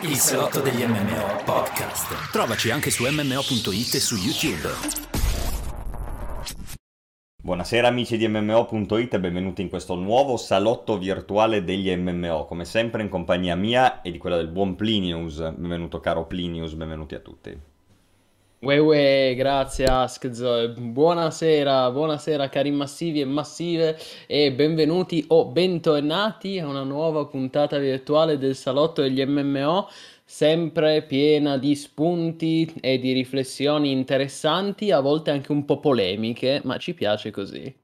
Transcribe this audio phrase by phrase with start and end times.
[0.00, 2.30] Il salotto degli MMO podcast.
[2.32, 4.70] Trovaci anche su mmo.it e su YouTube.
[7.42, 13.02] Buonasera amici di MMO.it e benvenuti in questo nuovo salotto virtuale degli MMO, come sempre
[13.02, 15.36] in compagnia mia e di quella del buon Plinius.
[15.36, 17.73] Benvenuto caro Plinius, benvenuti a tutti.
[18.64, 26.66] Uè, uè, grazie Askzo, buonasera, buonasera cari massivi e massive e benvenuti o bentornati a
[26.66, 29.86] una nuova puntata virtuale del salotto degli MMO,
[30.24, 36.78] sempre piena di spunti e di riflessioni interessanti, a volte anche un po' polemiche, ma
[36.78, 37.83] ci piace così.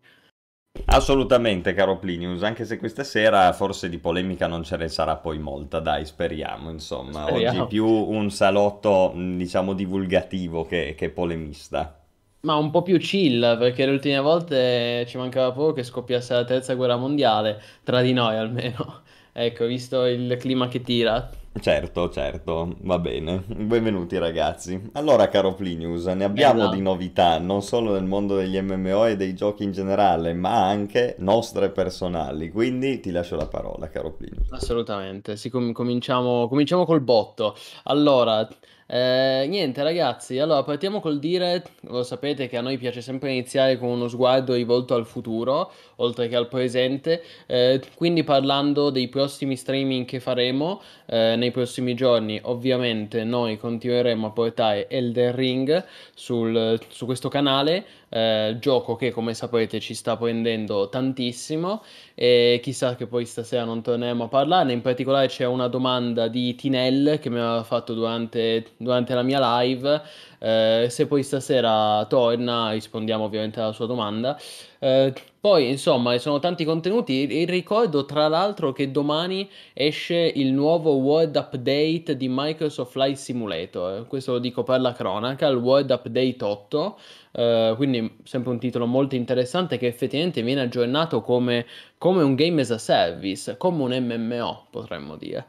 [0.93, 5.39] Assolutamente, caro Plinius, anche se questa sera forse di polemica non ce ne sarà poi
[5.39, 7.27] molta, dai, speriamo, insomma.
[7.27, 7.63] Speriamo.
[7.63, 11.97] Oggi più un salotto, diciamo, divulgativo che, che polemista.
[12.43, 16.45] Ma un po' più chill, perché le ultime volte ci mancava poco che scoppiasse la
[16.45, 19.03] terza guerra mondiale, tra di noi almeno.
[19.33, 21.31] Ecco, visto il clima che tira.
[21.59, 23.43] Certo, certo, va bene.
[23.49, 24.81] Benvenuti ragazzi.
[24.93, 26.77] Allora, caro Plinius, ne abbiamo esatto.
[26.77, 31.17] di novità, non solo nel mondo degli MMO e dei giochi in generale, ma anche
[31.19, 32.51] nostre personali.
[32.51, 34.53] Quindi ti lascio la parola, caro Plinius.
[34.53, 37.57] Assolutamente, sì, com- cominciamo, cominciamo col botto.
[37.85, 38.49] Allora,
[38.93, 43.79] eh, niente ragazzi, allora partiamo col dire, lo sapete che a noi piace sempre iniziare
[43.79, 49.55] con uno sguardo rivolto al futuro, oltre che al presente, eh, quindi parlando dei prossimi
[49.55, 56.81] streaming che faremo eh, nei prossimi giorni, ovviamente noi continueremo a portare Elden Ring sul,
[56.89, 61.83] su questo canale, eh, gioco che come sapete ci sta prendendo tantissimo
[62.15, 66.55] e chissà che poi stasera non torneremo a parlarne, in particolare c'è una domanda di
[66.55, 70.03] Tinel che mi aveva fatto durante, durante la mia live,
[70.39, 74.39] eh, se poi stasera torna rispondiamo ovviamente alla sua domanda.
[74.79, 77.27] Eh, poi, insomma, sono tanti contenuti.
[77.27, 84.07] E ricordo tra l'altro che domani esce il nuovo World Update di Microsoft Flight Simulator.
[84.07, 86.99] Questo lo dico per la cronaca, il World Update 8.
[87.33, 91.65] Uh, quindi sempre un titolo molto interessante che effettivamente viene aggiornato come,
[91.97, 95.47] come un game as a service, come un MMO potremmo dire.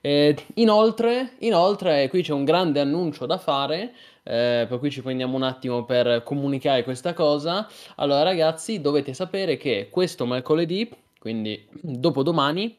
[0.00, 3.92] Eh, inoltre, inoltre, qui c'è un grande annuncio da fare,
[4.22, 7.68] eh, per cui ci prendiamo un attimo per comunicare questa cosa.
[7.96, 12.76] Allora ragazzi, dovete sapere che questo mercoledì, quindi dopodomani,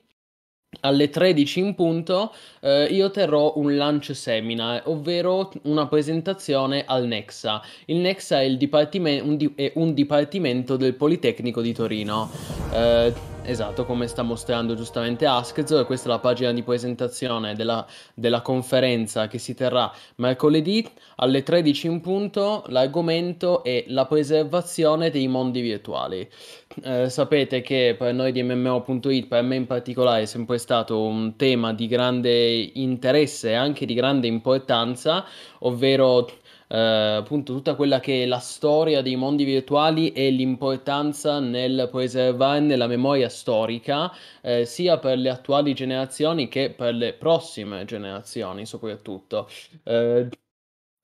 [0.80, 7.62] alle 13 in punto eh, io terrò un launch seminar, ovvero una presentazione al Nexa.
[7.86, 12.32] Il Nexa è, il dipartime- un, di- è un dipartimento del Politecnico di Torino.
[12.72, 13.14] Eh,
[13.44, 19.28] Esatto, come sta mostrando giustamente Askzo, questa è la pagina di presentazione della, della, conferenza
[19.28, 22.64] che si terrà mercoledì alle 13 in punto.
[22.68, 26.30] L'argomento è la preservazione dei mondi virtuali.
[26.84, 31.36] Eh, sapete che per noi di MMO.it, per me in particolare, è sempre stato un
[31.36, 35.26] tema di grande interesse e anche di grande importanza,
[35.60, 36.30] ovvero
[36.72, 42.78] eh, appunto tutta quella che è la storia dei mondi virtuali e l'importanza nel preservarne
[42.78, 44.10] la memoria storica,
[44.42, 49.50] eh, sia per le attuali generazioni che per le prossime generazioni soprattutto.
[49.84, 50.30] Eh,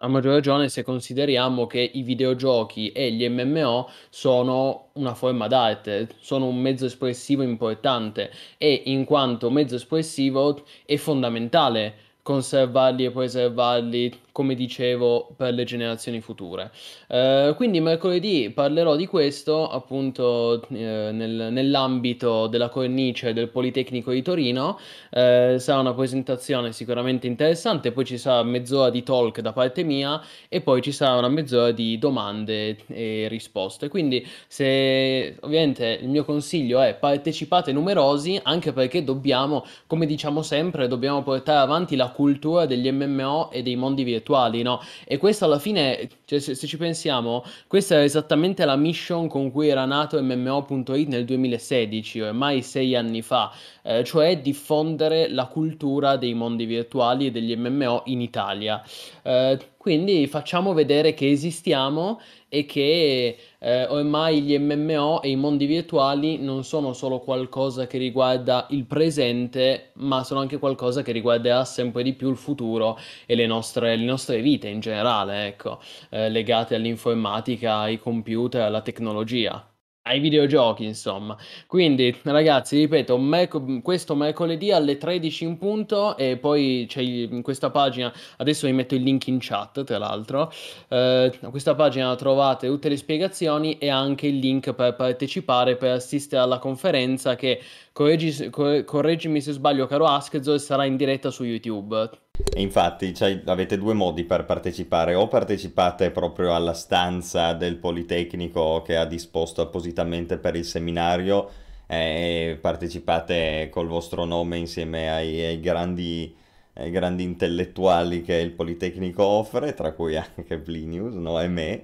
[0.01, 6.09] a maggior ragione se consideriamo che i videogiochi e gli MMO sono una forma d'arte,
[6.19, 14.19] sono un mezzo espressivo importante e in quanto mezzo espressivo è fondamentale conservarli e preservarli
[14.38, 16.70] come dicevo, per le generazioni future.
[17.08, 24.22] Eh, quindi mercoledì parlerò di questo appunto eh, nel, nell'ambito della cornice del Politecnico di
[24.22, 24.78] Torino.
[25.09, 30.22] Eh, sarà una presentazione sicuramente interessante, poi ci sarà mezz'ora di talk da parte mia
[30.50, 33.88] e poi ci sarà una mezz'ora di domande e risposte.
[33.88, 40.88] Quindi se ovviamente il mio consiglio è partecipate numerosi anche perché dobbiamo, come diciamo sempre,
[40.88, 44.82] dobbiamo portare avanti la cultura degli MMO e dei mondi virtuali virtuali, no?
[45.06, 49.52] E questo alla fine, cioè, se, se, ci pensiamo, questa è esattamente la mission con
[49.52, 53.52] cui era nato MMO.it nel 2016, ormai sei anni fa,
[53.84, 58.84] eh, cioè diffondere la cultura dei mondi virtuali e degli MMO in Italia.
[59.24, 62.19] Eh, quindi facciamo vedere che esistiamo
[62.49, 67.97] e che eh, ormai gli MMO e i mondi virtuali non sono solo qualcosa che
[67.97, 73.35] riguarda il presente, ma sono anche qualcosa che riguarderà sempre di più il futuro e
[73.35, 75.79] le nostre, le nostre vite in generale, ecco,
[76.09, 79.66] eh, legate all'informatica, ai computer, alla tecnologia.
[80.08, 81.38] Ai videogiochi, insomma.
[81.68, 87.70] Quindi, ragazzi, ripeto, merc- questo mercoledì alle 13 in punto e poi c'è in questa
[87.70, 90.52] pagina, adesso vi metto il link in chat, tra l'altro,
[90.90, 95.92] eh, a questa pagina trovate tutte le spiegazioni e anche il link per partecipare, per
[95.92, 97.62] assistere alla conferenza che,
[97.92, 102.09] correggi, correggimi se sbaglio, caro Askzol, sarà in diretta su YouTube.
[102.53, 108.81] E infatti cioè, avete due modi per partecipare, o partecipate proprio alla stanza del Politecnico
[108.84, 111.49] che ha disposto appositamente per il seminario
[111.87, 116.35] e partecipate col vostro nome insieme ai, ai, grandi,
[116.73, 121.41] grandi, intellettuali che il Politecnico offre, tra cui anche Plinius no?
[121.41, 121.84] e me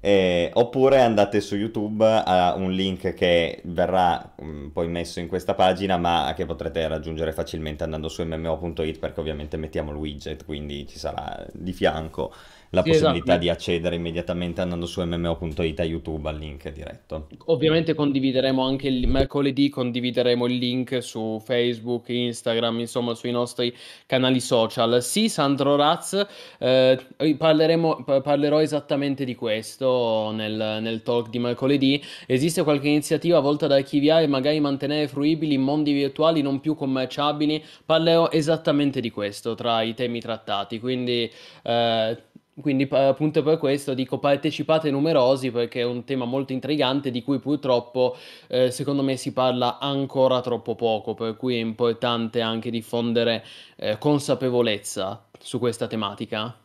[0.00, 5.28] eh, oppure andate su YouTube a un link che verrà mh, mm, poi messo in
[5.28, 10.44] questa pagina, ma che potrete raggiungere facilmente andando su mmo.it perché ovviamente mettiamo il widget,
[10.44, 12.32] quindi ci sarà di fianco
[12.70, 13.38] la sì, possibilità esatto.
[13.40, 17.28] di accedere immediatamente andando su mmo.it a YouTube al link diretto.
[17.46, 23.74] Ovviamente condivideremo anche il mercoledì, condivideremo il link su Facebook, Instagram, insomma sui nostri
[24.06, 25.02] canali social.
[25.02, 26.26] Sì, Sandro Raz,
[26.58, 26.98] eh,
[27.38, 32.02] parleremo, parlerò esattamente di questo nel, nel talk di mercoledì.
[32.26, 37.62] Esiste qualche iniziativa volta ad archiviare e magari mantenere fruibili mondi virtuali non più commerciabili?
[37.84, 41.30] Parlerò esattamente di questo tra i temi trattati, quindi...
[41.62, 42.25] Eh,
[42.60, 47.38] quindi appunto per questo dico partecipate numerosi perché è un tema molto intrigante di cui
[47.38, 48.16] purtroppo
[48.48, 53.44] eh, secondo me si parla ancora troppo poco, per cui è importante anche diffondere
[53.76, 56.56] eh, consapevolezza su questa tematica.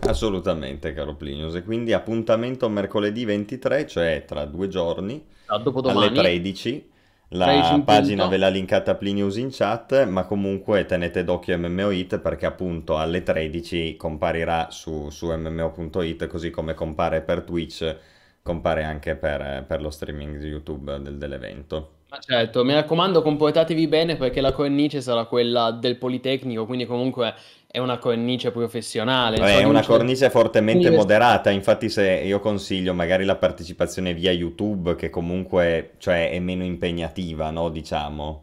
[0.00, 1.54] Assolutamente, caro Plinius.
[1.54, 6.92] E quindi appuntamento mercoledì 23, cioè tra due giorni, ah, alle 13
[7.36, 12.96] la pagina ve l'ha linkata Plinius in chat, ma comunque tenete d'occhio MMOIT perché appunto
[12.96, 17.96] alle 13 comparirà su, su MMO.it così come compare per Twitch,
[18.42, 21.90] compare anche per, per lo streaming di YouTube del, dell'evento.
[22.10, 27.34] Ma certo, mi raccomando comportatevi bene perché la cornice sarà quella del Politecnico, quindi comunque
[27.74, 29.36] è una cornice professionale.
[29.36, 34.94] Beh, è una cornice fortemente moderata, infatti se io consiglio magari la partecipazione via YouTube
[34.94, 37.70] che comunque cioè, è meno impegnativa, no?
[37.70, 38.42] diciamo.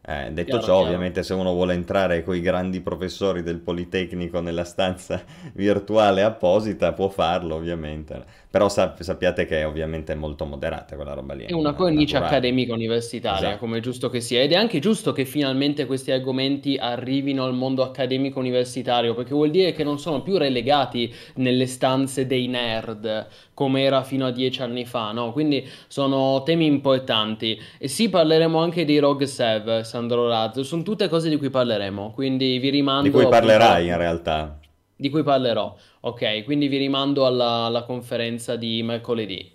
[0.00, 0.86] Eh, detto chiaro, ciò, chiaro.
[0.86, 5.22] ovviamente se uno vuole entrare con i grandi professori del Politecnico nella stanza
[5.52, 11.32] virtuale apposita può farlo ovviamente, però sap- sappiate che ovviamente è molto moderata quella roba
[11.32, 11.46] lì.
[11.46, 13.56] È una cornice accademica universitaria, esatto.
[13.56, 17.54] come è giusto che sia, ed è anche giusto che finalmente questi argomenti arrivino al
[17.54, 23.26] mondo accademico universitario, perché vuol dire che non sono più relegati nelle stanze dei nerd,
[23.54, 25.32] come era fino a dieci anni fa, no?
[25.32, 27.58] Quindi sono temi importanti.
[27.78, 32.10] E sì, parleremo anche di Rogue Sev, Sandro Razzo, sono tutte cose di cui parleremo,
[32.10, 33.04] quindi vi rimando...
[33.04, 34.58] Di cui parlerai in realtà.
[34.94, 39.50] Di cui parlerò, ok, quindi vi rimando alla, alla conferenza di mercoledì.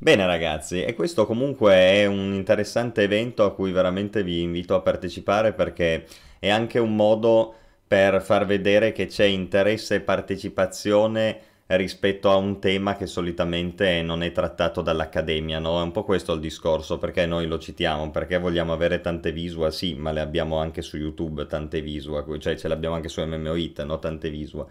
[0.00, 4.80] Bene ragazzi, e questo comunque è un interessante evento a cui veramente vi invito a
[4.80, 6.06] partecipare perché
[6.38, 7.54] è anche un modo
[7.86, 11.40] per far vedere che c'è interesse e partecipazione
[11.76, 15.78] rispetto a un tema che solitamente non è trattato dall'accademia, no?
[15.80, 19.72] È un po' questo il discorso, perché noi lo citiamo, perché vogliamo avere tante visual,
[19.72, 23.20] sì, ma le abbiamo anche su YouTube tante visual, cioè ce le abbiamo anche su
[23.20, 23.98] MMOIT, no?
[23.98, 24.66] Tante visual.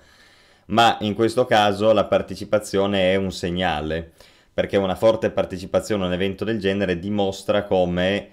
[0.67, 4.13] Ma in questo caso la partecipazione è un segnale,
[4.53, 8.29] perché una forte partecipazione a un evento del genere dimostra come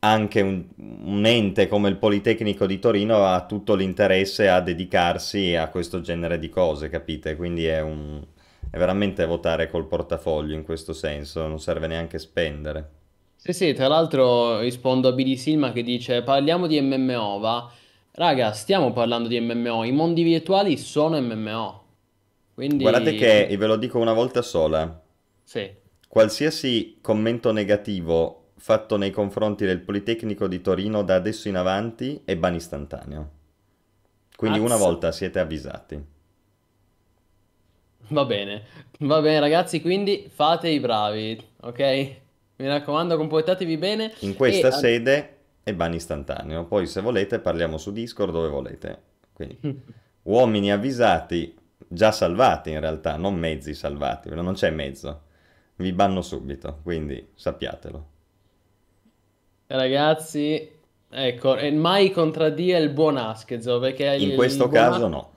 [0.00, 5.68] anche un, un, ente come il Politecnico di Torino ha tutto l'interesse a dedicarsi a
[5.68, 7.36] questo genere di cose, capite?
[7.36, 8.22] Quindi è, un,
[8.70, 12.88] è veramente votare col portafoglio in questo senso, non serve neanche spendere.
[13.36, 17.70] Sì, sì, tra l'altro rispondo a Billy Silma che dice parliamo di MMO, va?
[18.12, 21.84] Raga, stiamo parlando di MMO, i mondi virtuali sono MMO.
[22.54, 22.82] Quindi...
[22.82, 25.02] Guardate che, ve lo dico una volta sola,
[25.42, 25.70] sì.
[26.08, 32.36] qualsiasi commento negativo fatto nei confronti del Politecnico di Torino da adesso in avanti è
[32.36, 33.30] ban istantaneo.
[34.36, 34.64] Quindi Azz.
[34.66, 36.04] una volta siete avvisati.
[38.08, 38.64] Va bene,
[39.00, 41.80] va bene ragazzi, quindi fate i bravi, ok?
[42.56, 44.12] Mi raccomando, comportatevi bene.
[44.20, 44.72] In questa e...
[44.72, 49.02] sede è ban istantaneo, poi se volete parliamo su Discord dove volete.
[49.32, 49.58] Quindi
[50.24, 51.56] uomini avvisati,
[51.88, 55.22] già salvati in realtà, non mezzi salvati, non c'è mezzo.
[55.76, 58.09] Vi banno subito, quindi sappiatelo.
[59.72, 60.68] Ragazzi,
[61.08, 65.29] ecco, mai contraddire il buon Askezo perché in questo caso no.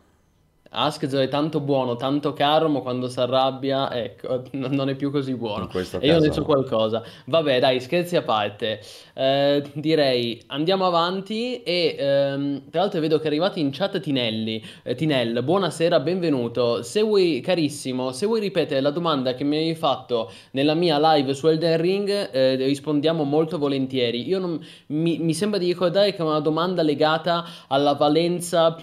[0.76, 5.36] Askzo è tanto buono, tanto caro, ma quando si arrabbia, ecco, non è più così
[5.36, 5.70] buono.
[6.00, 7.04] E io ne so qualcosa.
[7.26, 8.82] Vabbè, dai, scherzi a parte.
[9.14, 14.64] Eh, direi andiamo avanti e ehm, tra l'altro vedo che è arrivato in chat Tinelli.
[14.82, 16.82] Eh, Tinel, buonasera, benvenuto.
[16.82, 21.36] Se vuoi, carissimo, se vuoi ripetere la domanda che mi hai fatto nella mia live
[21.36, 24.28] su Elden Ring, eh, rispondiamo molto volentieri.
[24.28, 28.76] Io non, mi, mi sembra di ricordare che è una domanda legata alla valenza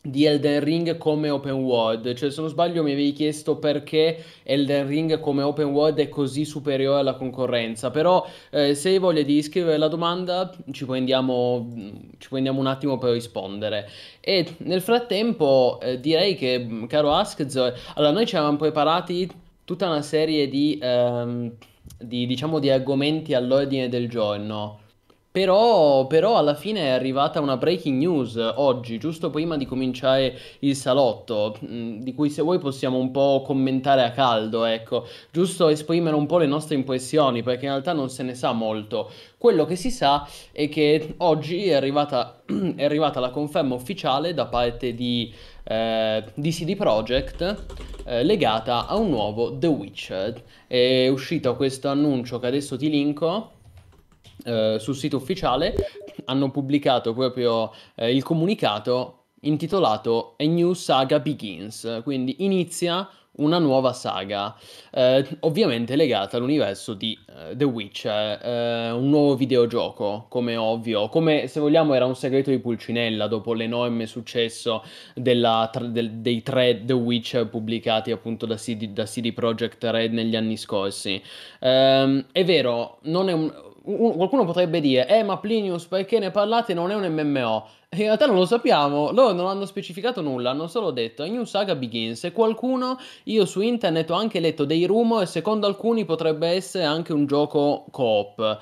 [0.00, 4.86] di Elden Ring come open world, cioè se non sbaglio mi avevi chiesto perché Elden
[4.86, 9.42] Ring come open world è così superiore alla concorrenza, però eh, se hai voglia di
[9.42, 11.68] scrivere la domanda ci prendiamo,
[12.18, 13.88] ci prendiamo un attimo per rispondere.
[14.20, 17.56] E nel frattempo eh, direi che caro Askz,
[17.94, 19.28] allora noi ci eravamo preparati
[19.64, 21.52] tutta una serie di, ehm,
[21.98, 24.86] di diciamo di argomenti all'ordine del giorno
[25.38, 30.74] però, però, alla fine è arrivata una breaking news oggi, giusto prima di cominciare il
[30.74, 36.16] salotto, mm, di cui se vuoi possiamo un po' commentare a caldo, ecco, giusto esprimere
[36.16, 39.12] un po' le nostre impressioni, perché in realtà non se ne sa molto.
[39.36, 42.42] Quello che si sa è che oggi è arrivata,
[42.74, 47.64] è arrivata la conferma ufficiale da parte di, eh, di CD Projekt
[48.06, 50.42] eh, legata a un nuovo The Witcher.
[50.66, 53.52] È uscito questo annuncio che adesso ti linko
[54.44, 55.74] eh, sul sito ufficiale
[56.24, 63.92] hanno pubblicato proprio eh, il comunicato intitolato A New Saga Begins, quindi inizia una nuova
[63.92, 64.56] saga,
[64.90, 71.46] eh, ovviamente legata all'universo di uh, The Witcher, eh, un nuovo videogioco, come ovvio, come
[71.46, 74.82] se vogliamo era un segreto di Pulcinella dopo l'enorme successo
[75.14, 80.12] della, tra, del, dei tre The Witcher pubblicati appunto da CD, da CD Projekt Red
[80.12, 81.22] negli anni scorsi.
[81.60, 83.52] Eh, è vero, non è un,
[83.96, 86.74] qualcuno potrebbe dire, eh ma Plinius perché ne parlate?
[86.74, 87.68] Non è un MMO?
[87.92, 91.74] In realtà non lo sappiamo, loro non hanno specificato nulla, hanno solo detto New Saga
[91.74, 92.24] Begins.
[92.24, 96.84] E qualcuno, io su internet ho anche letto dei rumor e secondo alcuni potrebbe essere
[96.84, 98.60] anche un gioco co-op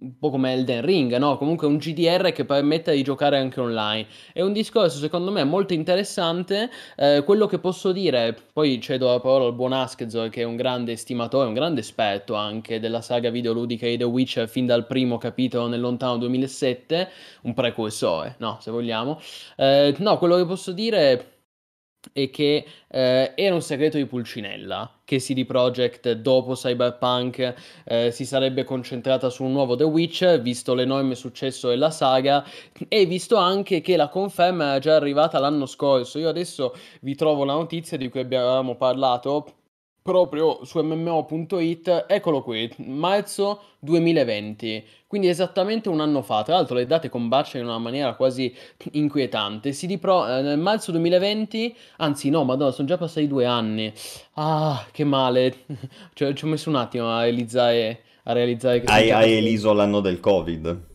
[0.00, 1.36] un po' come Elden Ring, no?
[1.38, 4.06] Comunque un GDR che permette di giocare anche online.
[4.32, 6.70] È un discorso secondo me molto interessante.
[6.96, 10.56] Eh, quello che posso dire, poi cedo la parola al buon Askezor che è un
[10.56, 15.18] grande estimatore, un grande esperto anche della saga videoludica di The Witcher fin dal primo
[15.18, 17.08] capitolo nel lontano 2007,
[17.42, 19.20] un precursore, no, se vogliamo.
[19.56, 21.32] Eh, no, quello che posso dire
[22.12, 28.26] e che eh, era un segreto di Pulcinella che CD Projekt dopo Cyberpunk eh, si
[28.26, 32.44] sarebbe concentrata su un nuovo The Witch visto l'enorme successo della saga
[32.88, 36.18] e visto anche che la conferma è già arrivata l'anno scorso.
[36.18, 39.54] Io adesso vi trovo la notizia di cui abbiamo parlato
[40.08, 46.86] proprio su mmo.it, eccolo qui, marzo 2020, quindi esattamente un anno fa, tra l'altro le
[46.86, 48.50] date combaciano in una maniera quasi
[48.92, 53.92] inquietante, CD Pro eh, nel marzo 2020, anzi no, madonna, sono già passati due anni,
[54.36, 55.64] ah, che male,
[56.14, 58.90] cioè, ci ho messo un attimo a realizzare, a realizzare che...
[58.90, 60.86] Hai, hai eliso l'anno del Covid.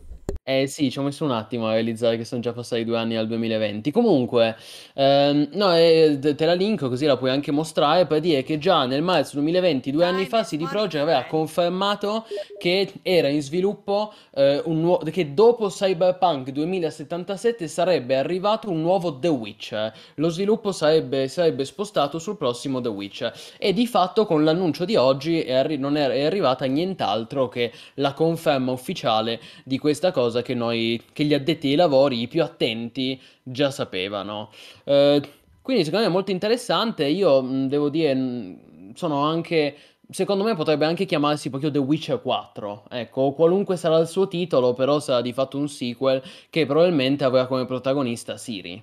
[0.46, 3.16] Eh sì, ci ho messo un attimo a realizzare che sono già passati due anni
[3.16, 3.90] al 2020.
[3.90, 4.54] Comunque,
[4.92, 8.84] ehm, no, eh, te la linko così la puoi anche mostrare per dire che già
[8.84, 12.26] nel marzo 2020, due anni fa, CD Projekt aveva confermato
[12.58, 19.18] che era in sviluppo eh, un nuovo, che dopo Cyberpunk 2077 sarebbe arrivato un nuovo
[19.18, 19.94] The Witcher.
[20.16, 23.32] Lo sviluppo sarebbe, sarebbe spostato sul prossimo The Witcher.
[23.56, 27.72] E di fatto con l'annuncio di oggi è, arri- non è, è arrivata nient'altro che
[27.94, 32.28] la conferma ufficiale di questa cosa cosa che noi, che gli addetti ai lavori, i
[32.28, 34.50] più attenti, già sapevano.
[34.84, 35.22] Eh,
[35.62, 37.06] quindi secondo me è molto interessante.
[37.06, 39.76] Io mh, devo dire, sono anche.
[40.10, 42.84] Secondo me potrebbe anche chiamarsi proprio The Witcher 4.
[42.90, 47.46] Ecco, qualunque sarà il suo titolo, però sarà di fatto un sequel che probabilmente avrà
[47.46, 48.82] come protagonista Siri.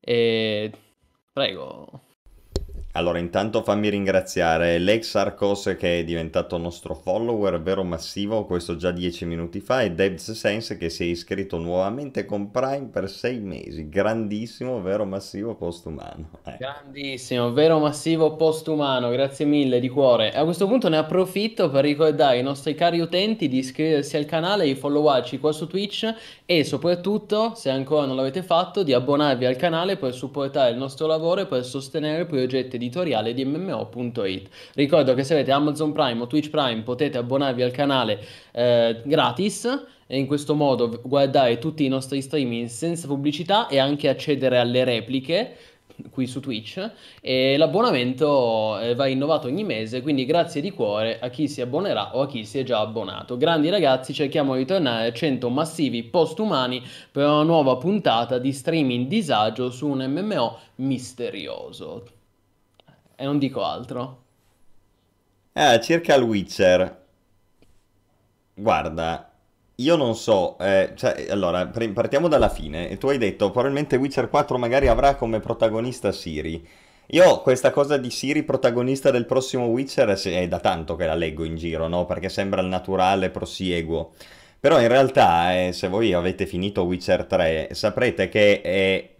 [0.00, 0.70] E.
[1.32, 2.11] Prego.
[2.94, 8.90] Allora, intanto fammi ringraziare l'ex Arcos che è diventato nostro follower, vero massivo, questo già
[8.90, 13.38] dieci minuti fa, e Debs Sense che si è iscritto nuovamente con Prime per sei
[13.38, 13.88] mesi.
[13.88, 16.28] Grandissimo, vero massivo postumano.
[16.44, 16.56] Eh.
[16.58, 20.30] Grandissimo, vero massivo postumano, grazie mille di cuore.
[20.32, 24.66] A questo punto ne approfitto per ricordare ai nostri cari utenti di iscriversi al canale,
[24.66, 29.56] di followarci qua su Twitch e soprattutto, se ancora non l'avete fatto, di abbonarvi al
[29.56, 34.48] canale per supportare il nostro lavoro e per sostenere progetti editoriale di MMO.it.
[34.74, 38.20] Ricordo che se avete Amazon Prime o Twitch Prime potete abbonarvi al canale
[38.52, 44.08] eh, gratis e in questo modo guardare tutti i nostri streaming senza pubblicità e anche
[44.08, 45.56] accedere alle repliche
[46.10, 51.28] qui su Twitch e l'abbonamento eh, va innovato ogni mese, quindi grazie di cuore a
[51.28, 53.36] chi si abbonerà o a chi si è già abbonato.
[53.36, 59.06] Grandi ragazzi, cerchiamo di tornare a 100 massivi postumani per una nuova puntata di streaming
[59.06, 62.21] disagio su un MMO misterioso.
[63.22, 64.22] E non dico altro.
[65.52, 67.04] Eh, circa il Witcher.
[68.52, 69.30] Guarda,
[69.76, 72.98] io non so, eh, cioè, allora, partiamo dalla fine.
[72.98, 76.68] Tu hai detto, probabilmente Witcher 4 magari avrà come protagonista Siri.
[77.10, 81.44] Io questa cosa di Siri protagonista del prossimo Witcher è da tanto che la leggo
[81.44, 82.06] in giro, no?
[82.06, 84.14] Perché sembra il naturale prosieguo.
[84.58, 89.11] Però in realtà, eh, se voi avete finito Witcher 3, saprete che è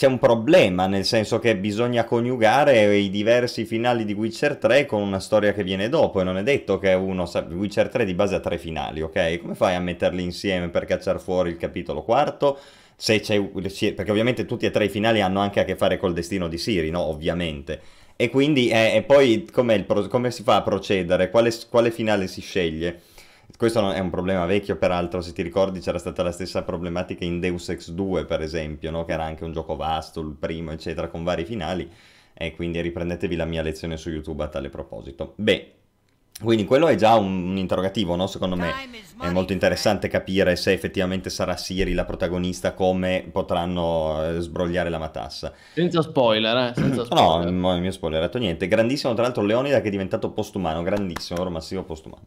[0.00, 5.02] c'è un problema, nel senso che bisogna coniugare i diversi finali di Witcher 3 con
[5.02, 7.46] una storia che viene dopo e non è detto che uno sa...
[7.46, 9.36] Witcher 3 di base ha tre finali, ok?
[9.42, 12.58] Come fai a metterli insieme per cacciare fuori il capitolo quarto?
[12.96, 13.38] Se c'è...
[13.42, 16.56] Perché ovviamente tutti e tre i finali hanno anche a che fare col destino di
[16.56, 17.00] Siri, no?
[17.00, 17.78] Ovviamente.
[18.16, 21.28] E quindi, eh, e poi come si fa a procedere?
[21.28, 23.02] Quale, quale finale si sceglie?
[23.56, 27.40] Questo è un problema vecchio, peraltro, se ti ricordi c'era stata la stessa problematica in
[27.40, 29.04] Deus Ex 2, per esempio, no?
[29.04, 31.90] che era anche un gioco vasto, il primo, eccetera, con vari finali,
[32.32, 35.34] e quindi riprendetevi la mia lezione su YouTube a tale proposito.
[35.36, 35.74] Beh,
[36.42, 38.26] quindi quello è già un, un interrogativo, no?
[38.26, 38.72] Secondo me
[39.20, 44.98] è molto interessante capire se effettivamente sarà Siri la protagonista, come potranno eh, sbrogliare la
[44.98, 45.52] matassa.
[45.74, 46.72] Senza spoiler, eh?
[46.74, 47.50] Senza spoiler.
[47.52, 48.68] no, non mi ho spoilerato niente.
[48.68, 52.22] Grandissimo, tra l'altro, Leonida che è diventato postumano, grandissimo, ora massivo postumano.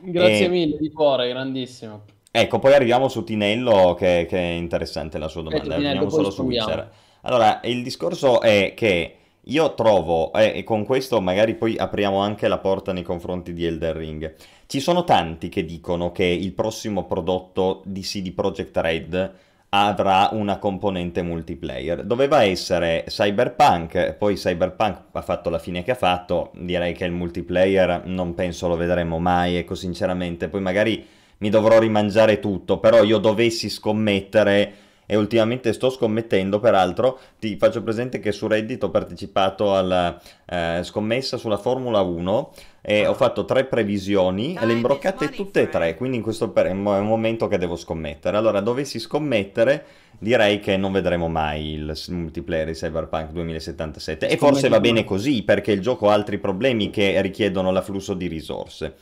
[0.00, 0.48] Grazie e...
[0.48, 2.02] mille di cuore, grandissimo.
[2.30, 5.74] Ecco, poi arriviamo su Tinello, che, che è interessante la sua domanda.
[5.74, 6.90] Eh, arriviamo solo su Witcher.
[7.22, 12.48] Allora, il discorso è che io trovo, eh, e con questo magari poi apriamo anche
[12.48, 14.34] la porta nei confronti di Elden Ring.
[14.66, 19.34] Ci sono tanti che dicono che il prossimo prodotto di CD Projekt Red
[19.70, 22.04] avrà una componente multiplayer.
[22.04, 27.12] Doveva essere Cyberpunk, poi Cyberpunk ha fatto la fine che ha fatto, direi che il
[27.12, 31.06] multiplayer non penso lo vedremo mai, ecco sinceramente, poi magari
[31.38, 34.72] mi dovrò rimangiare tutto, però io dovessi scommettere
[35.10, 40.80] e ultimamente sto scommettendo, peraltro ti faccio presente che su Reddit ho partecipato alla eh,
[40.82, 45.94] scommessa sulla Formula 1 e ho fatto tre previsioni e le imbroccate tutte e tre,
[45.94, 48.36] quindi in questo è un momento che devo scommettere.
[48.36, 49.84] Allora, dovessi scommettere,
[50.18, 55.42] direi che non vedremo mai il multiplayer di Cyberpunk 2077 e forse va bene così
[55.42, 58.96] perché il gioco ha altri problemi che richiedono l'afflusso di risorse.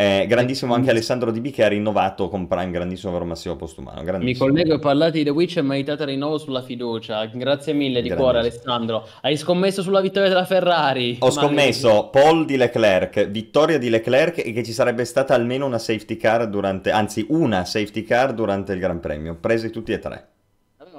[0.00, 4.00] Eh, grandissimo anche Alessandro Di B che ha rinnovato con Prime, grandissimo vero Massimo Postumano.
[4.18, 7.26] Mi collego e parlate di The Witch e meritate rinnovo sulla fiducia.
[7.26, 9.04] Grazie mille di cuore Alessandro.
[9.22, 11.16] Hai scommesso sulla vittoria della Ferrari.
[11.18, 15.78] Ho scommesso Paul di Leclerc, vittoria di Leclerc e che ci sarebbe stata almeno una
[15.78, 20.28] safety car durante, anzi una safety car durante il Gran Premio, presi tutti e tre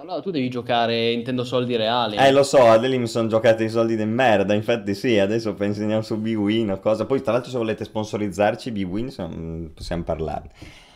[0.10, 2.18] allora tu devi giocare intendo soldi reali.
[2.18, 5.82] Eh, lo so, a mi sono giocati i soldi di merda, infatti sì, adesso penso
[5.82, 7.06] andiamo su B-Win o cosa.
[7.06, 10.50] Poi tra l'altro se volete sponsorizzarci B-Win possiamo parlare.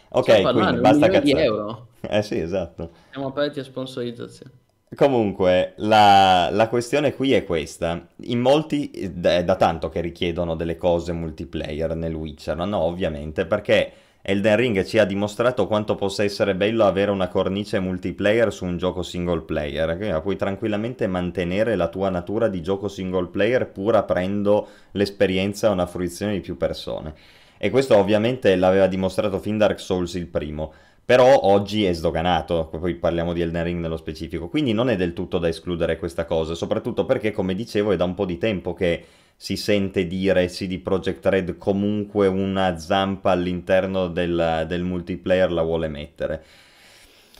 [0.10, 1.21] Ok, quindi parlare, basta cazzare.
[1.21, 1.88] di euro.
[2.02, 2.89] Eh sì, esatto.
[3.12, 4.52] Siamo aperti a sponsorizzazione.
[4.95, 8.08] Comunque, la, la, questione qui è questa.
[8.26, 12.65] In molti è da tanto che richiedono delle cose multiplayer nel Witcher, no?
[12.65, 13.91] no ovviamente, perché
[14.25, 18.77] Elden Ring ci ha dimostrato quanto possa essere bello avere una cornice multiplayer su un
[18.77, 24.65] gioco single player, puoi tranquillamente mantenere la tua natura di gioco single player pur aprendo
[24.91, 27.13] l'esperienza a una fruizione di più persone.
[27.57, 30.71] E questo ovviamente l'aveva dimostrato fin Dark Souls il primo,
[31.03, 35.12] però oggi è sdoganato, poi parliamo di Elden Ring nello specifico, quindi non è del
[35.12, 38.73] tutto da escludere questa cosa, soprattutto perché come dicevo è da un po' di tempo
[38.73, 39.03] che
[39.43, 45.89] si sente dire CD Projekt Red comunque una zampa all'interno del, del multiplayer la vuole
[45.89, 46.41] mettere.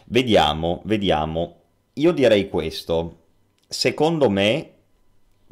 [0.08, 1.62] Vediamo, vediamo.
[1.94, 3.20] Io direi questo.
[3.70, 4.72] Secondo me,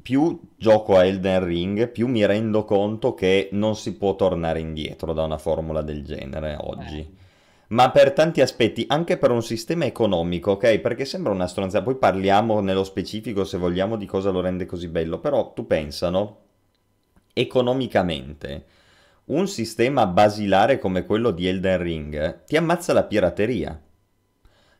[0.01, 5.13] più gioco a Elden Ring, più mi rendo conto che non si può tornare indietro
[5.13, 6.99] da una formula del genere oggi.
[6.99, 7.19] Eh
[7.71, 10.79] ma per tanti aspetti, anche per un sistema economico, ok?
[10.79, 14.89] Perché sembra una stronzata, poi parliamo nello specifico se vogliamo di cosa lo rende così
[14.89, 16.40] bello, però tu pensano,
[17.33, 18.65] economicamente,
[19.25, 23.79] un sistema basilare come quello di Elden Ring ti ammazza la pirateria.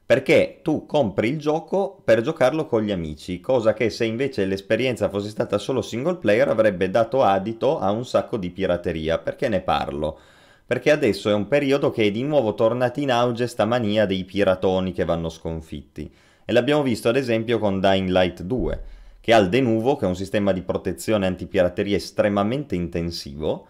[0.05, 5.09] Perché tu compri il gioco per giocarlo con gli amici, cosa che se invece l'esperienza
[5.09, 9.19] fosse stata solo single player avrebbe dato adito a un sacco di pirateria.
[9.19, 10.19] Perché ne parlo?
[10.71, 14.23] perché adesso è un periodo che è di nuovo tornata in auge sta mania dei
[14.23, 16.09] piratoni che vanno sconfitti.
[16.45, 18.81] E l'abbiamo visto ad esempio con Dying Light 2,
[19.21, 23.67] che ha il Denuvo, che è un sistema di protezione antipirateria estremamente intensivo,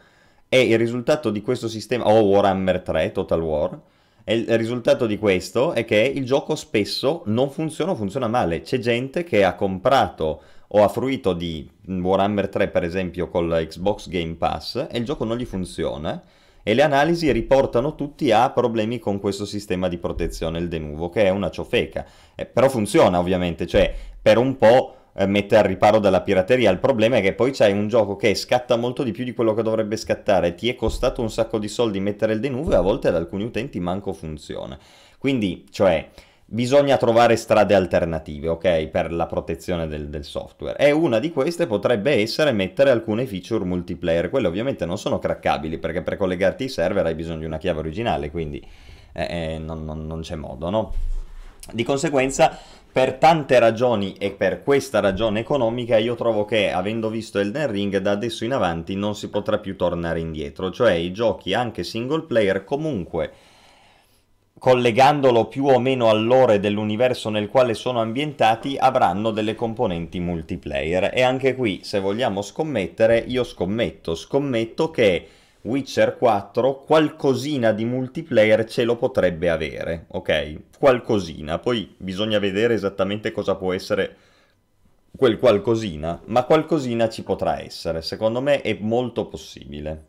[0.50, 3.80] e il risultato di questo sistema, o Warhammer 3, Total War,
[4.24, 8.62] E il risultato di questo è che il gioco spesso non funziona o funziona male.
[8.62, 13.66] C'è gente che ha comprato o ha fruito di Warhammer 3 per esempio con la
[13.66, 16.22] Xbox Game Pass e il gioco non gli funziona
[16.64, 21.24] e le analisi riportano tutti a problemi con questo sistema di protezione, il denuvo, che
[21.24, 22.06] è una ciofeca.
[22.36, 24.96] Eh, però funziona ovviamente, cioè per un po'
[25.26, 26.72] mette al riparo dalla pirateria.
[26.72, 29.54] Il problema è che poi c'hai un gioco che scatta molto di più di quello
[29.54, 32.82] che dovrebbe scattare, ti è costato un sacco di soldi mettere il denuvo e a
[32.82, 34.78] volte ad alcuni utenti manco funziona.
[35.18, 36.10] Quindi, cioè
[36.54, 40.78] bisogna trovare strade alternative, ok, per la protezione del, del, software.
[40.78, 44.30] E una di queste potrebbe essere mettere alcune feature multiplayer.
[44.30, 47.80] Quelle ovviamente non sono craccabili perché per collegarti ai server hai bisogno di una chiave
[47.80, 48.62] originale, quindi
[49.14, 50.94] eh, eh, non, non, non c'è modo, no?
[51.72, 52.58] Di conseguenza,
[52.92, 57.98] per tante ragioni e per questa ragione economica, io trovo che, avendo visto Elden Ring,
[57.98, 60.72] da adesso in avanti non si potrà più tornare indietro.
[60.72, 63.32] Cioè, i giochi anche single player comunque
[64.62, 71.12] collegandolo più o meno all'ore dell'universo nel quale sono ambientati, avranno delle componenti multiplayer.
[71.16, 75.28] E anche qui, se vogliamo scommettere, io scommetto, scommetto che
[75.64, 80.78] Witcher 4 qualcosina di multiplayer ce lo potrebbe avere, ok?
[80.80, 84.16] Qualcosina, poi bisogna vedere esattamente cosa può essere
[85.16, 90.06] quel qualcosina, ma qualcosina ci potrà essere, secondo me è molto possibile.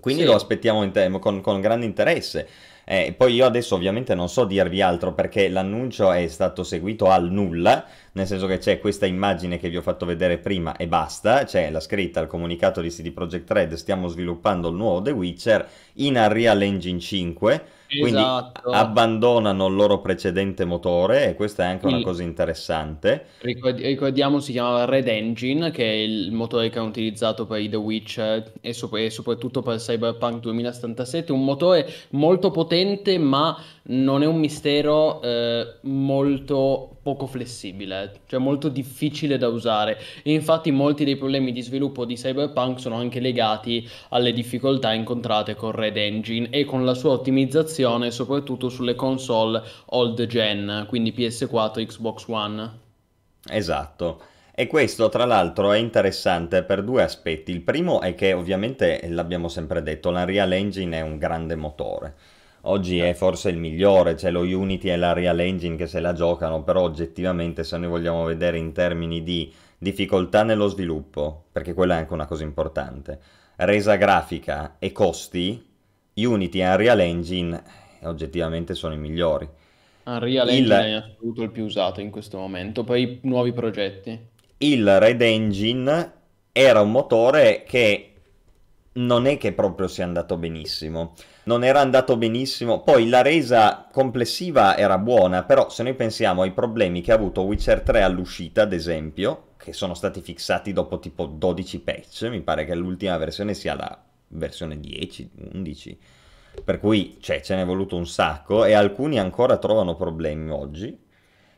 [0.00, 0.28] Quindi sì.
[0.28, 2.48] lo aspettiamo te- con, con grande interesse.
[2.84, 7.30] Eh, poi io adesso ovviamente non so dirvi altro perché l'annuncio è stato seguito al
[7.30, 11.44] nulla, nel senso che c'è questa immagine che vi ho fatto vedere prima e basta,
[11.44, 15.68] c'è la scritta al comunicato di CD Projekt Red, stiamo sviluppando il nuovo The Witcher
[15.94, 17.64] in Unreal Engine 5
[17.98, 18.70] quindi esatto.
[18.70, 23.26] abbandonano il loro precedente motore e questa è anche una cosa interessante.
[23.40, 27.76] ricordiamo si chiamava Red Engine, che è il motore che hanno utilizzato per i The
[27.76, 34.26] Witcher e, sop- e soprattutto per Cyberpunk 2077, un motore molto potente ma non è
[34.26, 39.98] un mistero eh, molto poco flessibile, cioè molto difficile da usare.
[40.22, 45.56] E infatti molti dei problemi di sviluppo di Cyberpunk sono anche legati alle difficoltà incontrate
[45.56, 51.86] con Red Engine e con la sua ottimizzazione soprattutto sulle console old gen, quindi PS4,
[51.86, 52.70] Xbox One.
[53.48, 54.20] Esatto.
[54.54, 57.52] E questo tra l'altro è interessante per due aspetti.
[57.52, 62.14] Il primo è che ovviamente l'abbiamo sempre detto, l'Unreal Engine è un grande motore
[62.64, 66.12] Oggi è forse il migliore, c'è lo Unity e la Real Engine che se la
[66.12, 71.96] giocano, però oggettivamente se noi vogliamo vedere in termini di difficoltà nello sviluppo, perché quella
[71.96, 73.18] è anche una cosa importante,
[73.56, 75.71] resa grafica e costi,
[76.14, 77.62] Unity e Unreal Engine
[78.02, 79.48] oggettivamente sono i migliori.
[80.04, 80.54] Unreal il...
[80.54, 84.18] Engine è in assoluto il più usato in questo momento per i nuovi progetti.
[84.58, 86.12] Il Red Engine
[86.52, 88.08] era un motore che
[88.94, 91.14] non è che proprio sia andato benissimo.
[91.44, 92.82] Non era andato benissimo.
[92.82, 97.42] Poi la resa complessiva era buona, però se noi pensiamo ai problemi che ha avuto
[97.42, 102.64] Witcher 3 all'uscita, ad esempio, che sono stati fissati dopo tipo 12 patch, mi pare
[102.64, 103.98] che l'ultima versione sia la
[104.32, 105.98] versione 10, 11.
[106.64, 110.98] Per cui cioè, ce n'è voluto un sacco e alcuni ancora trovano problemi oggi.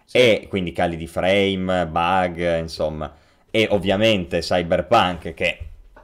[0.05, 0.19] Sì.
[0.19, 3.13] E quindi cali di frame, bug, insomma.
[3.51, 5.59] E ovviamente Cyberpunk che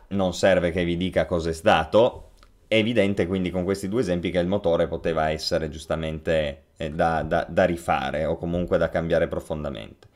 [0.09, 2.31] non serve che vi dica cosa è stato,
[2.67, 7.23] è evidente quindi con questi due esempi che il motore poteva essere giustamente eh, da,
[7.23, 10.09] da, da, rifare o comunque da cambiare profondamente.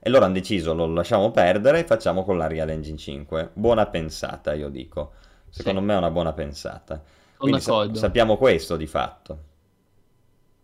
[0.00, 3.50] E allora hanno deciso, lo lasciamo perdere e facciamo con la Real Engine 5.
[3.52, 5.12] Buona pensata, io dico.
[5.50, 5.86] Secondo sì.
[5.86, 7.02] me è una buona pensata.
[7.36, 9.38] Quindi sa- sappiamo questo di fatto.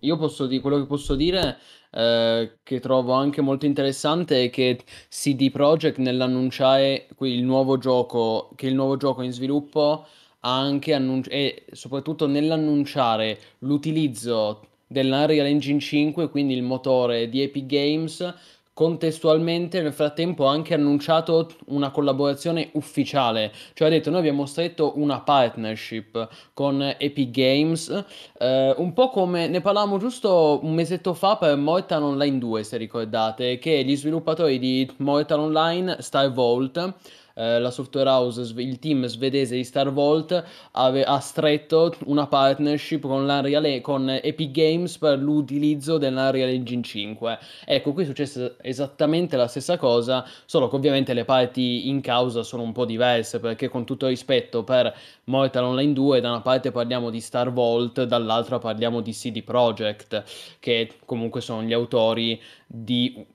[0.00, 1.58] Io posso dire, quello che posso dire
[1.90, 8.66] eh, che trovo anche molto interessante è che CD Projekt nell'annunciare il nuovo gioco, che
[8.66, 10.06] il nuovo gioco è in sviluppo,
[10.40, 17.66] ha anche annunci- e soprattutto nell'annunciare l'utilizzo dell'Unreal Engine 5, quindi il motore di Epic
[17.66, 18.34] Games,
[18.76, 24.92] contestualmente nel frattempo ha anche annunciato una collaborazione ufficiale, cioè ha detto noi abbiamo stretto
[24.96, 28.04] una partnership con Epic Games,
[28.38, 32.76] eh, un po' come ne parlavamo giusto un mesetto fa per Mortal Online 2 se
[32.76, 36.94] ricordate, che gli sviluppatori di Mortal Online Star Vault
[37.36, 43.02] eh, la software house, il team svedese di Star Vault ave- ha stretto una partnership
[43.02, 47.38] con, l'Unreal, con Epic Games per l'utilizzo dell'Unreal Engine 5.
[47.66, 52.42] Ecco, qui è successa esattamente la stessa cosa, solo che ovviamente le parti in causa
[52.42, 54.94] sono un po' diverse, perché con tutto rispetto per
[55.24, 60.24] Mortal Online 2, da una parte parliamo di Star Vault, dall'altra parliamo di CD Projekt,
[60.58, 63.34] che comunque sono gli autori di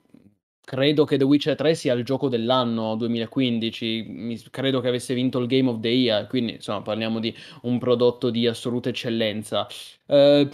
[0.64, 5.38] credo che The Witcher 3 sia il gioco dell'anno 2015, Mi- credo che avesse vinto
[5.38, 9.66] il Game of the Year, quindi insomma parliamo di un prodotto di assoluta eccellenza.
[10.06, 10.48] Eh,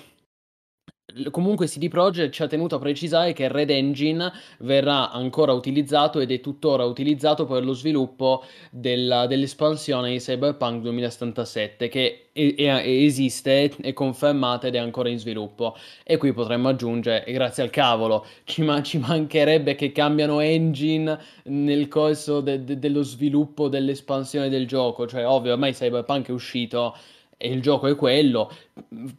[1.31, 6.31] Comunque CD Projekt ci ha tenuto a precisare che Red Engine verrà ancora utilizzato ed
[6.31, 13.75] è tuttora utilizzato per lo sviluppo della- dell'espansione di Cyberpunk 2077 che è- è- esiste,
[13.81, 15.75] è confermata ed è ancora in sviluppo.
[16.05, 21.89] E qui potremmo aggiungere, grazie al cavolo, ci, ma- ci mancherebbe che cambiano engine nel
[21.89, 25.07] corso de- de- dello sviluppo dell'espansione del gioco.
[25.07, 26.95] Cioè, ovvio, ormai Cyberpunk è uscito
[27.41, 28.51] e il gioco è quello.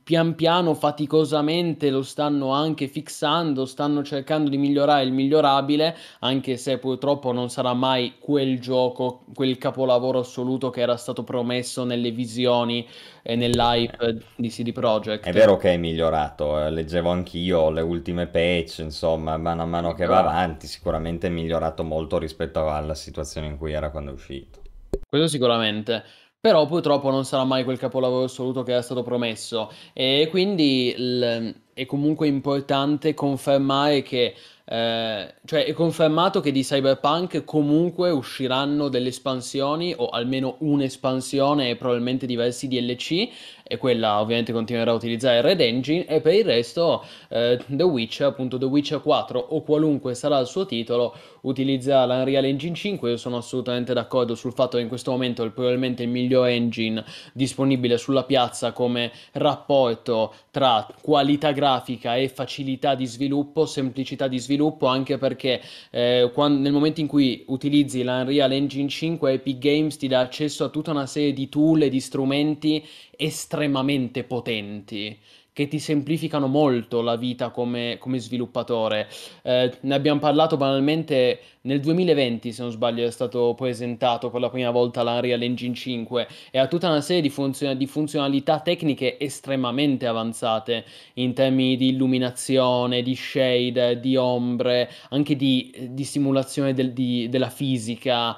[0.04, 6.78] Pian piano, faticosamente lo stanno anche fissando, stanno cercando di migliorare il migliorabile, anche se
[6.80, 12.86] purtroppo non sarà mai quel gioco, quel capolavoro assoluto che era stato promesso nelle visioni
[13.24, 15.26] e nell'hype di CD Projekt.
[15.26, 19.94] È vero che è migliorato, eh, leggevo anch'io le ultime patch, insomma, mano a mano
[19.94, 24.14] che va avanti, sicuramente è migliorato molto rispetto alla situazione in cui era quando è
[24.14, 24.60] uscito.
[25.08, 26.04] Questo sicuramente.
[26.42, 29.70] Però purtroppo non sarà mai quel capolavoro assoluto che era stato promesso.
[29.94, 34.34] E quindi l- è comunque importante confermare che,
[34.66, 41.78] eh, cioè è confermato che di Cyberpunk comunque usciranno delle espansioni o almeno un'espansione e
[41.78, 43.30] probabilmente diversi DLC
[43.72, 48.28] e quella ovviamente continuerà a utilizzare Red Engine e per il resto eh, The Witcher,
[48.28, 53.12] appunto The Witcher 4 o qualunque sarà il suo titolo, utilizza l'Unreal Engine 5.
[53.12, 57.06] Io sono assolutamente d'accordo sul fatto che in questo momento è probabilmente il miglior engine
[57.32, 61.69] disponibile sulla piazza come rapporto tra qualità grafica
[62.16, 67.44] e facilità di sviluppo, semplicità di sviluppo, anche perché eh, quando, nel momento in cui
[67.48, 71.84] utilizzi l'Unreal Engine 5 Epic Games ti dà accesso a tutta una serie di tool
[71.84, 75.18] e di strumenti estremamente potenti
[75.60, 79.10] che ti semplificano molto la vita come, come sviluppatore.
[79.42, 84.50] Eh, ne abbiamo parlato banalmente nel 2020, se non sbaglio, è stato presentato per la
[84.50, 89.20] prima volta l'Unreal Engine 5 e ha tutta una serie di, funzion- di funzionalità tecniche
[89.20, 96.94] estremamente avanzate in termini di illuminazione, di shade, di ombre, anche di, di simulazione del-
[96.94, 98.38] di- della fisica.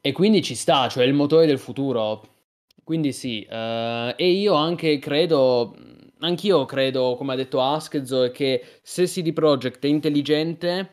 [0.00, 2.28] E quindi ci sta, cioè il motore del futuro.
[2.84, 5.74] Quindi sì, eh, e io anche credo,
[6.24, 10.90] anch'io credo, come ha detto Askzo, che se CD Projekt è intelligente,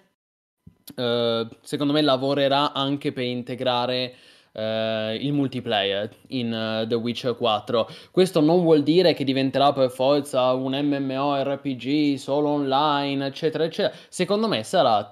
[0.95, 4.15] eh, secondo me lavorerà anche per integrare
[4.53, 7.87] eh, il multiplayer in uh, The Witcher 4.
[8.11, 13.95] Questo non vuol dire che diventerà per forza un MMORPG solo online, eccetera, eccetera.
[14.09, 15.07] Secondo me sarà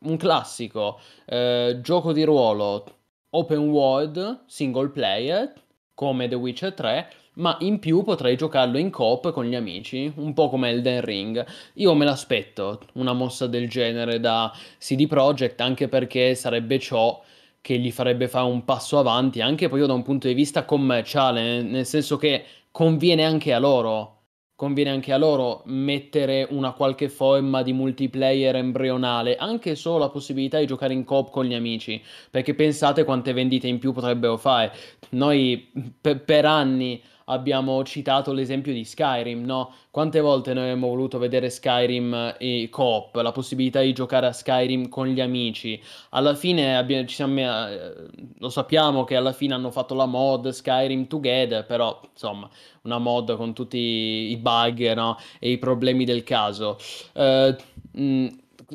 [0.00, 2.84] un classico eh, gioco di ruolo
[3.30, 5.52] open world, single player
[5.94, 10.32] come The Witcher 3, ma in più potrei giocarlo in coop con gli amici, un
[10.34, 11.44] po' come Elden Ring.
[11.74, 17.22] Io me l'aspetto una mossa del genere da CD Projekt, anche perché sarebbe ciò
[17.60, 21.62] che gli farebbe fare un passo avanti, anche proprio da un punto di vista commerciale,
[21.62, 24.14] nel senso che conviene anche a loro
[24.56, 30.58] conviene anche a loro mettere una qualche forma di multiplayer embrionale, anche solo la possibilità
[30.58, 34.72] di giocare in coop con gli amici, perché pensate quante vendite in più potrebbero fare.
[35.10, 35.70] Noi
[36.00, 39.72] per, per anni abbiamo citato l'esempio di Skyrim, no?
[39.90, 44.88] Quante volte noi abbiamo voluto vedere Skyrim e coop, la possibilità di giocare a Skyrim
[44.88, 45.80] con gli amici.
[46.10, 47.92] Alla fine abbiamo, siamo, eh,
[48.38, 52.48] lo sappiamo che alla fine hanno fatto la mod Skyrim Together, però insomma,
[52.82, 55.16] una mod con tutti i bug, no?
[55.38, 56.76] E i problemi del caso.
[57.14, 57.54] Uh,
[57.92, 58.28] mh,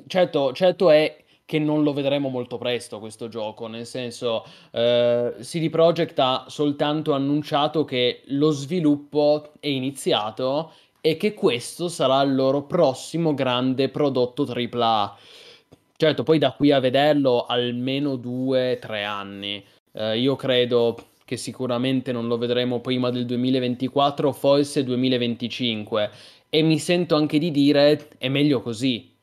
[0.07, 1.18] certo, certo è
[1.49, 7.13] che non lo vedremo molto presto questo gioco, nel senso eh, CD Projekt ha soltanto
[7.13, 14.43] annunciato che lo sviluppo è iniziato e che questo sarà il loro prossimo grande prodotto
[14.43, 15.17] AAA.
[15.97, 19.65] Certo, poi da qui a vederlo almeno due, tre anni.
[19.93, 26.11] Eh, io credo che sicuramente non lo vedremo prima del 2024, forse 2025.
[26.47, 29.17] E mi sento anche di dire è meglio così,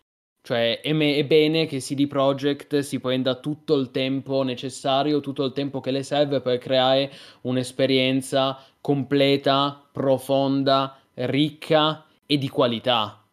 [0.46, 5.42] cioè è, me- è, bene che CD Projekt si prenda tutto il tempo necessario, tutto
[5.42, 13.26] il tempo che le serve per creare un'esperienza completa, profonda, ricca e di qualità,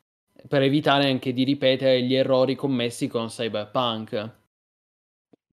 [0.48, 4.32] per evitare anche di ripetere gli errori commessi con Cyberpunk.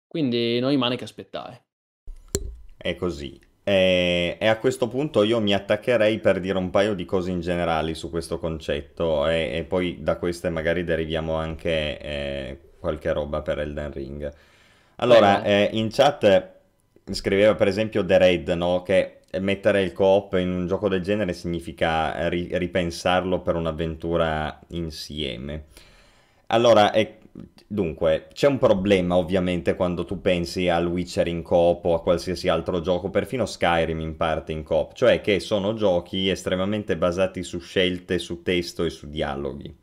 [0.07, 1.63] Quindi non rimane che aspettare.
[2.77, 3.48] È così.
[3.63, 7.41] E, e, a questo punto io mi attaccherei per dire un paio di cose in
[7.41, 13.41] generale su questo concetto e, e poi da queste magari deriviamo anche eh, qualche roba
[13.41, 14.33] per Elden Ring.
[14.95, 16.51] Allora, eh, in chat
[17.11, 18.81] scriveva per esempio The Raid, no?
[18.83, 25.65] Che mettere il co-op in un gioco del genere significa ri- ripensarlo per un'avventura insieme.
[26.47, 27.18] Allora, è
[27.67, 32.47] Dunque, c'è un problema ovviamente quando tu pensi al Witcher in coop o a qualsiasi
[32.47, 37.59] altro gioco, perfino Skyrim in parte in coop, cioè che sono giochi estremamente basati su
[37.59, 39.75] scelte, su testo e su dialoghi.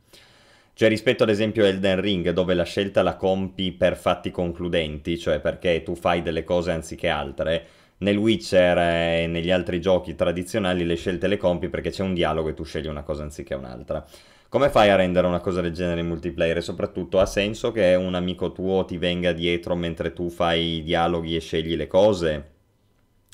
[0.73, 5.17] Cioè rispetto ad esempio a Elden Ring, dove la scelta la compi per fatti concludenti,
[5.17, 7.65] cioè perché tu fai delle cose anziché altre,
[7.99, 12.49] nel Witcher e negli altri giochi tradizionali le scelte le compi perché c'è un dialogo
[12.49, 14.05] e tu scegli una cosa anziché un'altra.
[14.49, 16.57] Come fai a rendere una cosa del genere in multiplayer?
[16.57, 20.83] E soprattutto ha senso che un amico tuo ti venga dietro mentre tu fai i
[20.83, 22.51] dialoghi e scegli le cose?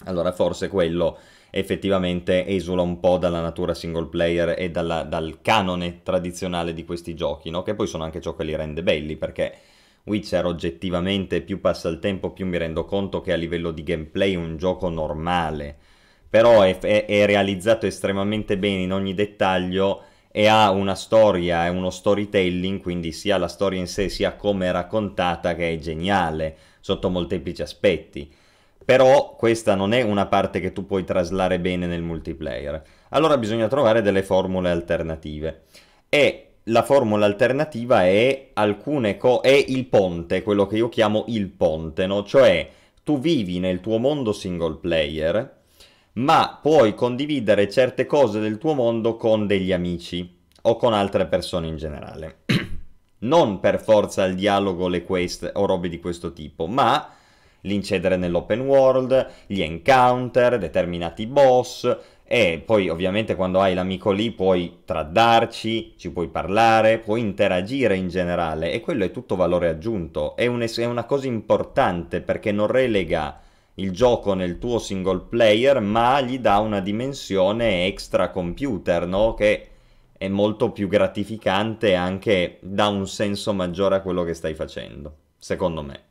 [0.05, 1.19] Allora forse quello
[1.51, 7.13] effettivamente esula un po' dalla natura single player e dalla, dal canone tradizionale di questi
[7.13, 7.61] giochi, no?
[7.61, 9.53] che poi sono anche ciò che li rende belli, perché
[10.05, 14.33] Witcher oggettivamente più passa il tempo più mi rendo conto che a livello di gameplay
[14.33, 15.77] è un gioco normale,
[16.27, 21.69] però è, è, è realizzato estremamente bene in ogni dettaglio e ha una storia e
[21.69, 26.57] uno storytelling, quindi sia la storia in sé sia come è raccontata che è geniale
[26.79, 28.33] sotto molteplici aspetti.
[28.83, 32.81] Però questa non è una parte che tu puoi traslare bene nel multiplayer.
[33.09, 35.65] Allora bisogna trovare delle formule alternative.
[36.09, 41.47] E la formula alternativa è alcune co- è il ponte, quello che io chiamo il
[41.49, 42.23] ponte, no?
[42.23, 42.67] Cioè
[43.03, 45.61] tu vivi nel tuo mondo single player
[46.13, 51.67] ma puoi condividere certe cose del tuo mondo con degli amici o con altre persone
[51.67, 52.43] in generale.
[53.23, 57.09] non per forza il dialogo, le quest o robe di questo tipo, ma
[57.61, 64.79] l'incedere nell'open world, gli encounter, determinati boss e poi ovviamente quando hai l'amico lì puoi
[64.85, 70.45] traddarci, ci puoi parlare, puoi interagire in generale e quello è tutto valore aggiunto, è,
[70.45, 73.42] un, è una cosa importante perché non relega
[73.75, 79.33] il gioco nel tuo single player, ma gli dà una dimensione extra computer, no?
[79.33, 79.67] Che
[80.17, 85.15] è molto più gratificante e anche dà un senso maggiore a quello che stai facendo,
[85.37, 86.01] secondo me.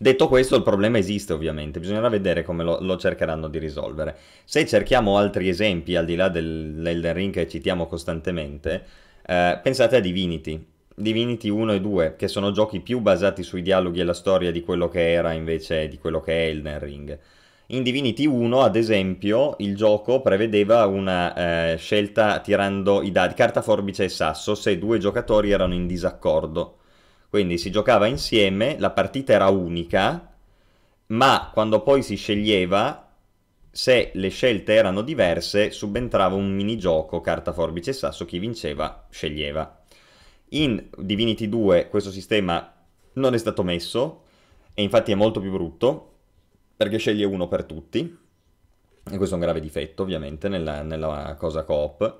[0.00, 4.16] Detto questo, il problema esiste ovviamente, bisognerà vedere come lo, lo, cercheranno di risolvere.
[4.44, 8.84] Se cerchiamo altri esempi, al di là dell'Elden Ring che citiamo costantemente,
[9.26, 10.64] eh, pensate a Divinity.
[10.98, 14.60] Divinity 1 e 2, che sono giochi più basati sui dialoghi e la storia di
[14.60, 17.18] quello che era invece di quello che è Elden Ring.
[17.68, 23.62] In Divinity 1, ad esempio, il gioco prevedeva una eh, scelta tirando i dadi, carta
[23.62, 26.78] forbice e sasso, se due giocatori erano in disaccordo.
[27.28, 30.34] Quindi si giocava insieme, la partita era unica,
[31.08, 33.06] ma quando poi si sceglieva,
[33.70, 39.77] se le scelte erano diverse, subentrava un minigioco, carta forbice e sasso, chi vinceva sceglieva.
[40.50, 42.74] In Divinity 2 questo sistema
[43.14, 44.22] non è stato messo
[44.74, 46.12] e infatti è molto più brutto
[46.76, 48.16] perché sceglie uno per tutti.
[49.10, 52.18] E questo è un grave difetto ovviamente nella, nella cosa coop.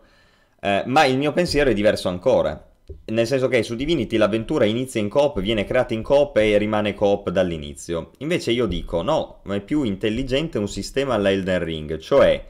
[0.60, 2.66] Eh, ma il mio pensiero è diverso ancora.
[3.04, 6.94] Nel senso che su Divinity l'avventura inizia in coop, viene creata in coop e rimane
[6.94, 8.12] coop dall'inizio.
[8.18, 12.44] Invece io dico no, è più intelligente un sistema alla Elden Ring, cioè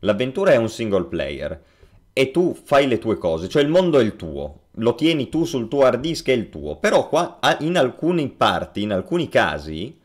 [0.00, 1.62] l'avventura è un single player
[2.12, 5.44] e tu fai le tue cose, cioè il mondo è il tuo, lo tieni tu
[5.44, 9.96] sul tuo hard disk è il tuo, però qua in alcuni parti, in alcuni casi,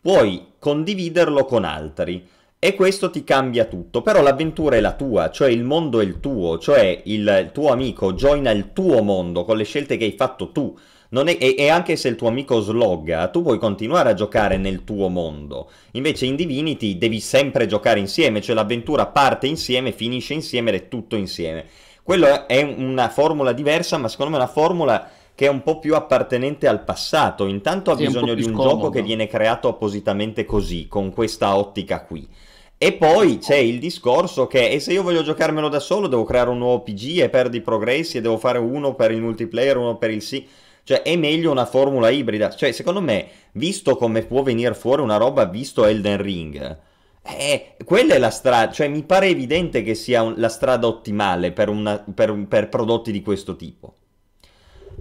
[0.00, 2.26] puoi condividerlo con altri
[2.58, 6.20] e questo ti cambia tutto, però l'avventura è la tua, cioè il mondo è il
[6.20, 10.52] tuo, cioè il tuo amico joina il tuo mondo con le scelte che hai fatto
[10.52, 10.76] tu.
[11.10, 14.84] È, e, e, anche se il tuo amico slogga, tu puoi continuare a giocare nel
[14.84, 15.70] tuo mondo.
[15.92, 20.88] Invece in Divinity devi sempre giocare insieme, cioè l'avventura parte insieme, finisce insieme ed è
[20.88, 21.66] tutto insieme.
[22.02, 25.78] Quello è una formula diversa, ma secondo me è una formula che è un po'
[25.78, 27.46] più appartenente al passato.
[27.46, 28.68] Intanto ha sì, bisogno di un scomodo.
[28.68, 32.28] gioco che viene creato appositamente così, con questa ottica qui.
[32.76, 36.50] E poi c'è il discorso che e se io voglio giocarmelo da solo devo creare
[36.50, 39.96] un nuovo PG e perdo i progressi e devo fare uno per il multiplayer, uno
[39.96, 40.44] per il sì.
[40.82, 42.50] Cioè è meglio una formula ibrida.
[42.50, 46.78] Cioè secondo me, visto come può venire fuori una roba visto Elden Ring,
[47.24, 51.52] eh, quella è la strada, cioè mi pare evidente che sia un, la strada ottimale
[51.52, 53.96] per, una, per, per, prodotti di questo tipo.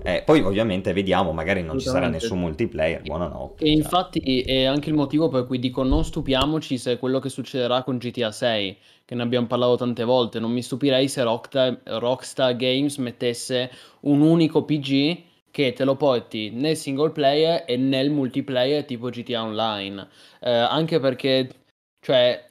[0.04, 3.64] Eh, poi ovviamente vediamo, magari non ci sarà nessun multiplayer, buonanotte.
[3.64, 3.76] E cioè.
[3.76, 7.84] infatti è anche il motivo per cui dico non stupiamoci se è quello che succederà
[7.84, 12.56] con GTA 6, che ne abbiamo parlato tante volte, non mi stupirei se Rockstar, Rockstar
[12.56, 13.70] Games mettesse
[14.02, 19.44] un unico PG che te lo porti nel single player e nel multiplayer tipo GTA
[19.44, 20.08] Online,
[20.40, 21.50] eh, anche perché
[22.02, 22.44] cioè,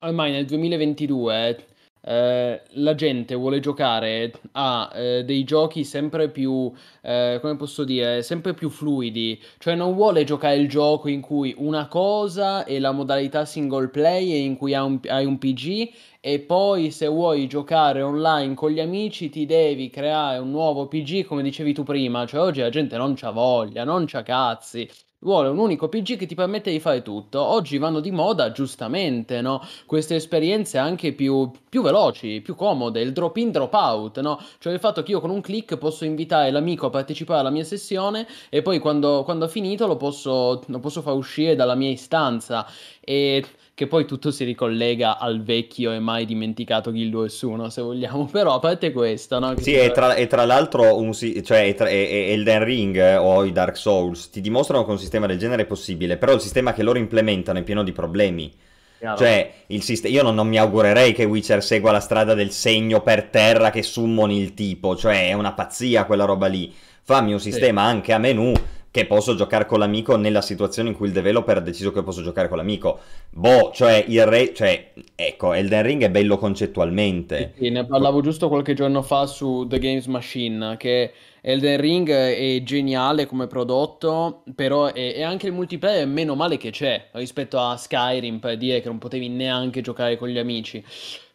[0.00, 1.66] ormai nel 2022
[2.06, 8.22] eh, la gente vuole giocare a eh, dei giochi sempre più, eh, come posso dire,
[8.22, 12.92] sempre più fluidi, cioè non vuole giocare il gioco in cui una cosa è la
[12.92, 18.00] modalità single play in cui hai un, hai un PG e poi se vuoi giocare
[18.02, 22.40] online con gli amici ti devi creare un nuovo PG come dicevi tu prima, cioè
[22.40, 24.88] oggi la gente non c'ha voglia, non c'ha cazzi,
[25.24, 27.42] vuole un unico PG che ti permette di fare tutto.
[27.42, 29.60] Oggi vanno di moda, giustamente, no?
[29.86, 34.40] Queste esperienze anche più, più veloci, più comode, il drop in, drop out, no?
[34.58, 37.64] Cioè il fatto che io con un click posso invitare l'amico a partecipare alla mia
[37.64, 41.90] sessione e poi quando, quando ha finito lo posso, lo posso far uscire dalla mia
[41.90, 42.66] istanza.
[43.00, 43.44] E
[43.74, 48.26] che poi tutto si ricollega al vecchio e mai dimenticato Guild Wars 1, se vogliamo,
[48.30, 49.54] però a parte questo, no?
[49.58, 53.50] Sì, e tra, e tra, l'altro, un, cioè, tra, e, Elden Ring eh, o i
[53.50, 56.84] Dark Souls ti dimostrano che un sistema del genere è possibile, però il sistema che
[56.84, 58.52] loro implementano è pieno di problemi.
[58.96, 59.18] Chiaro.
[59.18, 63.24] Cioè, sist- io non, non, mi augurerei che Witcher segua la strada del segno per
[63.24, 66.72] terra che summoni il tipo, cioè è una pazzia quella roba lì.
[67.02, 67.88] Fammi un sistema sì.
[67.88, 68.54] anche a menu
[68.94, 72.22] che posso giocare con l'amico nella situazione in cui il developer ha deciso che posso
[72.22, 73.00] giocare con l'amico.
[73.30, 74.54] Boh, cioè, il re...
[74.54, 77.54] cioè, ecco, Elden Ring è bello concettualmente.
[77.58, 82.62] Sì, ne parlavo giusto qualche giorno fa su The Games Machine, che Elden Ring è
[82.62, 87.76] geniale come prodotto, però è, è anche il multiplayer meno male che c'è rispetto a
[87.76, 90.84] Skyrim, per dire che non potevi neanche giocare con gli amici.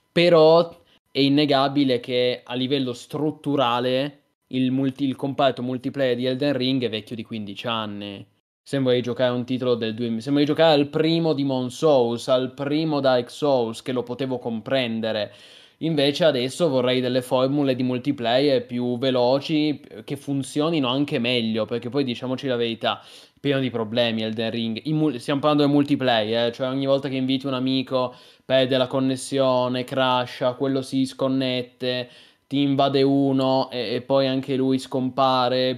[0.09, 0.79] Però
[1.11, 4.18] è innegabile che a livello strutturale
[4.49, 8.25] il, multi, il comparto multiplayer di Elden Ring è vecchio di 15 anni.
[8.61, 10.21] Sembra di giocare un titolo del 2000.
[10.21, 15.33] Sembra di giocare al primo Demon Souls, al primo Dark Souls, che lo potevo comprendere.
[15.81, 22.03] Invece adesso vorrei delle formule di multiplayer più veloci, che funzionino anche meglio, perché poi
[22.03, 23.01] diciamoci la verità,
[23.39, 24.85] pieno di problemi Elden Ring.
[24.87, 26.51] Mu- stiamo parlando del multiplayer, eh?
[26.51, 32.09] cioè ogni volta che inviti un amico perde la connessione, crasha, quello si sconnette
[32.49, 35.77] ti invade uno e, e poi anche lui scompare.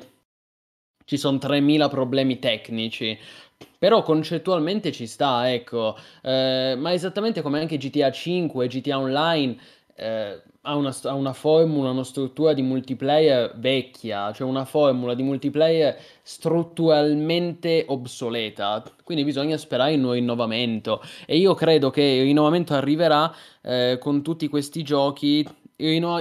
[1.03, 3.19] Ci sono 3000 problemi tecnici.
[3.77, 5.97] Però concettualmente ci sta, ecco.
[6.21, 9.57] Eh, ma esattamente come anche GTA 5 e GTA Online
[9.95, 15.23] eh, ha, una, ha, una, formula, una struttura di multiplayer vecchia, cioè una formula di
[15.23, 18.81] multiplayer strutturalmente obsoleta.
[19.03, 21.01] Quindi bisogna sperare in un rinnovamento.
[21.25, 23.29] E io credo che il rinnovamento arriverà
[23.61, 25.45] eh, con tutti questi giochi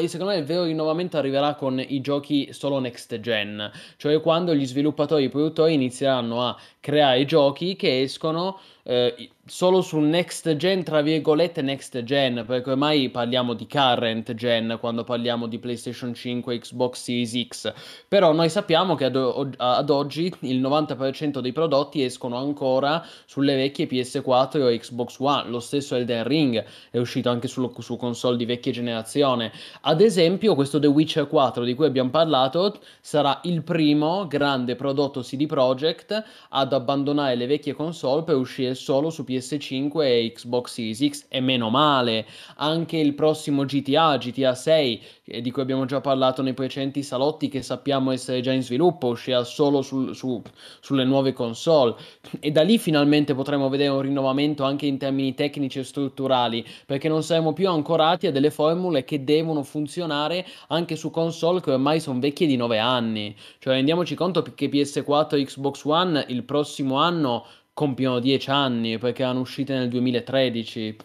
[0.08, 4.66] secondo me il vero rinnovamento arriverà con i giochi solo next gen, cioè quando gli
[4.66, 10.84] sviluppatori e i produttori inizieranno a creare giochi che escono eh, solo su next gen,
[10.84, 16.58] tra virgolette next gen, perché ormai parliamo di current gen quando parliamo di PlayStation 5,
[16.60, 17.72] Xbox Series X,
[18.06, 19.16] però noi sappiamo che ad,
[19.56, 25.58] ad oggi il 90% dei prodotti escono ancora sulle vecchie PS4 o Xbox One, lo
[25.58, 29.50] stesso Elden Ring è uscito anche su, su console di vecchia generazione.
[29.80, 35.22] Ad esempio questo The Witcher 4 di cui abbiamo parlato sarà il primo grande prodotto
[35.22, 40.72] CD Projekt ad abbandonare le vecchie console per uscire solo su PS4 PS5 e Xbox
[40.72, 42.26] Series X e meno male.
[42.56, 47.48] Anche il prossimo GTA, GTA 6, eh, di cui abbiamo già parlato nei precedenti salotti,
[47.48, 50.40] che sappiamo essere già in sviluppo, uscirà solo sul, su,
[50.80, 51.94] sulle nuove console.
[52.38, 57.08] E da lì finalmente potremo vedere un rinnovamento anche in termini tecnici e strutturali, perché
[57.08, 62.00] non saremo più ancorati a delle formule che devono funzionare anche su console che ormai
[62.00, 63.34] sono vecchie di 9 anni.
[63.58, 69.22] Cioè rendiamoci conto che PS4 e Xbox One il prossimo anno compiono dieci anni perché
[69.22, 70.96] erano uscite nel 2013.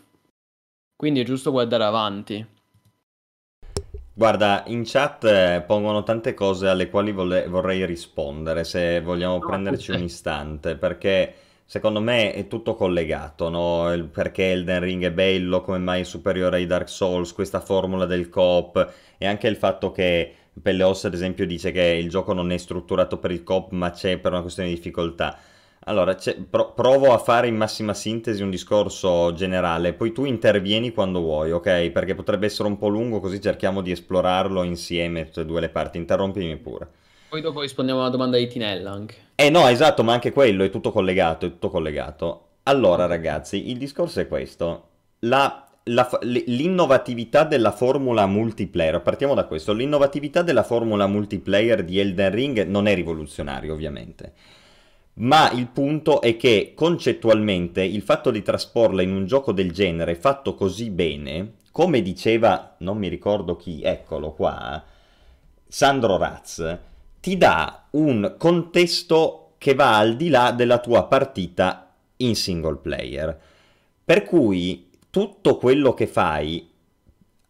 [0.96, 2.48] Quindi è giusto guardare avanti.
[4.18, 9.92] Guarda, in chat eh, pongono tante cose alle quali vole- vorrei rispondere, se vogliamo prenderci
[9.92, 11.34] un istante, perché
[11.66, 13.92] secondo me è tutto collegato, no?
[13.92, 18.06] Il perché Elden Ring è bello, come mai è superiore ai Dark Souls, questa formula
[18.06, 22.52] del coop, e anche il fatto che Pelleos ad esempio dice che il gioco non
[22.52, 25.38] è strutturato per il coop, ma c'è per una questione di difficoltà.
[25.88, 26.18] Allora,
[26.50, 31.52] pro- provo a fare in massima sintesi un discorso generale, poi tu intervieni quando vuoi,
[31.52, 31.92] ok?
[31.92, 35.70] Perché potrebbe essere un po' lungo, così cerchiamo di esplorarlo insieme, tutte e due le
[35.70, 36.00] parti.
[36.00, 36.88] Interrompimi pure.
[37.30, 39.16] Poi dopo rispondiamo alla domanda di Tinella anche.
[39.36, 42.48] Eh no, esatto, ma anche quello è tutto collegato, è tutto collegato.
[42.64, 44.88] Allora, ragazzi, il discorso è questo.
[45.20, 52.32] La, la, l'innovatività della formula multiplayer, partiamo da questo, l'innovatività della formula multiplayer di Elden
[52.32, 54.34] Ring non è rivoluzionaria, ovviamente
[55.16, 60.16] ma il punto è che concettualmente il fatto di trasporla in un gioco del genere
[60.16, 64.84] fatto così bene, come diceva, non mi ricordo chi, eccolo qua,
[65.68, 66.78] Sandro Raz,
[67.20, 73.40] ti dà un contesto che va al di là della tua partita in single player.
[74.04, 76.70] Per cui tutto quello che fai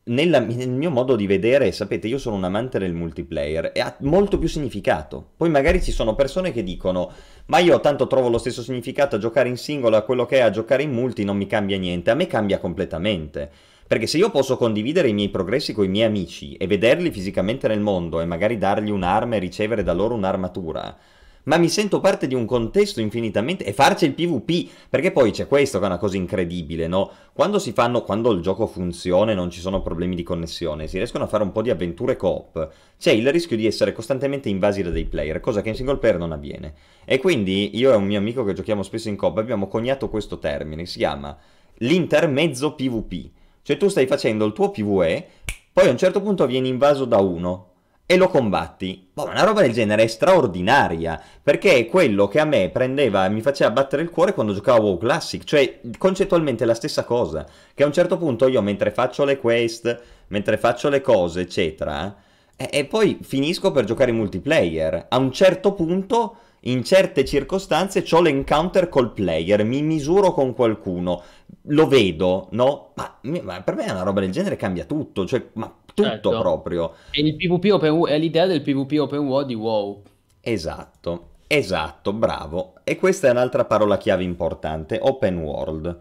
[0.05, 3.95] nella, nel mio modo di vedere, sapete, io sono un amante del multiplayer e ha
[4.01, 5.31] molto più significato.
[5.35, 7.11] Poi magari ci sono persone che dicono,
[7.47, 10.41] ma io tanto trovo lo stesso significato a giocare in singolo a quello che è
[10.41, 12.09] a giocare in multi, non mi cambia niente.
[12.09, 13.49] A me cambia completamente.
[13.87, 17.67] Perché se io posso condividere i miei progressi con i miei amici e vederli fisicamente
[17.67, 20.97] nel mondo e magari dargli un'arma e ricevere da loro un'armatura,
[21.45, 25.47] ma mi sento parte di un contesto infinitamente e farci il PvP, perché poi c'è
[25.47, 27.11] questo che è una cosa incredibile, no?
[27.33, 30.97] Quando si fanno, quando il gioco funziona e non ci sono problemi di connessione, si
[30.97, 34.83] riescono a fare un po' di avventure coop, c'è il rischio di essere costantemente invasi
[34.83, 36.73] da dei player, cosa che in single player non avviene.
[37.05, 40.39] E quindi io e un mio amico che giochiamo spesso in coop abbiamo coniato questo
[40.39, 41.37] termine, si chiama
[41.79, 43.29] l'intermezzo PvP.
[43.61, 45.27] Cioè tu stai facendo il tuo PvE,
[45.73, 47.69] poi a un certo punto vieni invaso da uno,
[48.05, 49.09] e lo combatti.
[49.13, 53.29] Boh, una roba del genere è straordinaria, perché è quello che a me prendeva e
[53.29, 57.83] mi faceva battere il cuore quando giocavo WoW Classic, cioè concettualmente la stessa cosa, che
[57.83, 62.15] a un certo punto io mentre faccio le quest, mentre faccio le cose, eccetera,
[62.55, 66.37] e, e poi finisco per giocare in multiplayer, a un certo punto
[66.67, 71.21] in certe circostanze ho l'encounter col player, mi misuro con qualcuno,
[71.67, 72.91] lo vedo, no?
[72.95, 76.39] Ma, ma, per me una roba del genere cambia tutto, cioè, ma tutto certo.
[76.39, 76.93] proprio.
[77.09, 80.03] È, il PvP open, è l'idea del PvP open world di WoW.
[80.41, 82.75] Esatto, esatto, bravo.
[82.83, 85.99] E questa è un'altra parola chiave importante, open world.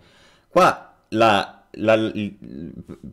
[0.49, 2.13] Qua la la,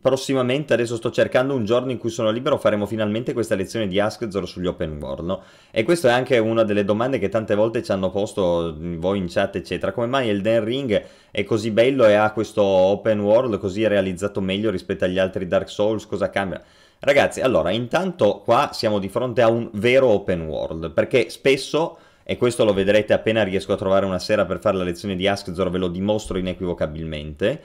[0.00, 4.00] prossimamente, adesso sto cercando un giorno in cui sono libero, faremo finalmente questa lezione di
[4.00, 5.42] Askzor sugli open world, no?
[5.70, 9.26] E questa è anche una delle domande che tante volte ci hanno posto voi in
[9.28, 9.92] chat, eccetera.
[9.92, 14.70] Come mai Elden Ring è così bello e ha questo open world così realizzato meglio
[14.70, 16.06] rispetto agli altri Dark Souls?
[16.06, 16.62] Cosa cambia?
[17.00, 22.36] Ragazzi, allora, intanto qua siamo di fronte a un vero open world, perché spesso e
[22.36, 25.70] questo lo vedrete appena riesco a trovare una sera per fare la lezione di Askzor,
[25.70, 27.60] ve lo dimostro inequivocabilmente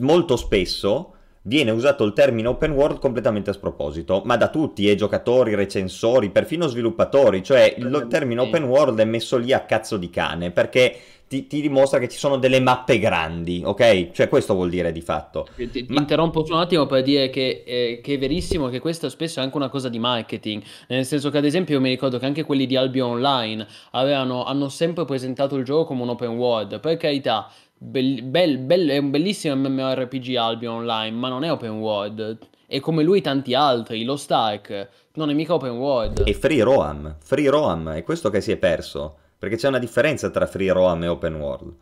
[0.00, 4.94] molto spesso viene usato il termine open world completamente a sproposito, ma da tutti, eh,
[4.94, 10.08] giocatori, recensori, perfino sviluppatori, cioè il termine open world è messo lì a cazzo di
[10.08, 14.10] cane, perché ti, ti dimostra che ci sono delle mappe grandi, ok?
[14.10, 15.48] Cioè questo vuol dire di fatto.
[15.56, 16.00] Ti, ti ma...
[16.00, 19.56] interrompo un attimo per dire che, eh, che, è verissimo che questo spesso è anche
[19.56, 22.66] una cosa di marketing, nel senso che ad esempio io mi ricordo che anche quelli
[22.66, 27.50] di Albion Online avevano, hanno sempre presentato il gioco come un open world, per carità,
[27.84, 32.38] Bell, bell, è un bellissimo MMORPG Albion Online, ma non è open world.
[32.68, 36.22] E come lui tanti altri, lo Stark, non è mica open world.
[36.24, 40.30] E Free Roam, Free Roam, è questo che si è perso, perché c'è una differenza
[40.30, 41.74] tra Free Roam e open world.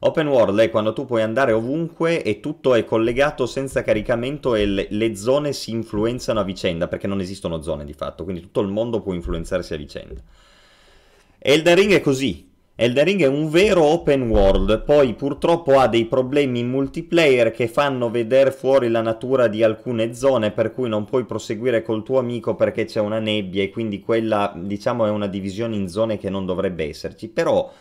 [0.00, 4.66] Open world è quando tu puoi andare ovunque e tutto è collegato senza caricamento e
[4.66, 8.62] le, le, zone si influenzano a vicenda, perché non esistono zone di fatto, quindi tutto
[8.62, 10.20] il mondo può influenzarsi a vicenda.
[11.38, 12.51] Elden Ring è così,
[12.82, 17.68] Elden Ring è un vero open world, poi purtroppo ha dei problemi in multiplayer che
[17.68, 22.18] fanno vedere fuori la natura di alcune zone per cui non puoi proseguire col tuo
[22.18, 26.28] amico perché c'è una nebbia e quindi quella diciamo è una divisione in zone che
[26.28, 27.72] non dovrebbe esserci, però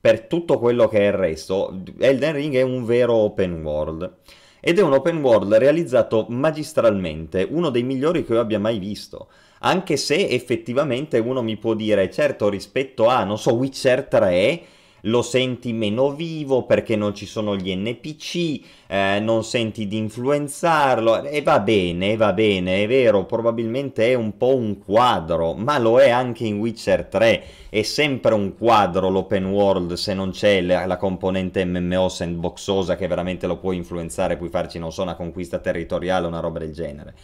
[0.00, 4.18] per tutto quello che è il resto Elden Ring è un vero open world.
[4.60, 9.26] Ed è un open world realizzato magistralmente, uno dei migliori che io abbia mai visto
[9.64, 14.62] anche se effettivamente uno mi può dire, certo rispetto a, non so, Witcher 3
[15.06, 21.24] lo senti meno vivo perché non ci sono gli NPC, eh, non senti di influenzarlo
[21.24, 25.98] e va bene, va bene, è vero, probabilmente è un po' un quadro, ma lo
[25.98, 30.86] è anche in Witcher 3, è sempre un quadro l'open world se non c'è la,
[30.86, 35.58] la componente MMO sandboxosa che veramente lo può influenzare, puoi farci, non so, una conquista
[35.58, 37.14] territoriale o una roba del genere.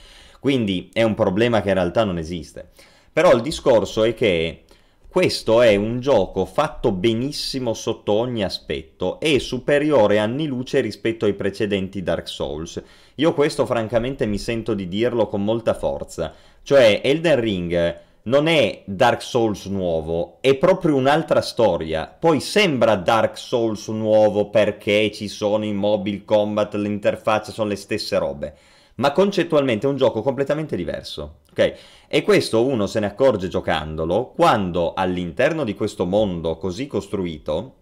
[0.40, 2.70] Quindi è un problema che in realtà non esiste.
[3.12, 4.64] Però il discorso è che
[5.10, 11.34] questo è un gioco fatto benissimo sotto ogni aspetto e superiore anni luce rispetto ai
[11.34, 12.80] precedenti Dark Souls.
[13.16, 16.32] Io questo francamente mi sento di dirlo con molta forza.
[16.62, 22.06] Cioè Elden Ring non è Dark Souls nuovo, è proprio un'altra storia.
[22.06, 28.16] Poi sembra Dark Souls nuovo perché ci sono i mobile combat, l'interfaccia sono le stesse
[28.16, 28.54] robe
[29.00, 31.74] ma concettualmente è un gioco completamente diverso, ok?
[32.06, 37.76] E questo uno se ne accorge giocandolo quando all'interno di questo mondo così costruito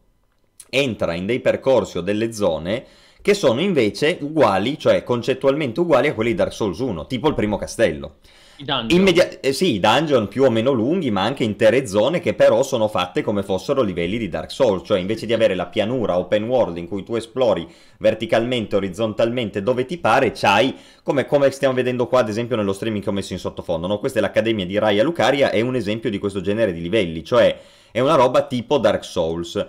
[0.71, 2.85] entra in dei percorsi o delle zone
[3.21, 7.35] che sono invece uguali, cioè concettualmente uguali a quelli di Dark Souls 1, tipo il
[7.35, 8.19] primo castello.
[8.61, 9.38] I dungeon.
[9.40, 13.22] Eh, sì, dungeon più o meno lunghi, ma anche intere zone che però sono fatte
[13.22, 16.88] come fossero livelli di Dark Souls, cioè invece di avere la pianura open world in
[16.88, 22.28] cui tu esplori verticalmente, orizzontalmente, dove ti pare, c'hai, come, come stiamo vedendo qua ad
[22.28, 24.00] esempio nello streaming che ho messo in sottofondo, no?
[24.00, 27.56] questa è l'Accademia di Raya Lucaria, è un esempio di questo genere di livelli, cioè
[27.92, 29.64] è una roba tipo Dark Souls,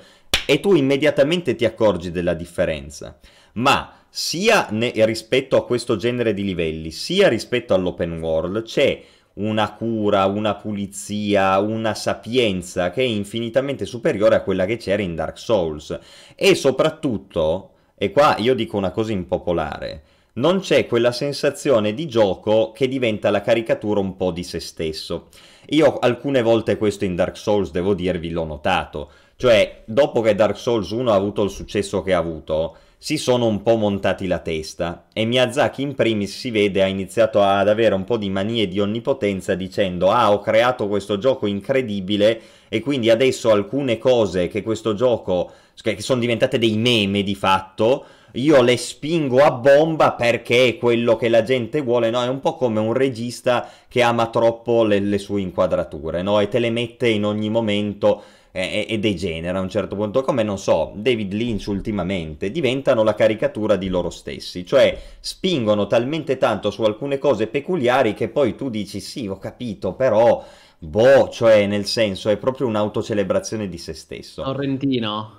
[0.47, 3.19] e tu immediatamente ti accorgi della differenza.
[3.53, 9.01] Ma sia ne- rispetto a questo genere di livelli, sia rispetto all'open world, c'è
[9.34, 15.16] una cura, una pulizia, una sapienza che è infinitamente superiore a quella che c'era in
[15.16, 15.97] Dark Souls.
[16.36, 20.03] E soprattutto, e qua io dico una cosa impopolare,
[20.34, 25.28] non c'è quella sensazione di gioco che diventa la caricatura un po' di se stesso.
[25.70, 29.12] Io alcune volte questo in Dark Souls, devo dirvi, l'ho notato.
[29.36, 33.45] Cioè, dopo che Dark Souls 1 ha avuto il successo che ha avuto, si sono
[33.45, 37.95] un po' montati la testa e Miyazaki in primis si vede ha iniziato ad avere
[37.95, 43.10] un po' di manie di onnipotenza dicendo ah ho creato questo gioco incredibile e quindi
[43.10, 45.50] adesso alcune cose che questo gioco
[45.82, 51.16] che sono diventate dei meme di fatto io le spingo a bomba perché è quello
[51.16, 52.22] che la gente vuole, no?
[52.22, 56.39] È un po' come un regista che ama troppo le, le sue inquadrature, no?
[56.39, 58.22] E te le mette in ogni momento
[58.52, 63.16] e, e degenera a un certo punto, come non so, David Lynch ultimamente, diventano la
[63.16, 68.70] caricatura di loro stessi, cioè spingono talmente tanto su alcune cose peculiari che poi tu
[68.70, 70.43] dici sì, ho capito, però
[70.78, 74.43] boh, cioè nel senso è proprio un'autocelebrazione di se stesso.
[74.43, 75.38] Sorrentino.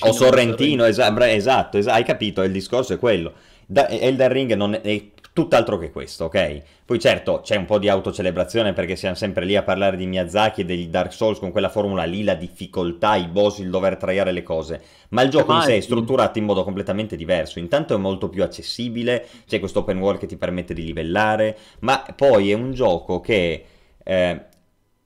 [0.00, 3.32] O Sorrentino, esatto, esatto, esatto, hai capito, il discorso è quello.
[3.64, 6.62] Da, Elden Ring non è, è tutt'altro che questo, ok?
[6.84, 10.60] Poi certo c'è un po' di autocelebrazione perché siamo sempre lì a parlare di Miyazaki
[10.60, 14.32] e degli Dark Souls con quella formula lì, la difficoltà, i boss, il dover traiare
[14.32, 17.98] le cose, ma il gioco in sé è strutturato in modo completamente diverso, intanto è
[17.98, 22.54] molto più accessibile, c'è questo open world che ti permette di livellare, ma poi è
[22.54, 23.64] un gioco che...
[24.04, 24.46] Eh,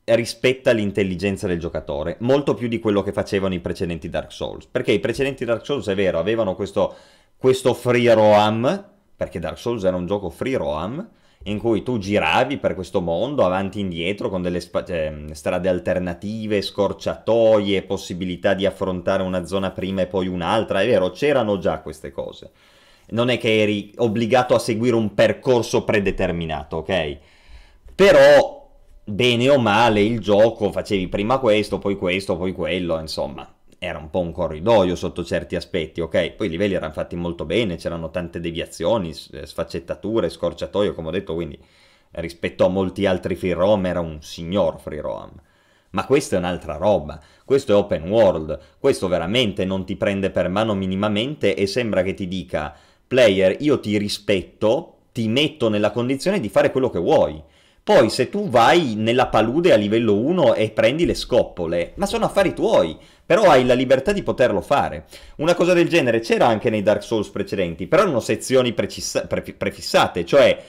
[0.09, 4.66] rispetta l'intelligenza del giocatore, molto più di quello che facevano i precedenti Dark Souls.
[4.66, 6.95] Perché i precedenti Dark Souls, è vero, avevano questo,
[7.37, 11.09] questo free roam, perché Dark Souls era un gioco free roam
[11.45, 15.69] in cui tu giravi per questo mondo avanti e indietro con delle spa- eh, strade
[15.69, 21.81] alternative, scorciatoie, possibilità di affrontare una zona prima e poi un'altra, è vero, c'erano già
[21.81, 22.51] queste cose.
[23.11, 27.19] Non è che eri obbligato a seguire un percorso predeterminato, ok?
[27.95, 28.69] Però,
[29.05, 33.49] bene o male, il gioco facevi prima questo, poi questo, poi quello, insomma
[33.79, 36.33] era un po' un corridoio sotto certi aspetti, ok?
[36.33, 41.12] Poi i livelli erano fatti molto bene, c'erano tante deviazioni, eh, sfaccettature, scorciatoio, come ho
[41.12, 41.59] detto, quindi
[42.12, 45.33] rispetto a molti altri free roam era un signor free roam.
[45.91, 50.49] Ma questa è un'altra roba, questo è open world, questo veramente non ti prende per
[50.49, 52.74] mano minimamente e sembra che ti dica,
[53.07, 57.43] player, io ti rispetto, ti metto nella condizione di fare quello che vuoi.
[57.83, 62.24] Poi se tu vai nella palude a livello 1 e prendi le scoppole, ma sono
[62.24, 65.07] affari tuoi, però hai la libertà di poterlo fare.
[65.37, 69.43] Una cosa del genere c'era anche nei Dark Souls precedenti, però erano sezioni precisa- pre-
[69.43, 70.62] prefissate, cioè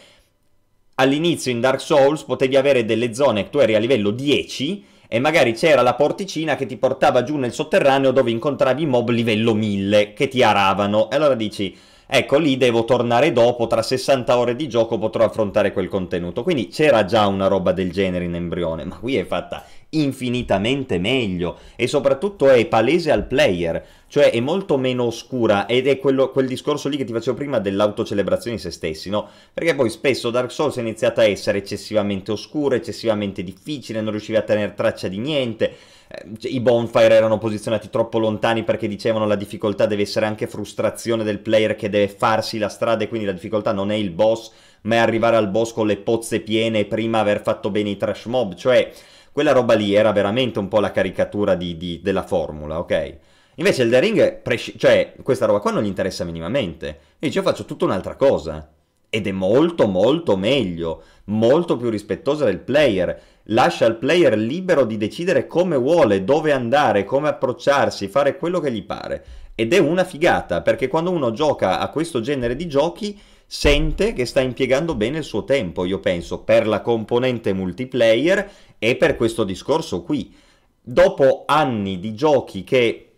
[0.96, 5.54] all'inizio in Dark Souls potevi avere delle zone tu eri a livello 10 e magari
[5.54, 10.28] c'era la porticina che ti portava giù nel sotterraneo dove incontravi mob livello 1000 che
[10.28, 11.76] ti aravano e allora dici
[12.08, 16.44] ecco lì devo tornare dopo, tra 60 ore di gioco potrò affrontare quel contenuto.
[16.44, 21.58] Quindi c'era già una roba del genere in embrione, ma qui è fatta infinitamente meglio
[21.76, 26.48] e soprattutto è palese al player, cioè è molto meno oscura ed è quello, quel
[26.48, 29.28] discorso lì che ti facevo prima dell'autocelebrazione di se stessi, no?
[29.54, 34.38] Perché poi spesso Dark Souls è iniziata a essere eccessivamente oscura, eccessivamente difficile, non riuscivi
[34.38, 35.74] a tenere traccia di niente,
[36.08, 41.24] eh, i bonfire erano posizionati troppo lontani perché dicevano la difficoltà deve essere anche frustrazione
[41.24, 44.52] del player che deve farsi la strada e quindi la difficoltà non è il boss,
[44.82, 48.26] ma è arrivare al boss con le pozze piene prima aver fatto bene i trash
[48.26, 48.92] mob, cioè
[49.32, 53.18] quella roba lì era veramente un po' la caricatura di, di, della formula, ok?
[53.60, 57.00] Invece il The Ring, presci- cioè, questa roba qua non gli interessa minimamente.
[57.20, 58.72] E io faccio tutta un'altra cosa.
[59.10, 63.20] Ed è molto, molto meglio, molto più rispettosa del player.
[63.52, 68.72] Lascia il player libero di decidere come vuole, dove andare, come approcciarsi, fare quello che
[68.72, 69.26] gli pare.
[69.56, 74.26] Ed è una figata, perché quando uno gioca a questo genere di giochi sente che
[74.26, 79.46] sta impiegando bene il suo tempo, io penso, per la componente multiplayer e per questo
[79.46, 80.36] discorso qui.
[80.82, 83.12] Dopo anni di giochi che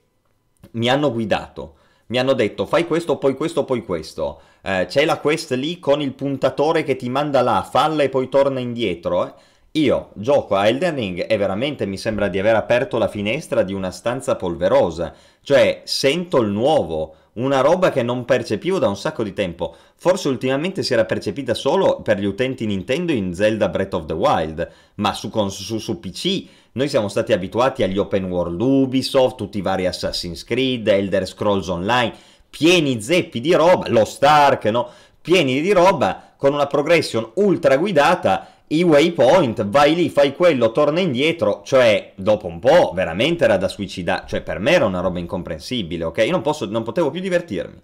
[0.71, 1.75] mi hanno guidato,
[2.07, 6.01] mi hanno detto fai questo, poi questo, poi questo, eh, c'è la quest lì con
[6.01, 9.33] il puntatore che ti manda là, falla e poi torna indietro, eh.
[9.79, 13.73] Io gioco a Elden Ring e veramente mi sembra di aver aperto la finestra di
[13.73, 19.23] una stanza polverosa, cioè sento il nuovo, una roba che non percepivo da un sacco
[19.23, 19.73] di tempo.
[19.95, 24.13] Forse ultimamente si era percepita solo per gli utenti Nintendo in Zelda Breath of the
[24.13, 29.59] Wild, ma su, su, su PC noi siamo stati abituati agli open world Ubisoft, tutti
[29.59, 32.13] i vari Assassin's Creed, Elder Scrolls Online,
[32.49, 34.89] pieni zeppi di roba, Lost Ark, no?
[35.21, 40.99] Pieni di roba con una progression ultra guidata i waypoint, vai lì, fai quello, torna
[40.99, 45.17] indietro, cioè dopo un po' veramente era da suicidare, cioè per me era una roba
[45.17, 46.17] incomprensibile, ok?
[46.19, 47.81] Io non, posso, non potevo più divertirmi.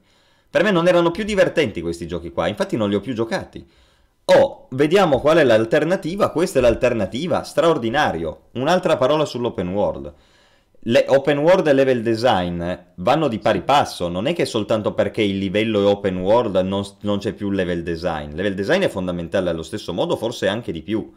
[0.49, 3.67] Per me non erano più divertenti questi giochi qua, infatti non li ho più giocati.
[4.25, 8.49] Oh, vediamo qual è l'alternativa, questa è l'alternativa, straordinario.
[8.53, 10.13] Un'altra parola sull'open world.
[10.87, 12.63] Le open world e level design
[12.95, 16.85] vanno di pari passo, non è che soltanto perché il livello è open world non,
[16.99, 18.35] non c'è più level design.
[18.35, 21.11] Level design è fondamentale allo stesso modo, forse anche di più.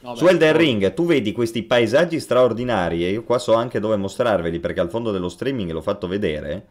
[0.00, 3.96] No, Su Elden Ring tu vedi questi paesaggi straordinari e io qua so anche dove
[3.96, 6.66] mostrarveli perché al fondo dello streaming l'ho fatto vedere.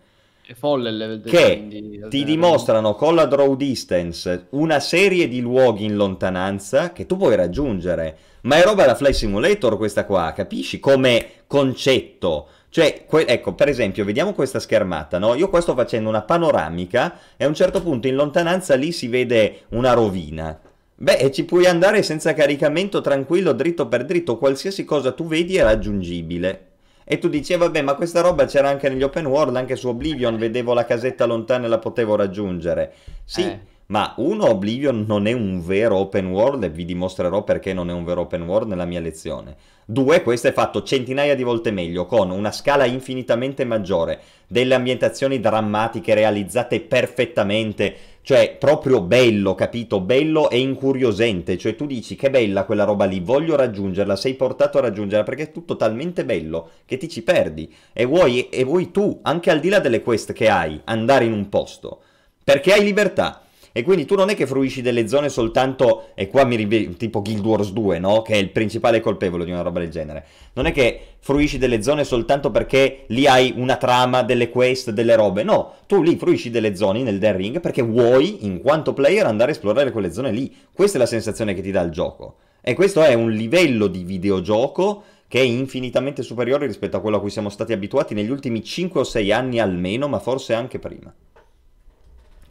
[0.46, 5.28] È folle il level design che di ti dimostrano con la draw distance una serie
[5.28, 8.18] di luoghi in lontananza che tu puoi raggiungere.
[8.44, 10.80] Ma è roba da Fly Simulator questa qua, capisci?
[10.80, 12.48] Come concetto.
[12.70, 15.36] Cioè, que- ecco, per esempio, vediamo questa schermata, no?
[15.36, 19.08] Io qua sto facendo una panoramica e a un certo punto in lontananza lì si
[19.08, 20.60] vede una rovina.
[20.96, 25.64] Beh, ci puoi andare senza caricamento, tranquillo, dritto per dritto, qualsiasi cosa tu vedi è
[25.64, 26.68] raggiungibile.
[27.06, 29.88] E tu dici, eh, vabbè, ma questa roba c'era anche negli open world, anche su
[29.88, 32.94] Oblivion, vedevo la casetta lontana e la potevo raggiungere.
[33.24, 33.60] Sì, eh.
[33.88, 37.94] Ma uno, Oblivion non è un vero open world e vi dimostrerò perché non è
[37.94, 39.56] un vero open world nella mia lezione.
[39.86, 45.42] Due, questo è fatto centinaia di volte meglio, con una scala infinitamente maggiore, delle ambientazioni
[45.42, 50.00] drammatiche realizzate perfettamente, cioè, proprio bello, capito?
[50.00, 51.58] Bello e incuriosente.
[51.58, 55.44] Cioè, tu dici che bella quella roba lì, voglio raggiungerla, sei portato a raggiungerla perché
[55.44, 57.72] è tutto talmente bello che ti ci perdi.
[57.92, 61.34] E vuoi, e vuoi tu, anche al di là delle quest che hai, andare in
[61.34, 62.00] un posto.
[62.42, 63.43] Perché hai libertà.
[63.76, 67.24] E quindi tu non è che fruisci delle zone soltanto, e qua mi rivedo tipo
[67.24, 68.22] Guild Wars 2, no?
[68.22, 70.26] Che è il principale colpevole di una roba del genere.
[70.54, 75.16] Non è che fruisci delle zone soltanto perché lì hai una trama, delle quest, delle
[75.16, 75.42] robe.
[75.42, 79.50] No, tu lì fruisci delle zone nel Den Ring perché vuoi, in quanto player, andare
[79.50, 80.56] a esplorare quelle zone lì.
[80.72, 82.36] Questa è la sensazione che ti dà il gioco.
[82.62, 87.20] E questo è un livello di videogioco che è infinitamente superiore rispetto a quello a
[87.20, 91.12] cui siamo stati abituati negli ultimi 5 o 6 anni almeno, ma forse anche prima.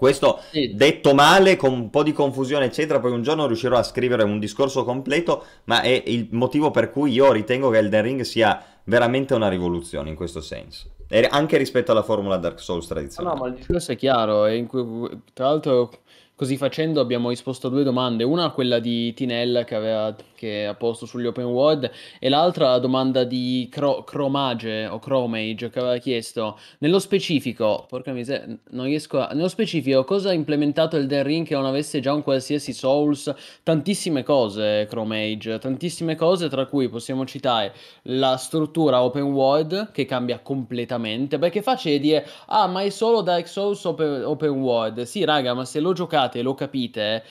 [0.03, 0.74] Questo sì.
[0.74, 4.40] detto male, con un po' di confusione, eccetera, poi un giorno riuscirò a scrivere un
[4.40, 9.34] discorso completo, ma è il motivo per cui io ritengo che Elden Ring sia veramente
[9.34, 10.88] una rivoluzione in questo senso.
[11.07, 13.36] E anche rispetto alla formula Dark Souls tradizionale.
[13.36, 15.92] No, ma il discorso è chiaro, e cui, tra l'altro
[16.34, 20.12] così facendo abbiamo risposto a due domande, una quella di Tinel che aveva
[20.43, 21.88] che ha posto sugli open world.
[22.18, 28.11] E l'altra la domanda di Cro- Chromage o Chromage che aveva chiesto nello specifico, porca
[28.12, 29.28] miseria, non riesco a...
[29.34, 33.32] nello specifico cosa ha implementato il Den Ring che non avesse già un qualsiasi Souls?
[33.62, 37.72] Tantissime cose Chromage, tantissime cose tra cui possiamo citare
[38.03, 43.47] la struttura open world che cambia completamente, perché facile dire ah ma è solo Dark
[43.47, 47.22] Souls open, open world, sì raga ma se lo giocate lo capite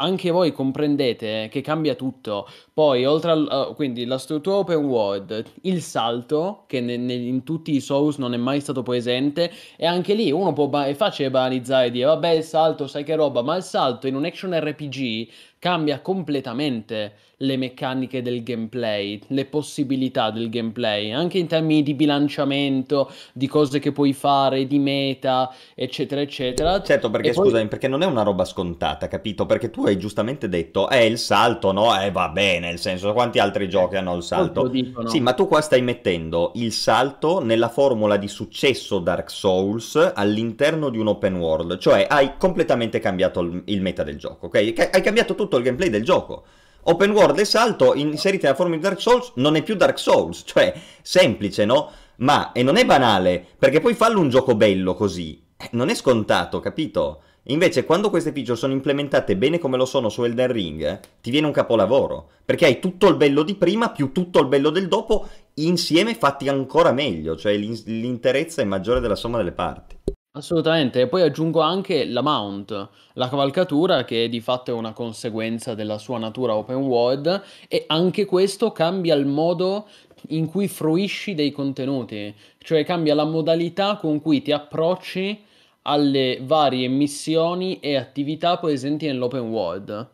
[0.00, 2.48] anche voi comprendete che cambia tutto.
[2.72, 3.68] Poi, oltre al...
[3.70, 8.16] Uh, quindi la struttura open world, il salto, che ne, ne, in tutti i Souls
[8.16, 10.66] non è mai stato presente, e anche lì uno può...
[10.68, 14.06] Ba- è facile banalizzare e dire, vabbè, il salto, sai che roba, ma il salto
[14.06, 15.28] in un action RPG
[15.60, 23.10] cambia completamente le meccaniche del gameplay, le possibilità del gameplay, anche in termini di bilanciamento,
[23.32, 26.82] di cose che puoi fare, di meta, eccetera, eccetera.
[26.82, 27.46] Certo, perché poi...
[27.46, 29.46] scusami, perché non è una roba scontata, capito?
[29.46, 31.98] Perché tu hai giustamente detto, è eh, il salto, no?
[31.98, 34.70] Eh, va bene, nel senso, quanti altri giochi hanno il salto?
[35.06, 40.90] Sì, ma tu qua stai mettendo il salto nella formula di successo Dark Souls all'interno
[40.90, 44.90] di un open world, cioè hai completamente cambiato il, il meta del gioco, ok?
[44.92, 46.44] Hai cambiato tutto il gameplay del gioco.
[46.82, 50.42] Open world e salto inseriti nella forma di Dark Souls non è più Dark Souls,
[50.46, 50.72] cioè
[51.02, 51.90] semplice, no?
[52.16, 55.94] Ma, e non è banale, perché poi fallo un gioco bello così, eh, non è
[55.94, 57.22] scontato, capito?
[57.44, 61.30] Invece quando queste feature sono implementate bene come lo sono su Elden Ring, eh, ti
[61.30, 64.88] viene un capolavoro, perché hai tutto il bello di prima più tutto il bello del
[64.88, 69.96] dopo insieme fatti ancora meglio, cioè l'interezza è maggiore della somma delle parti.
[70.32, 75.74] Assolutamente, e poi aggiungo anche la mount, la cavalcatura che di fatto è una conseguenza
[75.74, 79.88] della sua natura open world e anche questo cambia il modo
[80.28, 85.42] in cui fruisci dei contenuti, cioè cambia la modalità con cui ti approcci
[85.82, 90.10] alle varie missioni e attività presenti nell'open world.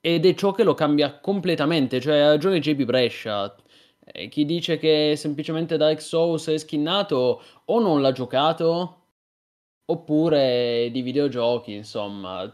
[0.00, 3.54] Ed è ciò che lo cambia completamente, cioè ha ragione JP Brescia.
[4.04, 8.97] Eh, chi dice che semplicemente Dark Souls è skinnato o non l'ha giocato
[9.90, 12.50] Oppure di videogiochi, insomma,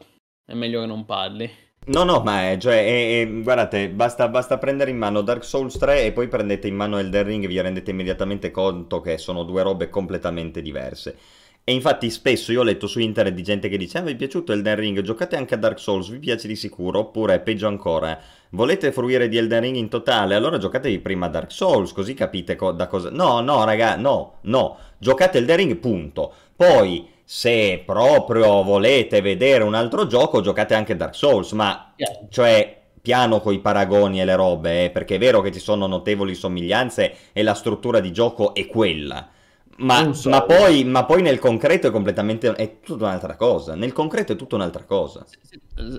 [0.47, 1.51] è meglio che non parli.
[1.87, 5.77] No, no, ma è, cioè, è, è, guardate, basta, basta, prendere in mano Dark Souls
[5.77, 9.43] 3 e poi prendete in mano Elden Ring e vi rendete immediatamente conto che sono
[9.43, 11.19] due robe completamente diverse.
[11.65, 14.17] E infatti spesso io ho letto su internet di gente che dice, ah, vi è
[14.17, 18.17] piaciuto Elden Ring, giocate anche a Dark Souls, vi piace di sicuro, oppure peggio ancora,
[18.51, 22.73] volete fruire di Elden Ring in totale, allora giocatevi prima Dark Souls, così capite co-
[22.73, 23.11] da cosa...
[23.11, 26.33] No, no, raga, no, no, giocate Elden Ring, punto.
[26.55, 32.27] Poi se proprio volete vedere un altro gioco, giocate anche Dark Souls, ma yeah.
[32.29, 36.35] cioè piano coi paragoni e le robe, eh, perché è vero che ci sono notevoli
[36.35, 39.29] somiglianze e la struttura di gioco è quella.
[39.77, 43.75] Ma, ma, poi, ma, poi, nel concreto è completamente è tutta un'altra cosa.
[43.75, 45.27] Nel concreto è tutta un'altra cosa.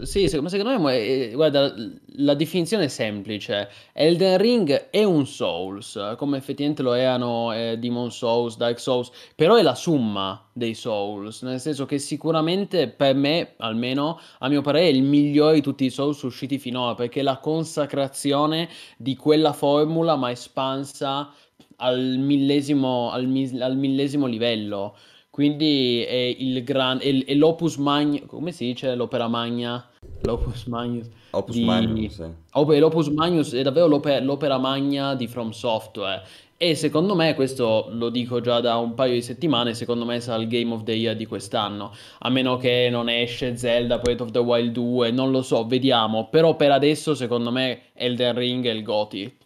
[0.03, 1.73] Sì, sì, ma secondo me, è, guarda,
[2.17, 3.69] la definizione è semplice.
[3.91, 9.55] Elden Ring è un Souls, come effettivamente lo erano eh, Demon Souls, Dark Souls, però
[9.55, 14.85] è la summa dei Souls, nel senso che sicuramente per me, almeno a mio parere,
[14.85, 19.51] è il migliore di tutti i Souls usciti finora, perché è la consacrazione di quella
[19.51, 21.33] formula ma espansa
[21.77, 24.95] al millesimo, al, mi- al millesimo livello.
[25.29, 29.85] Quindi è il gran, è, è l'opus magna, come si dice l'opera magna?
[30.21, 31.09] L'opus magnus.
[31.31, 31.65] Opus di...
[31.65, 32.79] magnus, sì.
[32.79, 36.23] l'opus magnus è davvero l'opera, l'opera magna di From Software.
[36.57, 40.41] E secondo me, questo lo dico già da un paio di settimane, secondo me sarà
[40.41, 41.91] il Game of the Year di quest'anno.
[42.19, 46.29] A meno che non esce Zelda Breath of the Wild 2, non lo so, vediamo.
[46.29, 49.37] Però per adesso, secondo me, Elden Ring è il GOTY.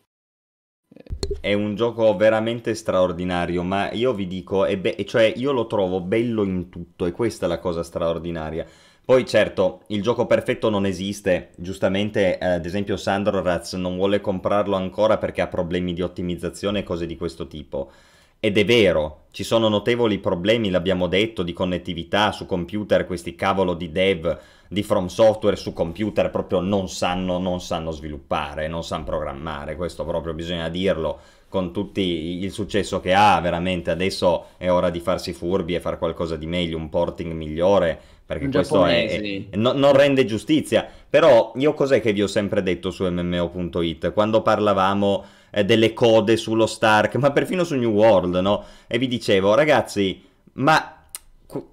[1.40, 6.44] È un gioco veramente straordinario, ma io vi dico, be- cioè io lo trovo bello
[6.44, 8.66] in tutto e questa è la cosa straordinaria.
[9.06, 14.22] Poi certo, il gioco perfetto non esiste, giustamente eh, ad esempio Sandro Raz non vuole
[14.22, 17.92] comprarlo ancora perché ha problemi di ottimizzazione e cose di questo tipo.
[18.40, 23.74] Ed è vero, ci sono notevoli problemi, l'abbiamo detto, di connettività su computer, questi cavolo
[23.74, 24.40] di dev
[24.72, 30.06] di From Software su computer proprio non sanno, non sanno sviluppare, non sanno programmare, questo
[30.06, 35.34] proprio bisogna dirlo, con tutto il successo che ha, veramente adesso è ora di farsi
[35.34, 39.74] furbi e fare qualcosa di meglio, un porting migliore, perché un questo è, è, no,
[39.74, 40.88] non rende giustizia.
[41.10, 46.38] Però io cos'è che vi ho sempre detto su MMO.it, quando parlavamo eh, delle code
[46.38, 48.64] sullo Stark, ma perfino su New World, no?
[48.86, 50.99] E vi dicevo, ragazzi, ma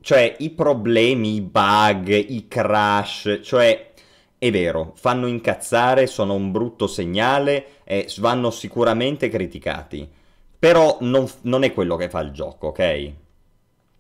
[0.01, 3.93] cioè i problemi, i bug, i crash, cioè
[4.39, 10.09] è vero, fanno incazzare, sono un brutto segnale e vanno sicuramente criticati.
[10.59, 12.79] Però non, non è quello che fa il gioco, ok?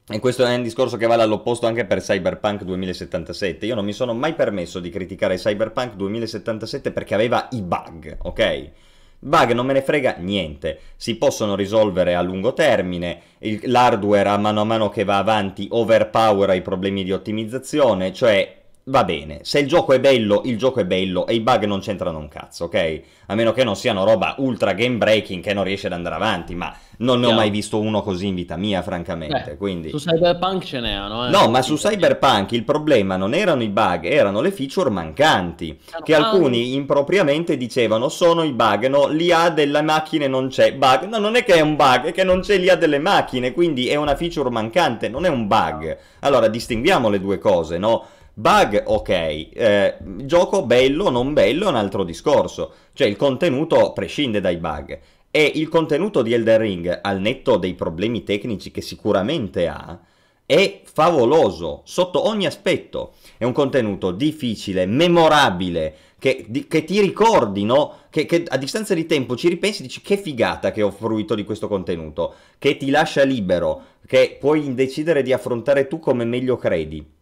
[0.08, 3.66] E questo è un discorso che vale all'opposto anche per Cyberpunk 2077.
[3.66, 8.70] Io non mi sono mai permesso di criticare Cyberpunk 2077 perché aveva i bug, ok?
[9.18, 13.20] Bug non me ne frega niente, si possono risolvere a lungo termine,
[13.62, 19.02] l'hardware a mano a mano che va avanti overpowera i problemi di ottimizzazione, cioè va
[19.02, 22.18] bene, se il gioco è bello, il gioco è bello e i bug non c'entrano
[22.18, 23.00] un cazzo, ok?
[23.26, 26.54] A meno che non siano roba ultra game breaking che non riesce ad andare avanti,
[26.54, 29.42] ma non ne ho mai visto uno così in vita mia, francamente.
[29.44, 29.90] Beh, quindi...
[29.90, 31.30] Su Cyberpunk ce n'erano, eh?
[31.30, 36.14] No, ma su Cyberpunk il problema non erano i bug, erano le feature mancanti, che
[36.14, 41.34] alcuni impropriamente dicevano sono i bug, no, l'IA delle macchine non c'è, bug, no, non
[41.34, 44.14] è che è un bug, è che non c'è l'IA delle macchine, quindi è una
[44.14, 45.98] feature mancante, non è un bug.
[46.20, 48.06] Allora distinguiamo le due cose, no?
[48.38, 54.42] Bug, ok, eh, gioco bello non bello è un altro discorso, cioè il contenuto prescinde
[54.42, 54.98] dai bug
[55.30, 59.98] e il contenuto di Elden Ring, al netto dei problemi tecnici che sicuramente ha,
[60.44, 63.14] è favoloso sotto ogni aspetto.
[63.38, 68.00] È un contenuto difficile, memorabile, che, di, che ti ricordi, no?
[68.10, 71.34] Che, che, a distanza di tempo ci ripensi e dici che figata che ho fruito
[71.34, 76.58] di questo contenuto, che ti lascia libero, che puoi decidere di affrontare tu come meglio
[76.58, 77.14] credi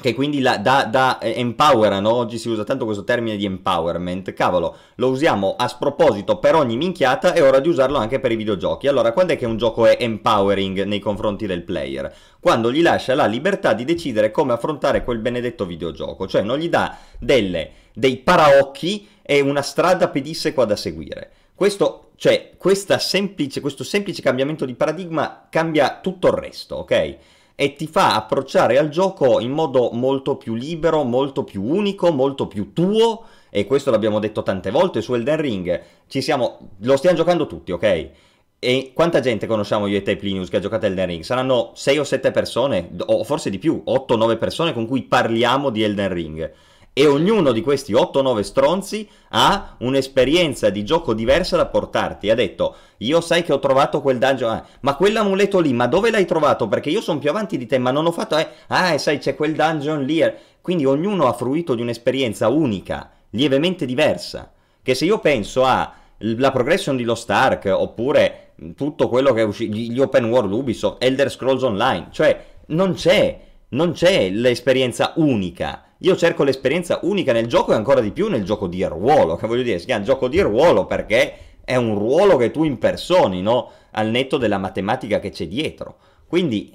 [0.00, 4.32] che quindi la, da, da eh, empowerano, oggi si usa tanto questo termine di empowerment,
[4.32, 8.36] cavolo, lo usiamo a sproposito per ogni minchiata, è ora di usarlo anche per i
[8.36, 8.88] videogiochi.
[8.88, 12.12] Allora, quando è che un gioco è empowering nei confronti del player?
[12.40, 16.68] Quando gli lascia la libertà di decidere come affrontare quel benedetto videogioco, cioè non gli
[16.68, 21.30] dà delle, dei paraocchi e una strada pedissequa da seguire.
[21.54, 22.52] Questo, cioè,
[22.98, 27.16] semplice, questo semplice cambiamento di paradigma cambia tutto il resto, ok?
[27.60, 32.46] E ti fa approcciare al gioco in modo molto più libero, molto più unico, molto
[32.46, 37.18] più tuo e questo l'abbiamo detto tante volte su Elden Ring, ci siamo, lo stiamo
[37.18, 38.10] giocando tutti, ok?
[38.58, 41.22] E quanta gente conosciamo io e te, Plinius, che ha giocato Elden Ring?
[41.22, 45.02] Saranno 6 o 7 persone, o forse di più, 8 o 9 persone con cui
[45.02, 46.52] parliamo di Elden Ring
[47.00, 52.28] e ognuno di questi 8-9 stronzi ha un'esperienza di gioco diversa da portarti.
[52.28, 56.10] Ha detto, io sai che ho trovato quel dungeon, ah, ma quell'amuleto lì, ma dove
[56.10, 56.68] l'hai trovato?
[56.68, 59.34] Perché io sono più avanti di te, ma non ho fatto, eh, ah, sai, c'è
[59.34, 60.20] quel dungeon lì.
[60.20, 60.34] Eh.
[60.60, 64.52] Quindi ognuno ha fruito di un'esperienza unica, lievemente diversa.
[64.82, 69.74] Che se io penso alla progression di Lost Ark, oppure tutto quello che è uscito,
[69.74, 73.40] gli open world Ubisoft, Elder Scrolls Online, cioè non c'è,
[73.70, 78.44] non c'è l'esperienza unica io cerco l'esperienza unica nel gioco e ancora di più nel
[78.44, 81.34] gioco di ruolo, che voglio dire, si chiama gioco di ruolo perché
[81.64, 83.70] è un ruolo che tu impersoni, no?
[83.92, 85.96] Al netto della matematica che c'è dietro.
[86.26, 86.74] Quindi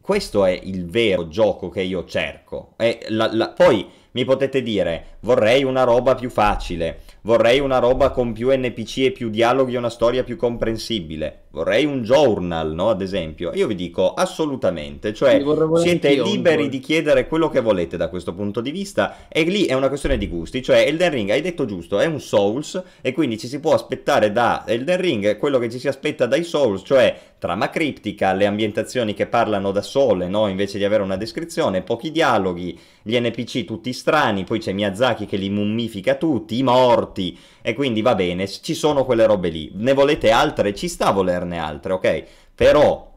[0.00, 2.74] questo è il vero gioco che io cerco.
[3.08, 8.34] La, la, poi mi potete dire, vorrei una roba più facile, vorrei una roba con
[8.34, 12.90] più NPC e più dialoghi e una storia più comprensibile, vorrei un journal, no?
[12.90, 13.50] Ad esempio.
[13.54, 15.42] Io vi dico assolutamente, cioè
[15.76, 19.72] siete liberi di chiedere quello che volete da questo punto di vista e lì è
[19.72, 23.38] una questione di gusti, cioè Elden Ring, hai detto giusto, è un Souls e quindi
[23.38, 27.18] ci si può aspettare da Elden Ring quello che ci si aspetta dai Souls, cioè
[27.38, 30.48] trama criptica, le ambientazioni che parlano da sole, no?
[30.48, 35.36] Invece di avere una descrizione, pochi dialoghi, gli NPC tutti strani, poi c'è Miyazaki che
[35.36, 39.70] li mummifica tutti, i morti, e quindi va bene, ci sono quelle robe lì.
[39.74, 40.74] Ne volete altre?
[40.74, 42.24] Ci sta a volerne altre, ok?
[42.54, 43.12] Però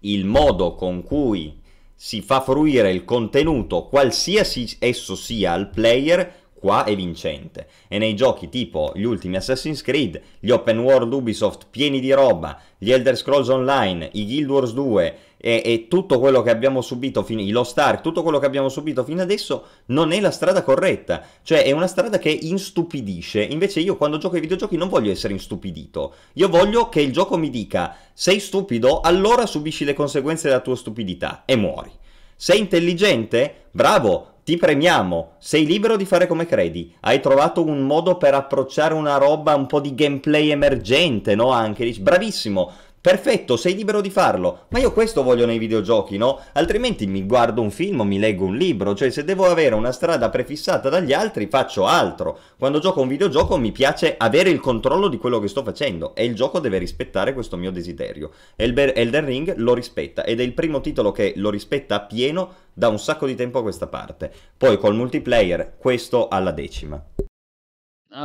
[0.00, 1.60] il modo con cui
[1.94, 7.68] si fa fruire il contenuto, qualsiasi esso sia al player, qua è vincente.
[7.88, 12.60] E nei giochi tipo gli ultimi Assassin's Creed, gli open world Ubisoft pieni di roba,
[12.76, 17.22] gli Elder Scrolls Online, i Guild Wars 2 e, e tutto quello che abbiamo subito,
[17.22, 21.22] fino, i Lost tutto quello che abbiamo subito fino adesso non è la strada corretta.
[21.42, 23.42] Cioè è una strada che instupidisce.
[23.42, 26.14] Invece io quando gioco ai videogiochi non voglio essere instupidito.
[26.34, 30.76] Io voglio che il gioco mi dica sei stupido, allora subisci le conseguenze della tua
[30.76, 31.90] stupidità e muori.
[32.36, 33.66] Sei intelligente?
[33.70, 36.94] Bravo, ti premiamo, sei libero di fare come credi.
[37.00, 41.50] Hai trovato un modo per approcciare una roba, un po' di gameplay emergente, no?
[41.50, 42.70] Anche dici, bravissimo.
[43.04, 46.40] Perfetto, sei libero di farlo, ma io questo voglio nei videogiochi, no?
[46.52, 49.92] Altrimenti mi guardo un film o mi leggo un libro, cioè se devo avere una
[49.92, 52.38] strada prefissata dagli altri faccio altro.
[52.58, 56.24] Quando gioco un videogioco mi piace avere il controllo di quello che sto facendo e
[56.24, 58.30] il gioco deve rispettare questo mio desiderio.
[58.56, 62.54] Elber- Elden Ring lo rispetta ed è il primo titolo che lo rispetta a pieno
[62.72, 64.32] da un sacco di tempo a questa parte.
[64.56, 67.04] Poi col multiplayer questo alla decima.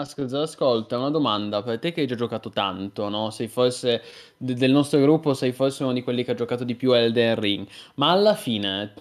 [0.06, 3.30] Scusa, ascolta, una domanda per te che hai già giocato tanto, no?
[3.32, 4.02] Sei forse
[4.38, 7.68] del nostro gruppo, sei forse uno di quelli che ha giocato di più Elden Ring,
[7.96, 8.94] ma alla fine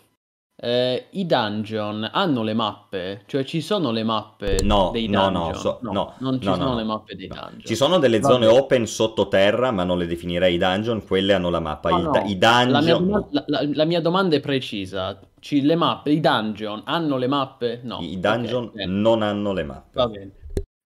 [0.56, 3.22] eh, i dungeon hanno le mappe?
[3.26, 5.30] Cioè ci sono le mappe No, dei no, dungeon?
[5.30, 7.34] no, so- no, non ci no, sono no, le no, mappe dei no.
[7.34, 7.60] dungeon.
[7.64, 8.58] Ci sono delle zone Vabbè.
[8.58, 11.90] open sottoterra, ma non le definirei dungeon, quelle hanno la mappa.
[11.90, 12.38] No, I, no, i
[12.70, 15.18] la mia, dungeon, doma- la- la- la mia domanda è precisa.
[15.40, 17.80] Ci- le mappe, i dungeon hanno le mappe?
[17.84, 18.08] No.
[18.08, 18.92] i dungeon bene.
[18.92, 20.08] non hanno le Va mappe.
[20.08, 20.32] bene,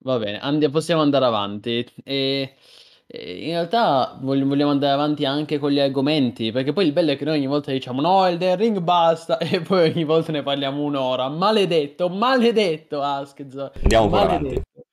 [0.02, 1.86] va bene, Andi- possiamo andare avanti.
[2.04, 2.54] E,
[3.06, 7.12] e in realtà voglio- vogliamo andare avanti anche con gli argomenti, perché poi il bello
[7.12, 10.42] è che noi ogni volta diciamo no, Elden Ring basta, e poi ogni volta ne
[10.42, 11.28] parliamo un'ora.
[11.28, 14.44] Maledetto, maledetto Askz, Andiamo pure avanti.
[14.44, 14.84] maledetto.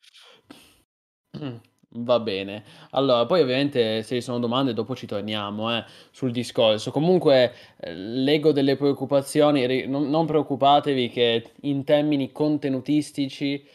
[1.38, 1.56] Mm,
[1.92, 2.64] Va bene.
[2.92, 6.92] Allora, poi ovviamente se ci sono domande dopo ci torniamo eh, sul discorso.
[6.92, 13.66] Comunque eh, leggo delle preoccupazioni, non, non preoccupatevi che in termini contenutistici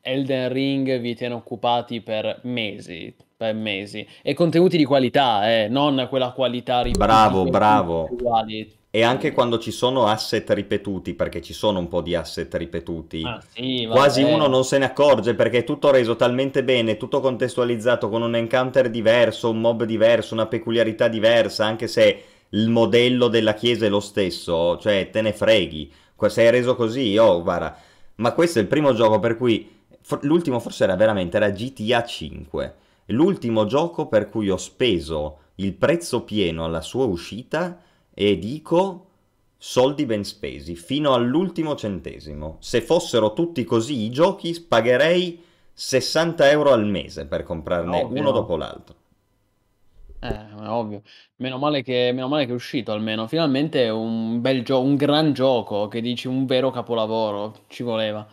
[0.00, 4.06] Elden Ring vi tiene occupati per mesi, per mesi.
[4.22, 8.08] E contenuti di qualità, eh, non quella qualità Bravo, ripetitiva, bravo.
[8.10, 8.74] uguali.
[8.90, 13.22] E anche quando ci sono asset ripetuti, perché ci sono un po' di asset ripetuti,
[13.24, 17.20] Ah, sì, quasi uno non se ne accorge perché è tutto reso talmente bene, tutto
[17.20, 23.28] contestualizzato con un encounter diverso, un mob diverso, una peculiarità diversa, anche se il modello
[23.28, 25.92] della chiesa è lo stesso, cioè te ne freghi.
[26.28, 27.76] Se è reso così, oh, guarda.
[28.16, 29.68] Ma questo è il primo gioco per cui
[30.00, 32.74] for- l'ultimo forse era veramente era GTA 5.
[33.06, 37.80] L'ultimo gioco per cui ho speso il prezzo pieno alla sua uscita
[38.12, 39.04] e dico
[39.58, 42.56] soldi ben spesi, fino all'ultimo centesimo.
[42.60, 45.42] Se fossero tutti così i giochi, pagherei
[45.72, 48.20] 60 euro al mese per comprarne Ovvio.
[48.20, 48.94] uno dopo l'altro.
[50.18, 51.02] Eh, ovvio.
[51.36, 53.26] Meno male che, meno male che è uscito almeno.
[53.26, 57.64] Finalmente è un bel gioco, un gran gioco che dici un vero capolavoro.
[57.68, 58.26] Ci voleva.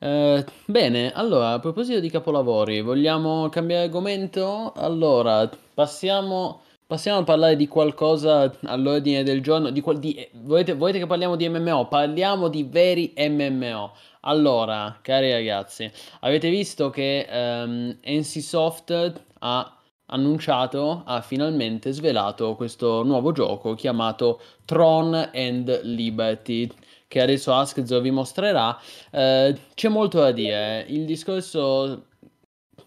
[0.00, 4.72] Eh, bene, allora, a proposito di capolavori, vogliamo cambiare argomento?
[4.76, 9.70] Allora, passiamo, passiamo a parlare di qualcosa all'ordine del giorno.
[9.70, 11.88] Di di- eh, volete, volete che parliamo di MMO?
[11.88, 13.92] Parliamo di veri MMO.
[14.22, 15.90] Allora, cari ragazzi,
[16.20, 19.77] avete visto che ehm, NCSoft ha
[20.08, 26.70] annunciato, ha finalmente svelato questo nuovo gioco chiamato Tron and Liberty,
[27.06, 28.78] che adesso Askzo vi mostrerà.
[29.10, 30.84] Eh, c'è molto da dire.
[30.88, 32.06] Il discorso,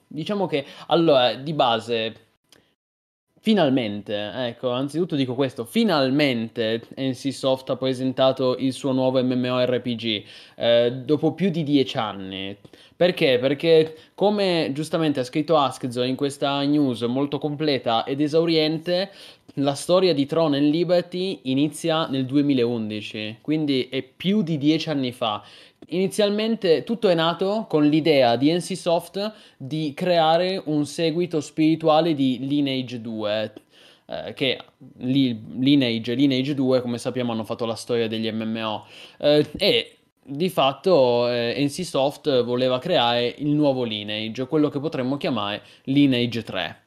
[0.07, 2.15] diciamo che, allora, di base,
[3.41, 10.23] finalmente, ecco, anzitutto dico questo, finalmente NCSoft ha presentato il suo nuovo MMORPG,
[10.55, 12.55] eh, dopo più di dieci anni.
[12.95, 13.39] Perché?
[13.39, 19.09] Perché, come giustamente ha scritto Askzo in questa news molto completa ed esauriente,
[19.55, 25.11] la storia di Tron and Liberty inizia nel 2011, quindi è più di dieci anni
[25.11, 25.43] fa.
[25.89, 33.01] Inizialmente tutto è nato con l'idea di NCSoft di creare un seguito spirituale di Lineage
[33.01, 33.53] 2.
[34.05, 34.59] eh, che
[34.97, 38.85] Lineage e Lineage 2, come sappiamo, hanno fatto la storia degli MMO.
[39.19, 45.63] Eh, e di fatto eh, NCSoft voleva creare il nuovo Lineage, quello che potremmo chiamare
[45.85, 46.80] Lineage 3.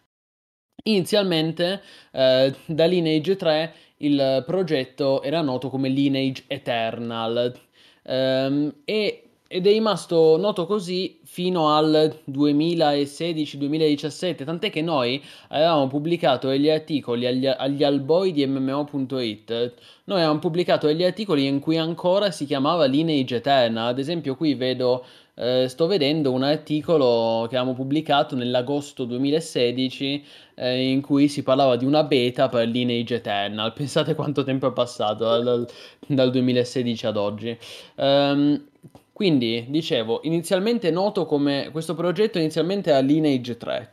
[0.86, 1.80] Inizialmente
[2.10, 7.58] eh, da Lineage 3 il progetto era noto come Lineage Eternal
[8.02, 9.24] ehm, e
[9.54, 17.24] ed è rimasto noto così fino al 2016-2017, tant'è che noi avevamo pubblicato degli articoli
[17.24, 19.74] agli, agli alboi di MMO.it,
[20.04, 24.54] noi avevamo pubblicato degli articoli in cui ancora si chiamava Lineage Eterna, ad esempio qui
[24.54, 25.04] vedo,
[25.36, 30.24] eh, sto vedendo un articolo che avevamo pubblicato nell'agosto 2016
[30.54, 34.72] eh, in cui si parlava di una beta per Lineage Eternal, pensate quanto tempo è
[34.72, 35.68] passato dal,
[36.06, 37.58] dal 2016 ad oggi.
[37.96, 38.64] Um,
[39.12, 43.90] quindi, dicevo, inizialmente noto come questo progetto inizialmente era Lineage 3,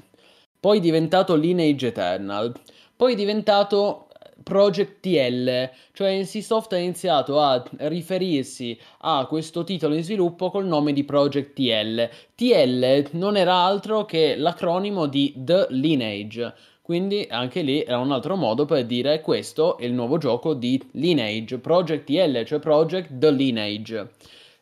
[0.59, 2.53] poi diventato Lineage Eternal,
[2.95, 4.07] poi diventato
[4.51, 10.91] Project TL, cioè NCSoft ha iniziato a riferirsi a questo titolo in sviluppo col nome
[10.91, 12.09] di Project TL.
[12.35, 18.35] TL non era altro che l'acronimo di The Lineage, quindi anche lì era un altro
[18.35, 23.31] modo per dire questo è il nuovo gioco di Lineage, Project TL, cioè Project The
[23.31, 24.09] Lineage.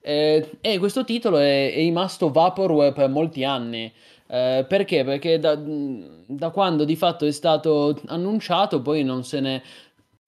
[0.01, 3.91] Eh, e questo titolo è, è rimasto Vaporware per molti anni.
[4.31, 5.03] Eh, perché?
[5.03, 9.63] Perché da, da, quando di fatto è stato annunciato, poi non se ne.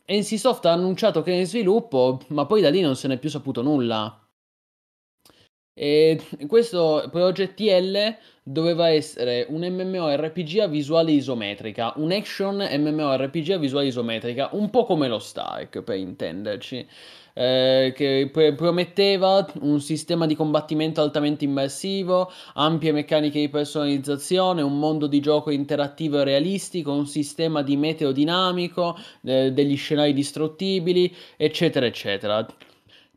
[0.08, 3.30] NCSoft ha annunciato che è in sviluppo, ma poi da lì non se n'è più
[3.30, 4.18] saputo nulla.
[5.74, 13.58] E questo Project TL doveva essere un MMORPG a visuale isometrica, un action MMORPG a
[13.58, 16.88] visuale isometrica, un po' come lo Stark per intenderci
[17.34, 25.07] eh, che prometteva un sistema di combattimento altamente immersivo, ampie meccaniche di personalizzazione, un mondo
[25.07, 31.86] di gioco interattivo e realistico, un sistema di meteo dinamico, eh, degli scenari distruttibili, eccetera,
[31.86, 32.45] eccetera.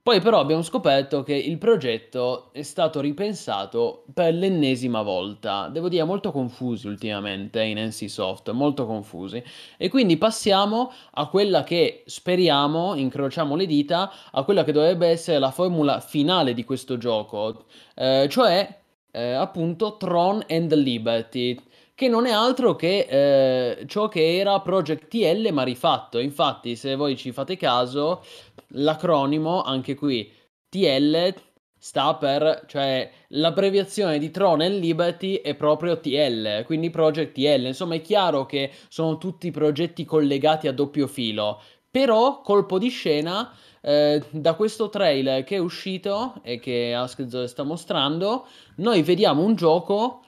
[0.04, 5.68] Poi però abbiamo scoperto che il progetto è stato ripensato per l'ennesima volta.
[5.68, 9.42] Devo dire molto confusi ultimamente in NCSoft, molto confusi.
[9.78, 15.38] E quindi passiamo a quella che speriamo, incrociamo le dita, a quella che dovrebbe essere
[15.38, 18.78] la formula finale di questo gioco, eh, cioè
[19.10, 21.58] eh, appunto Tron and Liberty
[21.94, 26.18] che non è altro che eh, ciò che era Project TL ma rifatto.
[26.18, 28.24] Infatti, se voi ci fate caso,
[28.68, 30.30] l'acronimo, anche qui,
[30.68, 31.34] TL
[31.78, 37.66] sta per, cioè l'abbreviazione di Tron e Liberty è proprio TL, quindi Project TL.
[37.66, 43.54] Insomma, è chiaro che sono tutti progetti collegati a doppio filo, però colpo di scena
[43.82, 49.54] eh, da questo trailer che è uscito e che Askzor sta mostrando, noi vediamo un
[49.54, 50.23] gioco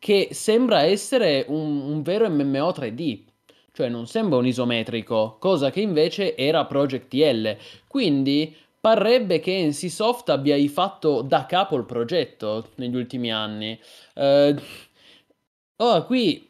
[0.00, 3.28] che sembra essere un, un vero MMO 3D
[3.72, 7.56] cioè non sembra un isometrico, cosa che invece era Project TL.
[7.86, 13.78] Quindi parrebbe che NCSoft abbia rifatto da capo il progetto negli ultimi anni.
[14.14, 14.54] Uh,
[15.76, 16.49] ora qui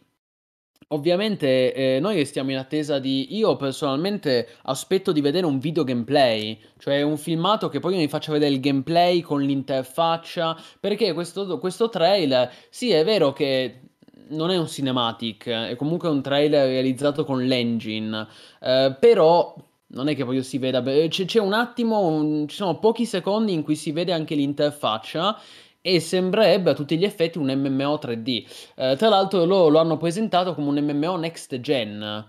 [0.92, 3.36] Ovviamente eh, noi stiamo in attesa di...
[3.36, 8.32] Io personalmente aspetto di vedere un video gameplay, cioè un filmato che poi mi faccia
[8.32, 13.82] vedere il gameplay con l'interfaccia, perché questo, questo trailer, sì è vero che
[14.30, 18.26] non è un cinematic, è comunque un trailer realizzato con l'engine,
[18.60, 19.54] eh, però
[19.92, 23.52] non è che poi si veda, c'è, c'è un attimo, un, ci sono pochi secondi
[23.52, 25.38] in cui si vede anche l'interfaccia
[25.82, 28.44] e sembrerebbe a tutti gli effetti un MMO 3D.
[28.74, 32.28] Eh, tra l'altro loro lo hanno presentato come un MMO next gen.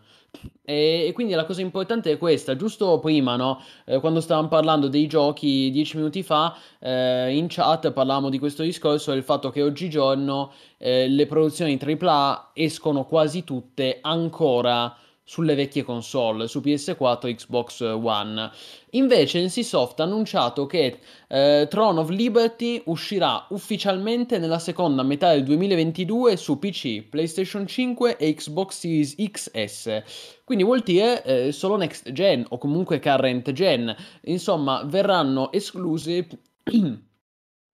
[0.64, 3.62] E, e, quindi la cosa importante è questa, giusto prima, no?
[3.86, 8.64] eh, quando stavamo parlando dei giochi dieci minuti fa, eh, in chat parlavamo di questo
[8.64, 14.96] discorso del fatto che oggigiorno eh, le produzioni AAA escono quasi tutte ancora
[15.32, 18.52] sulle vecchie console, su PS4 e Xbox One.
[18.90, 25.46] Invece NCSoft ha annunciato che eh, Throne of Liberty uscirà ufficialmente nella seconda metà del
[25.46, 30.04] 2022 su PC, PlayStation 5 e Xbox Series XS.
[30.44, 33.96] Quindi vuol dire eh, solo next gen o comunque current gen.
[34.24, 36.28] Insomma, verranno esclusi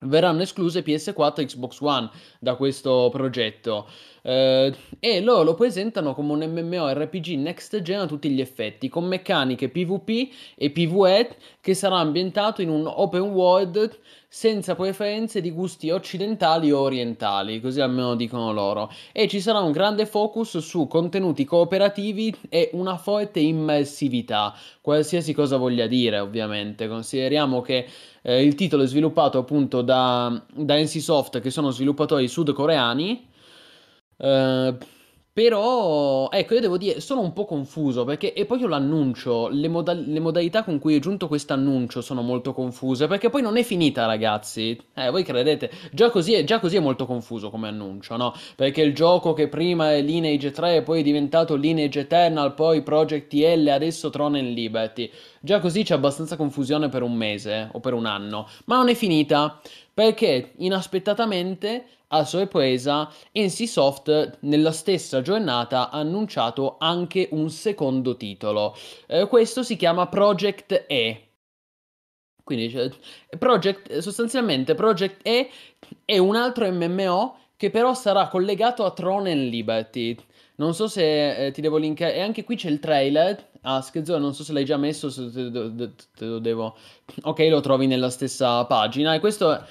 [0.06, 3.88] verranno escluse PS4 e Xbox One da questo progetto
[4.28, 9.06] eh, e loro lo presentano come un MMORPG next gen a tutti gli effetti con
[9.06, 13.98] meccaniche PvP e PvE che sarà ambientato in un open world
[14.28, 19.72] senza preferenze di gusti occidentali o orientali, così almeno dicono loro, e ci sarà un
[19.72, 27.62] grande focus su contenuti cooperativi e una forte immersività, qualsiasi cosa voglia dire ovviamente, consideriamo
[27.62, 27.88] che
[28.22, 33.36] eh, il titolo è sviluppato appunto da, da NCSoft che sono sviluppatori sudcoreani,
[34.18, 34.78] eh,
[35.38, 39.68] Però, ecco, io devo dire, sono un po' confuso perché, e poi io l'annuncio, le,
[39.68, 43.56] moda- le modalità con cui è giunto questo annuncio sono molto confuse perché poi non
[43.56, 44.76] è finita, ragazzi.
[44.96, 45.70] Eh, voi credete?
[45.92, 48.34] Già così, è, già così è molto confuso come annuncio, no?
[48.56, 53.28] Perché il gioco che prima è Lineage 3, poi è diventato Lineage Eternal, poi Project
[53.28, 55.08] TL, adesso Throne and Liberty.
[55.40, 58.96] Già così c'è abbastanza confusione per un mese o per un anno, ma non è
[58.96, 59.62] finita
[59.94, 68.76] perché inaspettatamente a sorpresa, NCSoft nella stessa giornata ha annunciato anche un secondo titolo.
[69.08, 71.22] Eh, questo si chiama Project E.
[72.44, 72.90] Quindi cioè,
[73.38, 75.50] Project, sostanzialmente Project E
[76.06, 80.16] è un altro MMO che però sarà collegato a Throne and Liberty.
[80.56, 82.16] Non so se eh, ti devo linkare.
[82.16, 83.50] E anche qui c'è il trailer.
[83.62, 85.10] Ah, Schezzo, non so se l'hai già messo.
[85.10, 86.78] Se te, lo devo.
[87.24, 89.14] Ok, lo trovi nella stessa pagina.
[89.14, 89.62] E questo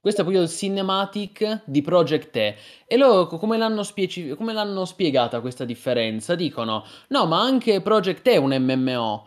[0.00, 2.56] questo è proprio il cinematic di Project E.
[2.86, 6.34] E loro come l'hanno, speci- come l'hanno spiegata questa differenza?
[6.34, 9.26] Dicono: no, ma anche Project E è un MMO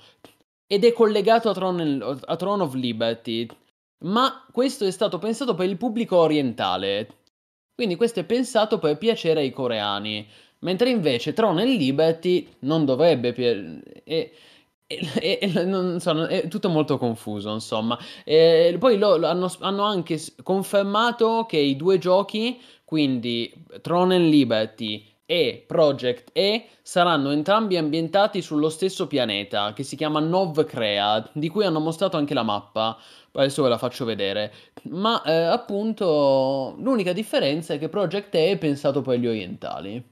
[0.67, 3.47] ed è collegato a Throne, a Throne of Liberty.
[4.05, 7.07] Ma questo è stato pensato per il pubblico orientale.
[7.73, 10.27] Quindi questo è pensato per piacere ai coreani.
[10.59, 13.81] Mentre invece Throne and Liberty non dovrebbe piacere.
[14.03, 14.31] E,
[14.87, 17.97] e, non so, è tutto molto confuso, insomma.
[18.23, 24.29] E poi lo, lo hanno, hanno, anche confermato che i due giochi, quindi Throne and
[24.29, 31.29] Liberty e Project E, saranno entrambi ambientati sullo stesso pianeta, che si chiama Nov Crea,
[31.33, 32.97] di cui hanno mostrato anche la mappa.
[33.33, 34.53] Adesso ve la faccio vedere.
[34.83, 40.03] Ma eh, appunto, l'unica differenza è che Project E è pensato per gli orientali.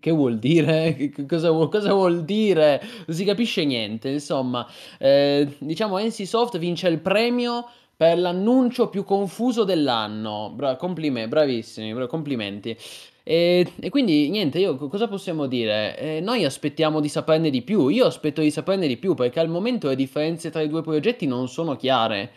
[0.00, 0.94] Che vuol dire?
[1.12, 2.80] Che cosa, vuol, cosa vuol dire?
[3.06, 4.08] Non si capisce niente.
[4.08, 4.66] Insomma,
[4.98, 7.66] eh, diciamo NC vince il premio
[7.96, 10.50] per l'annuncio più confuso dell'anno.
[10.54, 12.76] Bra- complimenti, bravissimi, bra- complimenti.
[13.24, 15.96] E, e, quindi niente, io cosa possiamo dire?
[15.98, 17.88] Eh, noi aspettiamo di saperne di più.
[17.88, 21.26] Io aspetto di saperne di più perché al momento le differenze tra i due progetti
[21.26, 22.32] non sono chiare.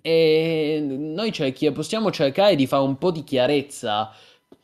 [0.00, 4.12] E noi cerchi- possiamo cercare di fare un po' di chiarezza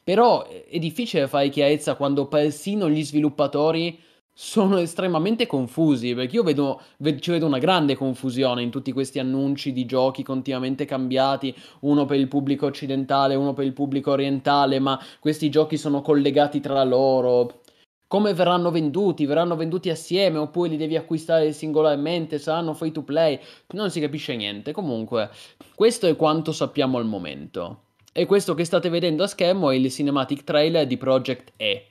[0.09, 4.01] però è difficile fare chiarezza quando persino gli sviluppatori
[4.32, 6.80] sono estremamente confusi, perché io vedo,
[7.18, 12.18] ci vedo una grande confusione in tutti questi annunci di giochi continuamente cambiati, uno per
[12.18, 17.60] il pubblico occidentale, uno per il pubblico orientale, ma questi giochi sono collegati tra loro.
[18.06, 19.26] Come verranno venduti?
[19.26, 22.39] Verranno venduti assieme oppure li devi acquistare singolarmente?
[22.39, 23.39] Saranno free to play?
[23.74, 24.72] Non si capisce niente.
[24.72, 25.28] Comunque,
[25.74, 27.82] questo è quanto sappiamo al momento.
[28.12, 31.86] E questo che state vedendo a schermo è il cinematic trailer di Project E.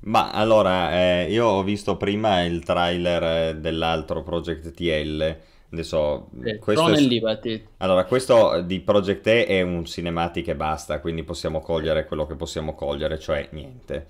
[0.00, 5.36] Ma allora, eh, io ho visto prima il trailer eh, dell'altro Project TL.
[5.72, 7.00] Adesso, eh, questo è...
[7.00, 7.66] Liberty.
[7.78, 12.34] Allora, questo di Project E è un cinematic e basta, quindi possiamo cogliere quello che
[12.34, 14.06] possiamo cogliere, cioè niente.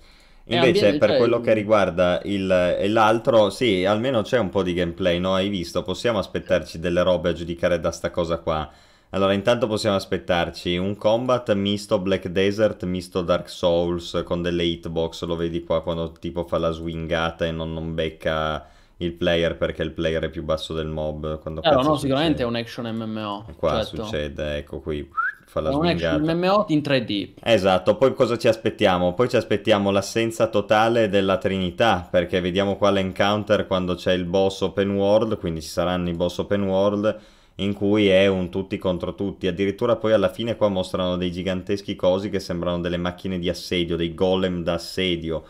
[0.47, 1.17] Invece, per cioè...
[1.17, 2.45] quello che riguarda il,
[2.89, 5.33] l'altro, sì, almeno c'è un po' di gameplay, no?
[5.33, 5.81] Hai visto?
[5.81, 8.69] Possiamo aspettarci delle robe a giudicare da sta cosa qua.
[9.15, 15.23] Allora, intanto possiamo aspettarci un combat misto Black Desert, misto Dark Souls con delle hitbox,
[15.23, 18.67] lo vedi qua quando tipo fa la swingata e non, non becca
[18.97, 21.39] il player perché il player è più basso del mob.
[21.39, 21.97] Quando eh, no, succede.
[21.99, 23.45] sicuramente è un action MMO.
[23.55, 24.03] Qua certo.
[24.03, 25.09] succede, ecco qui.
[25.45, 27.35] Fa la è un action MMO in 3D.
[27.41, 29.13] Esatto, poi cosa ci aspettiamo?
[29.13, 34.59] Poi ci aspettiamo l'assenza totale della Trinità, perché vediamo qua l'encounter quando c'è il boss
[34.59, 39.15] open world, quindi ci saranno i boss open world in cui è un tutti contro
[39.15, 39.47] tutti.
[39.47, 43.95] Addirittura poi alla fine qua mostrano dei giganteschi cosi che sembrano delle macchine di assedio,
[43.95, 45.43] dei golem da assedio.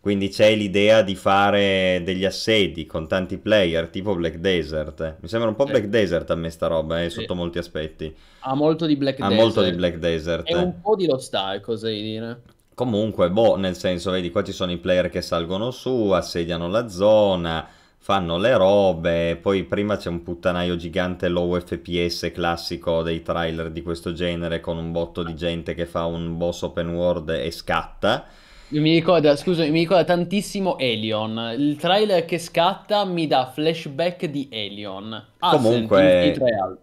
[0.00, 5.18] Quindi c'è l'idea di fare degli assedi con tanti player, tipo Black Desert.
[5.20, 7.20] Mi sembra un po' Black Desert a me sta roba, eh, sì.
[7.20, 8.12] sotto molti aspetti.
[8.40, 9.40] Ha molto di Black ha Desert.
[9.40, 10.50] molto di Black Desert.
[10.50, 12.40] E un po' di Lost Ark, oserei dire.
[12.74, 16.88] Comunque, boh, nel senso, vedi, qua ci sono i player che salgono su, assediano la
[16.88, 17.68] zona
[18.02, 23.80] fanno le robe, poi prima c'è un puttanaio gigante low FPS classico dei trailer di
[23.80, 28.26] questo genere con un botto di gente che fa un boss open world e scatta.
[28.72, 31.56] Mi ricorda, scusami, mi ricorda tantissimo Alien.
[31.58, 35.26] Il trailer che scatta mi dà flashback di Alien.
[35.40, 36.34] Ah, Comunque,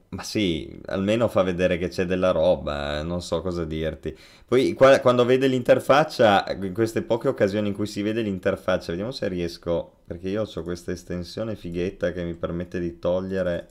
[0.09, 4.15] ma sì, almeno fa vedere che c'è della roba, eh, non so cosa dirti.
[4.45, 9.11] Poi qua, quando vede l'interfaccia, in queste poche occasioni in cui si vede l'interfaccia, vediamo
[9.11, 13.67] se riesco, perché io ho questa estensione fighetta che mi permette di togliere...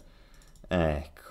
[0.67, 1.23] Ecco.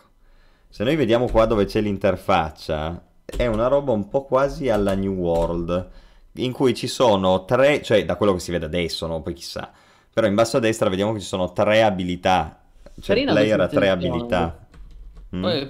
[0.69, 5.13] Se noi vediamo qua dove c'è l'interfaccia, è una roba un po' quasi alla New
[5.13, 6.05] World
[6.37, 9.21] in cui ci sono tre, cioè da quello che si vede adesso, no?
[9.21, 9.71] poi chissà,
[10.13, 12.61] però in basso a destra vediamo che ci sono tre abilità,
[12.99, 14.67] cioè Carina player ha tre abilità.
[15.35, 15.41] Mm.
[15.41, 15.67] Poi,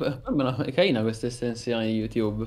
[0.65, 2.45] è carina questa estensione di YouTube.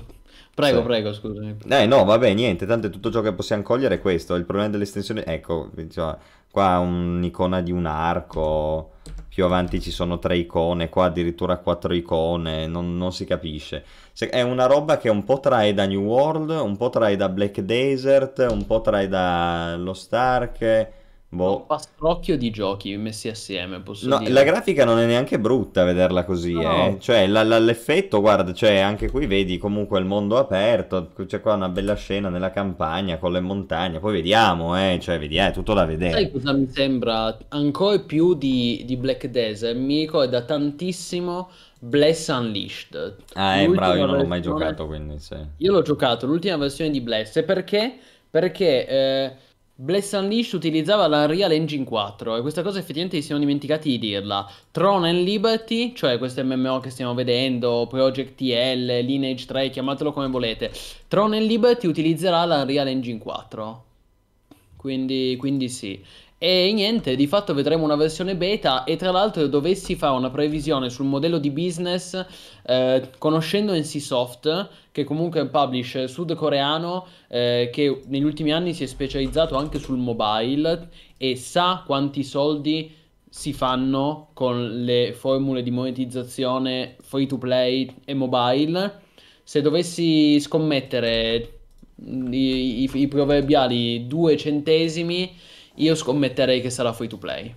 [0.53, 0.85] Prego, sì.
[0.85, 1.57] prego, scusami.
[1.67, 4.35] Eh no, vabbè, niente, tanto tutto ciò che possiamo cogliere è questo.
[4.35, 6.15] Il problema dell'estensione, ecco, cioè,
[6.49, 8.91] qua un'icona di un arco,
[9.33, 13.85] più avanti ci sono tre icone, qua addirittura quattro icone, non, non si capisce.
[14.13, 17.61] È una roba che un po' trae da New World, un po' trae da Black
[17.61, 20.99] Desert, un po' trae da Lost Ark
[21.33, 21.59] Boh.
[21.59, 24.21] Un pastrocchio di giochi messi assieme, posso no.
[24.27, 26.87] La grafica non è neanche brutta vederla così, no.
[26.87, 26.97] eh.
[26.99, 31.53] Cioè, la, la, l'effetto, guarda, cioè, anche qui vedi comunque il mondo aperto, c'è qua
[31.53, 35.73] una bella scena nella campagna con le montagne, poi vediamo, eh, cioè, vediamo, è tutto
[35.73, 36.11] da vedere.
[36.11, 37.37] Sai cosa mi sembra?
[37.47, 41.49] Ancora più di, di Black Desert, mi ricorda tantissimo
[41.79, 43.15] Bless Unleashed.
[43.35, 45.37] Ah, è bravo, io non l'ho mai giocato, quindi sì.
[45.59, 47.97] Io l'ho giocato, l'ultima versione di Bless, perché?
[48.29, 48.85] Perché...
[48.85, 49.35] Eh
[49.81, 53.97] Bless Unleashed utilizzava la Unreal Engine 4 e questa cosa effettivamente si siamo dimenticati di
[53.97, 54.47] dirla.
[54.69, 60.27] Throne and Liberty, cioè questo MMO che stiamo vedendo, Project TL, Lineage 3, chiamatelo come
[60.27, 60.71] volete.
[61.07, 63.83] Throne and Liberty utilizzerà la Unreal Engine 4.
[64.75, 65.99] Quindi, quindi sì.
[66.43, 70.89] E niente, di fatto vedremo una versione beta e tra l'altro dovessi fare una previsione
[70.89, 72.19] sul modello di business,
[72.65, 78.81] eh, conoscendo NCSoft, che comunque è un publisher sudcoreano eh, che negli ultimi anni si
[78.81, 82.91] è specializzato anche sul mobile e sa quanti soldi
[83.29, 89.01] si fanno con le formule di monetizzazione free to play e mobile.
[89.43, 91.59] Se dovessi scommettere
[92.03, 95.49] i, i, i proverbiali due centesimi
[95.81, 97.53] io scommetterei che sarà free to play.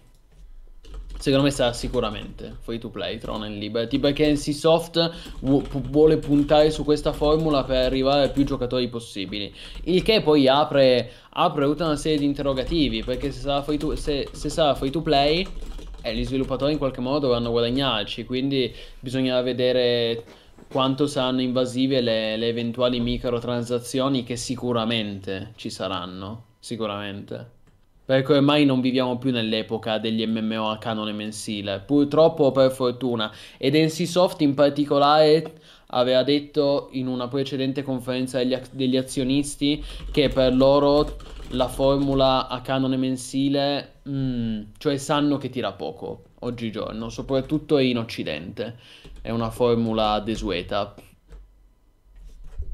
[1.19, 6.85] Secondo me sarà sicuramente free to play Tron and Liberty perché NCSoft vuole puntare su
[6.85, 9.55] questa formula per arrivare a più giocatori possibili.
[9.85, 13.97] Il che poi apre, apre tutta una serie di interrogativi perché se sarà free to,
[13.97, 15.47] se, se sarà free to play
[16.03, 20.25] eh, gli sviluppatori in qualche modo dovranno guadagnarci, quindi bisognerà vedere
[20.69, 27.63] quanto saranno invasive le, le eventuali microtransazioni che sicuramente ci saranno, sicuramente.
[28.07, 33.33] Perché ormai non viviamo più nell'epoca degli MMO a canone mensile, purtroppo per fortuna.
[33.57, 35.53] Ed NCSoft in particolare
[35.89, 41.17] aveva detto in una precedente conferenza degli, degli azionisti che per loro
[41.51, 48.77] la formula a canone mensile, mm, cioè sanno che tira poco oggigiorno, soprattutto in Occidente.
[49.21, 50.95] È una formula desueta.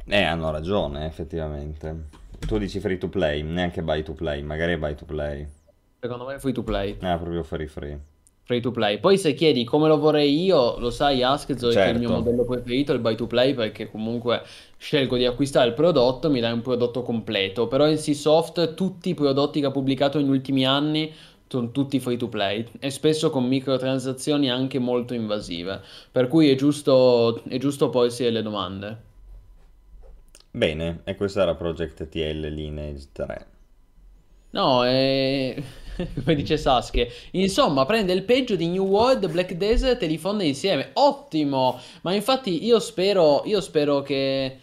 [0.07, 2.20] Eh, hanno ragione, effettivamente.
[2.47, 5.47] Tu dici free to play, neanche buy to play, magari buy to play.
[6.01, 6.97] Secondo me è free to play.
[7.01, 7.99] Ah, proprio free free.
[8.43, 8.99] Free to play.
[8.99, 11.79] Poi se chiedi come lo vorrei io, lo sai Askzo certo.
[11.79, 12.23] che il mio certo.
[12.23, 14.43] modello preferito è il buy to play perché comunque
[14.77, 17.69] scelgo di acquistare il prodotto, mi dai un prodotto completo.
[17.69, 21.13] Però in C-Soft tutti i prodotti che ha pubblicato negli ultimi anni
[21.47, 25.81] sono tutti free to play e spesso con microtransazioni anche molto invasive.
[26.11, 29.09] Per cui è giusto, è giusto porsi delle domande.
[30.51, 33.47] Bene, e questo era Project TL Lineage 3.
[34.51, 35.63] No, è...
[36.25, 37.11] come dice Sasuke.
[37.33, 40.91] Insomma, prende il peggio di New World, Black Desert e li fonde insieme.
[40.95, 41.79] Ottimo!
[42.03, 44.59] Ma infatti io spero, io spero che...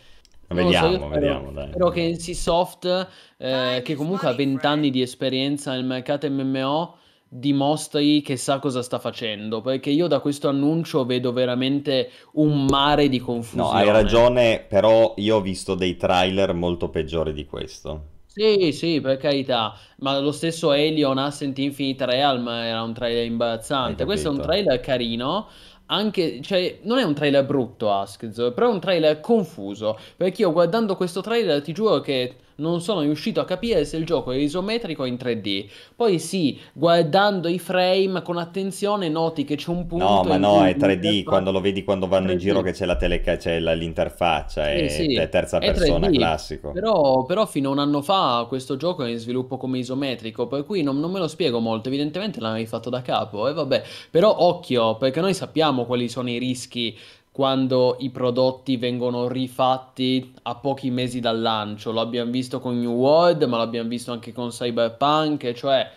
[0.47, 1.69] Vediamo, so, spero, vediamo, dai.
[1.69, 3.07] Spero che NCSoft,
[3.37, 6.95] eh, che comunque ha 20 anni di esperienza nel mercato MMO,
[7.29, 13.09] dimostri che sa cosa sta facendo, perché io da questo annuncio vedo veramente un mare
[13.09, 13.69] di confusione.
[13.69, 18.15] No, hai ragione, però io ho visto dei trailer molto peggiori di questo.
[18.25, 24.05] Sì, sì, per carità, ma lo stesso Alien Ascent Infinite Realm era un trailer imbarazzante.
[24.05, 25.47] Questo è un trailer carino,
[25.87, 30.51] anche, cioè, non è un trailer brutto, Askzo, però è un trailer confuso, perché io
[30.51, 34.37] guardando questo trailer ti giuro che non sono riuscito a capire se il gioco è
[34.37, 35.67] isometrico o in 3D.
[35.95, 40.05] Poi sì, guardando i frame con attenzione noti che c'è un punto...
[40.05, 42.31] No, ma no, è 3D, quando lo vedi quando vanno 3D.
[42.31, 45.15] in giro che c'è la teleca, c'è la, l'interfaccia, sì, è, sì.
[45.15, 46.15] è, terza è persona, 3D.
[46.15, 46.71] classico.
[46.71, 50.65] Però, però, fino a un anno fa questo gioco è in sviluppo come isometrico, per
[50.65, 53.83] cui non, non me lo spiego molto, evidentemente l'hanno rifatto da capo, e vabbè.
[54.09, 56.97] Però occhio, perché noi sappiamo quali sono i rischi
[57.37, 61.91] quando i prodotti vengono rifatti a pochi mesi dal lancio.
[61.91, 65.87] Lo abbiamo visto con New World, ma l'abbiamo visto anche con Cyberpunk, cioè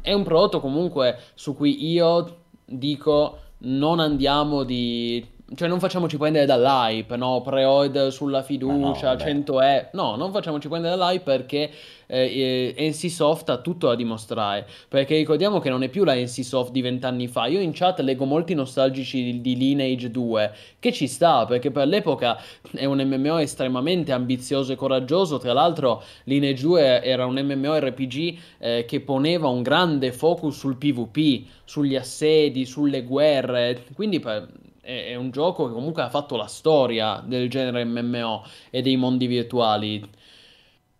[0.00, 6.44] è un prodotto comunque su cui io dico non andiamo di cioè non facciamoci prendere
[6.44, 7.40] dall'hype, no?
[7.40, 9.88] Pre-order sulla fiducia, no, 100 e...
[9.92, 11.70] No, non facciamoci prendere dall'hype perché
[12.08, 14.66] eh, eh, NCSoft ha tutto da dimostrare.
[14.88, 17.46] Perché ricordiamo che non è più la NCSoft di vent'anni fa.
[17.46, 21.86] Io in chat leggo molti nostalgici di, di Lineage 2, che ci sta, perché per
[21.86, 22.40] l'epoca
[22.72, 25.38] è un MMO estremamente ambizioso e coraggioso.
[25.38, 31.46] Tra l'altro Lineage 2 era un MMORPG eh, che poneva un grande focus sul PvP,
[31.62, 33.84] sugli assedi, sulle guerre.
[33.94, 34.48] Quindi per
[34.86, 38.96] è, è un gioco che comunque ha fatto la storia del genere MMO e dei
[38.96, 40.02] mondi virtuali.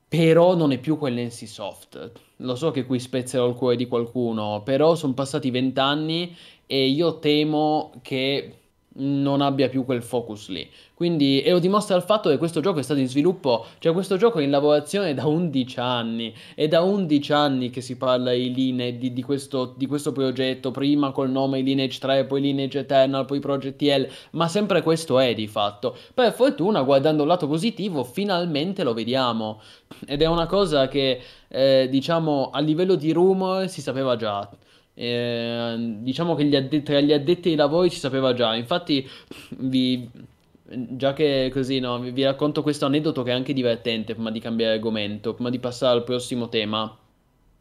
[0.08, 1.48] Però non è più quell'NC
[2.38, 6.34] Lo so che qui spezzerò il cuore di qualcuno, però sono passati vent'anni
[6.66, 8.65] e io temo che
[8.97, 10.68] non abbia più quel focus lì.
[10.94, 14.16] Quindi, e lo dimostra il fatto che questo gioco è stato in sviluppo, cioè questo
[14.16, 18.55] gioco è in lavorazione da 11 anni, è da 11 anni che si parla di,
[18.55, 23.27] line, di, di, questo, di questo progetto, prima col nome Lineage 3, poi Lineage Eternal,
[23.27, 25.94] poi Project L, ma sempre questo è di fatto.
[26.14, 29.60] Per fortuna, guardando il lato positivo, finalmente lo vediamo,
[30.06, 34.48] ed è una cosa che, eh, diciamo, a livello di rumor si sapeva già.
[34.98, 38.55] Eh, diciamo che gli addetti, tra gli addetti ai lavori si sapeva già.
[38.55, 39.06] Infatti,
[39.59, 40.09] vi,
[40.64, 44.40] già che così, no, vi, vi, racconto questo aneddoto che è anche divertente prima di
[44.40, 46.97] cambiare argomento, prima di passare al prossimo tema.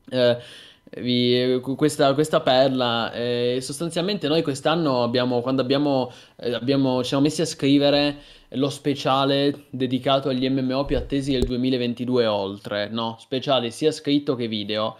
[0.10, 0.38] Eh,
[1.02, 7.24] vi, questa, questa, perla, eh, sostanzialmente noi quest'anno abbiamo, quando abbiamo, eh, abbiamo, ci siamo
[7.24, 8.18] messi a scrivere
[8.50, 13.18] lo speciale dedicato agli MMO più attesi del 2022 e oltre, no?
[13.20, 14.98] Speciale sia scritto che video.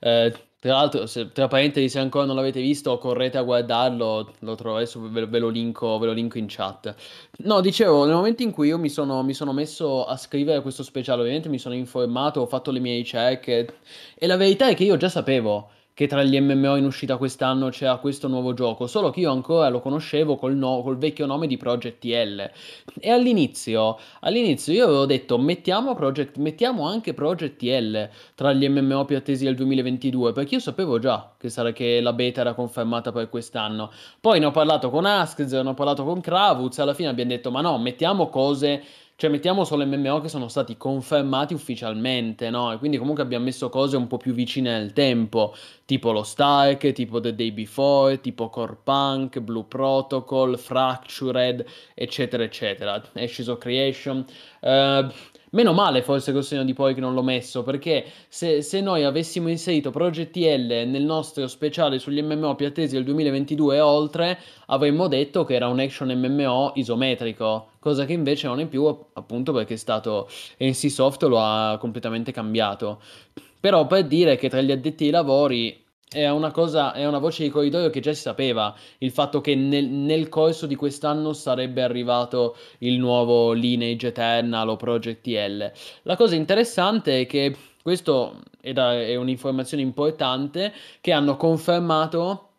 [0.00, 0.32] Eh,
[0.64, 4.76] tra l'altro, se, tra parentesi, se ancora non l'avete visto, correte a guardarlo, lo trovo
[4.76, 6.94] adesso, ve, ve, lo linko, ve, lo linko, in chat.
[7.40, 10.82] No, dicevo, nel momento in cui io mi sono, mi sono, messo a scrivere questo
[10.82, 13.74] speciale, ovviamente mi sono informato, ho fatto le mie ricerche,
[14.14, 17.68] e la verità è che io già sapevo che tra gli MMO in uscita quest'anno
[17.68, 21.46] c'era questo nuovo gioco, solo che io ancora lo conoscevo col, no, col vecchio nome
[21.46, 22.50] di Project L.
[22.98, 29.04] E all'inizio, all'inizio io avevo detto mettiamo, Project, mettiamo anche Project L tra gli MMO
[29.04, 33.12] più attesi del 2022, perché io sapevo già che, sarà, che la beta era confermata
[33.12, 33.92] per quest'anno.
[34.20, 37.52] Poi ne ho parlato con Askz, ne ho parlato con Kravuz, alla fine abbiamo detto
[37.52, 38.82] ma no, mettiamo cose
[39.16, 42.72] cioè mettiamo solo MMO che sono stati confermati ufficialmente, no?
[42.72, 45.54] E quindi comunque abbiamo messo cose un po' più vicine nel tempo,
[45.84, 51.64] tipo lo Stark, tipo The Day Before, tipo Core Punk, Blue Protocol, Fractured,
[51.94, 53.00] eccetera, eccetera.
[53.14, 54.24] Ashes of Creation.
[54.60, 55.06] Uh,
[55.54, 59.04] Meno male forse col segno di poi che non l'ho messo, perché se, se, noi
[59.04, 64.38] avessimo inserito Project L nel nostro speciale sugli MMO più attesi del 2022 e oltre,
[64.66, 69.52] avremmo detto che era un action MMO isometrico, cosa che invece non è più appunto
[69.52, 70.28] perché è stato
[70.58, 73.00] NCSoft lo ha completamente cambiato.
[73.60, 77.42] Però per dire che tra gli addetti ai lavori è una cosa, è una voce
[77.42, 81.82] di corridoio che già si sapeva, il fatto che nel, nel, corso di quest'anno sarebbe
[81.82, 85.72] arrivato il nuovo Lineage Eternal o Project L.
[86.02, 92.50] La cosa interessante è che questo è, da, è un'informazione importante che hanno confermato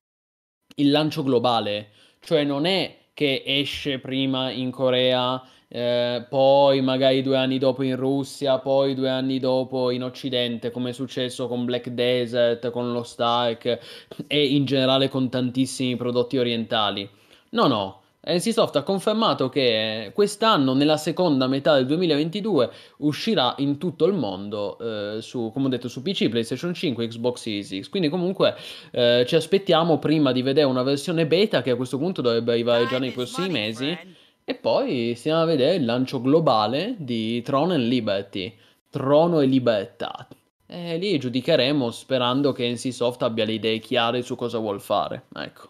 [0.75, 5.41] il lancio globale, cioè non è che esce prima in Corea
[5.75, 10.91] eh, poi magari due anni dopo in Russia, poi due anni dopo in Occidente, come
[10.91, 13.79] è successo con Black Desert, con lo Stark
[14.25, 17.09] e in generale con tantissimi prodotti orientali.
[17.49, 17.99] No, no.
[18.25, 24.77] NCSoft ha confermato che quest'anno, nella seconda metà del 2022, uscirà in tutto il mondo,
[24.79, 27.89] eh, su, come ho detto, su PC, PlayStation 5, Xbox Series X.
[27.89, 28.55] Quindi comunque
[28.91, 32.87] eh, ci aspettiamo prima di vedere una versione beta che a questo punto dovrebbe arrivare
[32.87, 34.23] già nei prossimi mesi.
[34.47, 38.55] E poi stiamo a vedere il lancio globale di Throne and Liberty,
[38.91, 40.27] Trono e Libertà.
[40.67, 45.23] E lì giudicheremo sperando che NCSoft abbia le idee chiare su cosa vuol fare.
[45.35, 45.69] Ecco.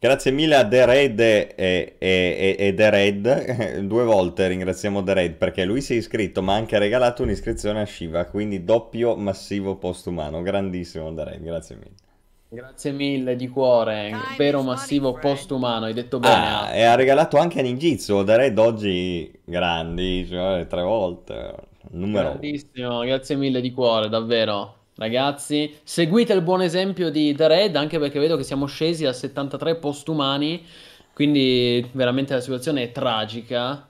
[0.00, 5.14] Grazie mille a The Red e, e, e, e, The Red, due volte ringraziamo The
[5.14, 9.16] Red perché lui si è iscritto ma ha anche regalato un'iscrizione a Shiva, quindi doppio
[9.16, 12.05] massivo postumano, grandissimo The Red, grazie mille.
[12.48, 16.34] Grazie mille di cuore, vero massivo postumano, hai detto bene.
[16.34, 21.54] Ah, e ha regalato anche a Ninjitsu, The Red oggi grandi, cioè tre volte,
[21.90, 24.74] numero Grandissimo, grazie mille di cuore, davvero.
[24.94, 29.12] Ragazzi, seguite il buon esempio di The Red, anche perché vedo che siamo scesi a
[29.12, 30.64] 73 postumani,
[31.12, 33.88] quindi veramente la situazione è tragica,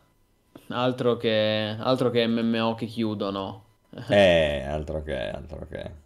[0.68, 3.64] altro che, altro che MMO che chiudono.
[4.08, 6.04] Eh, altro che, altro che.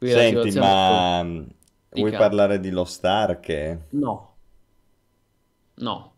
[0.00, 1.22] Qui Senti, ma
[1.90, 3.78] vuoi parlare di Lost Ark?
[3.90, 4.36] No,
[5.74, 6.14] no.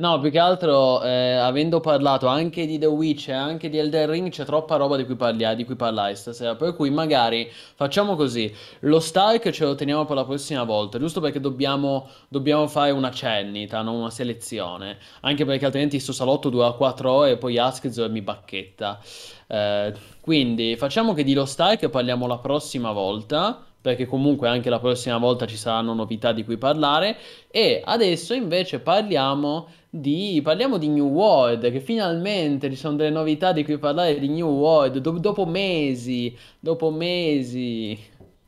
[0.00, 4.08] No, più che altro, eh, avendo parlato anche di The Witch e anche di Elden
[4.08, 6.54] Ring, c'è troppa roba di cui, parlia- di cui parlare stasera.
[6.54, 11.20] Per cui magari facciamo così: lo Stark ce lo teniamo per la prossima volta, giusto
[11.20, 14.98] perché dobbiamo, dobbiamo fare una cennita, non una selezione.
[15.22, 19.00] Anche perché altrimenti sto salotto dura 4 ore e poi Askzor mi bacchetta.
[19.48, 24.78] Eh, quindi facciamo che di Lost Ark parliamo la prossima volta, perché comunque anche la
[24.78, 27.16] prossima volta ci saranno novità di cui parlare.
[27.50, 33.52] E adesso invece parliamo di, parliamo di New World, che finalmente ci sono delle novità
[33.52, 37.98] di cui parlare di New World, do- dopo mesi, dopo mesi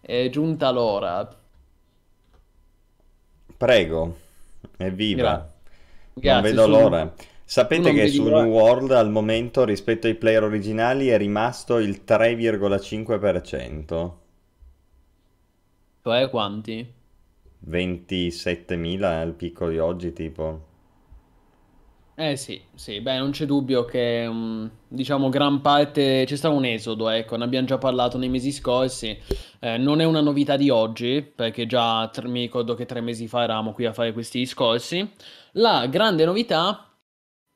[0.00, 1.28] è giunta l'ora.
[3.56, 4.16] Prego,
[4.78, 5.22] evviva.
[5.22, 5.52] Gra-
[6.22, 7.14] Non Grazie, vedo su- l'ora.
[7.44, 8.28] Sapete che su.
[8.28, 14.18] New World al momento rispetto ai player originali è rimasto il 3,5%.
[16.02, 16.92] Cioè quanti?
[17.58, 20.68] 27.000 al picco di oggi, tipo.
[22.22, 26.66] Eh sì, sì, beh, non c'è dubbio che, mm, diciamo, gran parte c'è stato un
[26.66, 29.18] esodo, ecco, ne abbiamo già parlato nei mesi scorsi,
[29.62, 33.26] Eh, non è una novità di oggi, perché già tre- mi ricordo che tre mesi
[33.28, 35.10] fa eravamo qui a fare questi discorsi.
[35.52, 36.90] La grande novità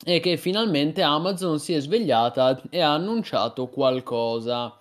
[0.05, 4.78] è che finalmente Amazon si è svegliata e ha annunciato qualcosa.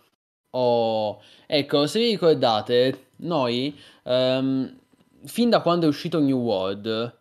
[0.51, 4.77] Oh, ecco, se vi ricordate, noi, ehm,
[5.25, 7.17] fin da quando è uscito New World,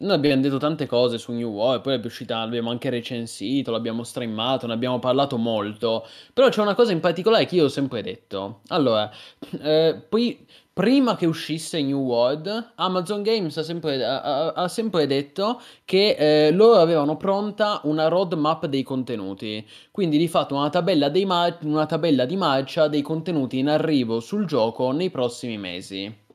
[0.00, 4.02] noi abbiamo detto tante cose su New World, poi è uscita, l'abbiamo anche recensito, l'abbiamo
[4.02, 8.02] streamato, ne abbiamo parlato molto, però c'è una cosa in particolare che io ho sempre
[8.02, 8.60] detto.
[8.68, 9.10] Allora,
[9.60, 15.60] eh, poi, prima che uscisse New World, Amazon Games ha sempre, ha- ha- sempre detto
[15.84, 19.66] che eh, loro avevano pronta una roadmap dei contenuti.
[19.90, 24.46] Quindi di fatto una tabella, mar- una tabella di marcia dei contenuti in arrivo sul
[24.46, 26.28] gioco nei prossimi mesi.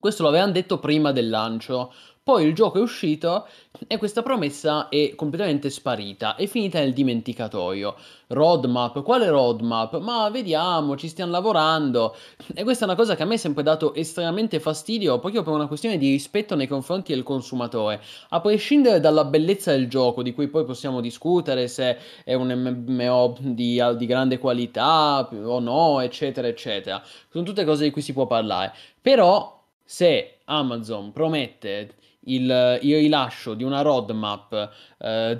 [0.00, 1.92] Questo lo avevano detto prima del lancio.
[2.22, 3.48] Poi il gioco è uscito
[3.86, 7.96] e questa promessa è completamente sparita, è finita nel dimenticatoio.
[8.28, 9.98] Roadmap, quale roadmap?
[10.00, 12.14] Ma vediamo, ci stiamo lavorando.
[12.54, 15.54] E questa è una cosa che a me è sempre dato estremamente fastidio, proprio per
[15.54, 18.02] una questione di rispetto nei confronti del consumatore.
[18.28, 22.52] A prescindere dalla bellezza del gioco, di cui poi possiamo discutere se è un
[22.86, 27.02] MMO di, di grande qualità o no, eccetera, eccetera.
[27.30, 28.74] Sono tutte cose di cui si può parlare.
[29.00, 31.94] Però, se Amazon promette
[32.34, 35.36] il, il rilascio di una roadmap eh,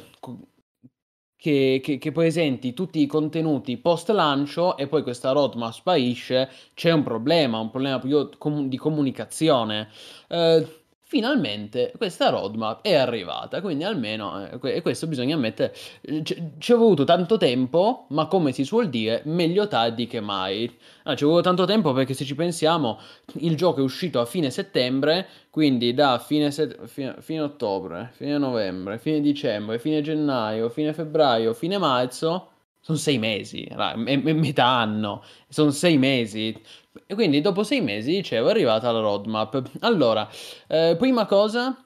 [1.37, 6.91] che, che- che presenti tutti i contenuti post lancio e poi questa roadmap sparisce, c'è
[6.93, 7.99] un problema, un problema
[8.67, 9.89] di comunicazione.
[10.29, 10.80] Eh,
[11.11, 16.77] finalmente questa roadmap è arrivata, quindi almeno, eh, e questo bisogna ammettere, eh, ci è
[16.77, 20.73] voluto tanto tempo, ma come si suol dire, meglio tardi che mai.
[21.03, 23.01] Ah, ci è voluto tanto tempo perché se ci pensiamo,
[23.41, 28.39] il gioco è uscito a fine settembre, quindi da fine, set- fine, fine ottobre, fine
[28.39, 32.50] novembre, fine dicembre, fine gennaio, fine febbraio, fine marzo,
[32.81, 36.59] sono sei mesi, è metà anno, sono sei mesi.
[37.07, 39.63] E quindi dopo sei mesi, dicevo, è arrivata la roadmap.
[39.81, 40.29] Allora,
[40.67, 41.77] eh, prima cosa,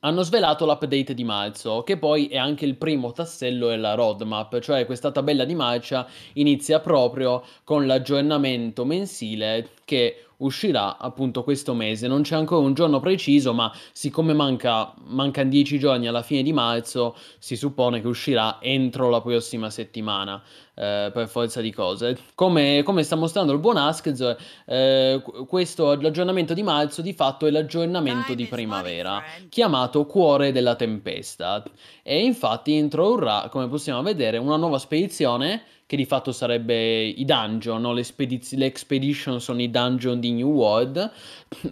[0.00, 4.86] hanno svelato l'update di marzo, che poi è anche il primo tassello della roadmap, cioè
[4.86, 12.08] questa tabella di marcia inizia proprio con l'aggiornamento mensile che uscirà appunto questo mese.
[12.08, 16.52] Non c'è ancora un giorno preciso, ma siccome manca, mancano 10 giorni alla fine di
[16.52, 20.42] marzo, si suppone che uscirà entro la prossima settimana.
[20.78, 26.00] eh, per forza di cose, come, come sta mostrando il buon Askz, eh, qu- questo
[26.00, 31.64] l'aggiornamento di marzo di fatto è l'aggiornamento di primavera, chiamato Cuore della Tempesta.
[32.02, 37.80] E infatti introdurrà, come possiamo vedere, una nuova spedizione che di fatto sarebbe i dungeon,
[37.80, 37.94] no?
[37.94, 41.10] le, spediz- le expedition sono i dungeon di New World,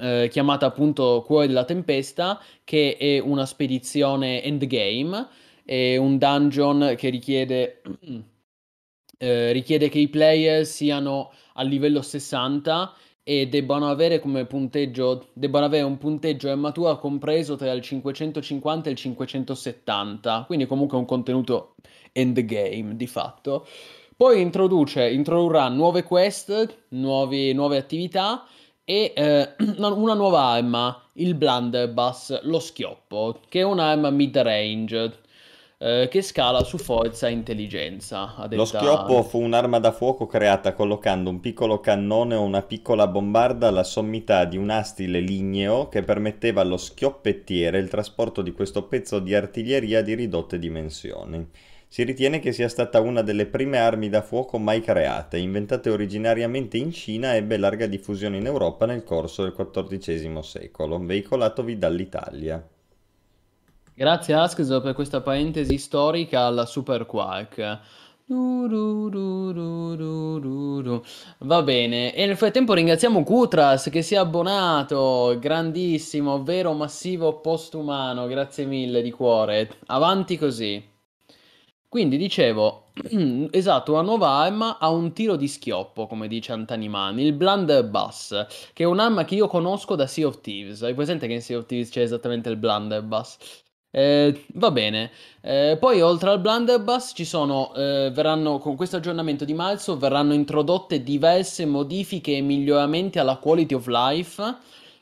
[0.01, 5.29] eh, chiamata appunto Cuore della Tempesta, che è una spedizione endgame,
[5.67, 7.83] è un dungeon che richiede,
[9.19, 15.67] eh, richiede che i player siano a livello 60 e debbano avere come punteggio, debbano
[15.67, 21.75] avere un punteggio armatura compreso tra il 550 e il 570, quindi comunque un contenuto
[22.13, 23.67] endgame di fatto.
[24.17, 28.47] Poi introduce, introdurrà nuove quest, nuovi- nuove attività
[28.83, 35.19] e eh, una nuova arma, il Blunderbuss, lo schioppo, che è un'arma mid-range
[35.77, 38.35] eh, che scala su forza e intelligenza.
[38.37, 38.79] A Lo detta...
[38.79, 43.85] schioppo fu un'arma da fuoco creata collocando un piccolo cannone o una piccola bombarda alla
[43.85, 49.35] sommità di un astile ligneo che permetteva allo schioppettiere il trasporto di questo pezzo di
[49.35, 51.47] artiglieria di ridotte dimensioni.
[51.89, 56.77] Si ritiene che sia stata una delle prime armi da fuoco mai create, inventate originariamente
[56.77, 62.69] in Cina, ebbe larga diffusione in Europa nel corso del XIV secolo, veicolatovi dall'Italia.
[63.95, 67.81] Grazie Askzo per questa parentesi storica alla Super Quark.
[71.39, 78.27] Va bene, e nel frattempo ringraziamo Kutras che si è abbonato, grandissimo, vero massivo postumano,
[78.27, 80.95] grazie mille di cuore, avanti così.
[81.97, 82.89] Quindi dicevo,
[83.51, 88.83] esatto, una nuova arma ha un tiro di schioppo, come dice Antanimani, il Blunderbuss, che
[88.83, 90.83] è un'arma che io conosco da Sea of Thieves.
[90.83, 93.39] Hai presente che in Sea of Thieves c'è esattamente il Blunderbuss?
[93.91, 95.11] Eh, va bene.
[95.41, 100.35] Eh, poi oltre al Blunderbuss ci sono, eh, verranno, con questo aggiornamento di marzo verranno
[100.35, 104.57] introdotte diverse modifiche e miglioramenti alla quality of life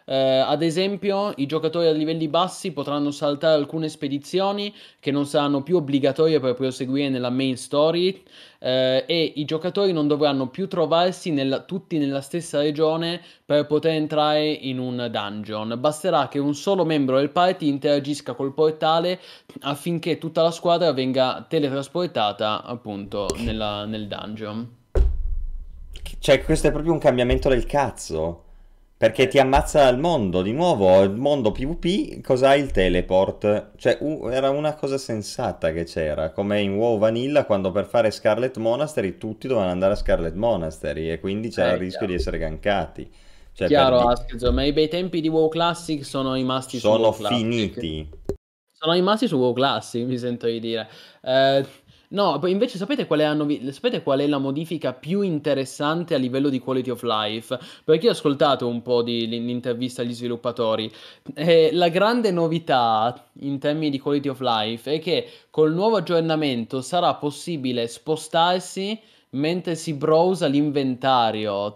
[0.06, 5.62] Eh, ad esempio, i giocatori a livelli bassi potranno saltare alcune spedizioni che non saranno
[5.62, 8.22] più obbligatorie per proseguire nella main story
[8.58, 13.92] eh, e i giocatori non dovranno più trovarsi nella, tutti nella stessa regione per poter
[13.92, 15.76] entrare in un dungeon.
[15.78, 19.18] Basterà che un solo membro del party interagisca col portale
[19.60, 24.82] affinché tutta la squadra venga teletrasportata appunto nella, nel dungeon.
[26.18, 28.43] Cioè, questo è proprio un cambiamento del cazzo.
[29.04, 33.72] Perché ti ammazza il mondo, di nuovo, il mondo PvP, cos'ha il teleport?
[33.76, 38.10] Cioè, uh, era una cosa sensata che c'era, come in WoW Vanilla, quando per fare
[38.10, 42.12] Scarlet Monastery tutti dovevano andare a Scarlet Monastery e quindi c'era eh, il rischio chiaro.
[42.14, 43.10] di essere gankati.
[43.52, 44.06] Cioè, chiaro, per...
[44.06, 48.08] Askzo, ma i bei tempi di WoW Classic sono rimasti sono su WoW finiti.
[48.72, 50.88] Sono rimasti su WoW Classic, mi sento di dire.
[51.20, 51.66] Eh,
[52.14, 56.48] No, invece sapete qual, è novi- sapete qual è la modifica più interessante a livello
[56.48, 57.58] di quality of life?
[57.84, 60.88] Perché ho ascoltato un po' di l'intervista agli sviluppatori.
[61.34, 66.80] E la grande novità in termini di quality of life è che col nuovo aggiornamento
[66.82, 68.96] sarà possibile spostarsi
[69.30, 71.72] mentre si browsa l'inventario.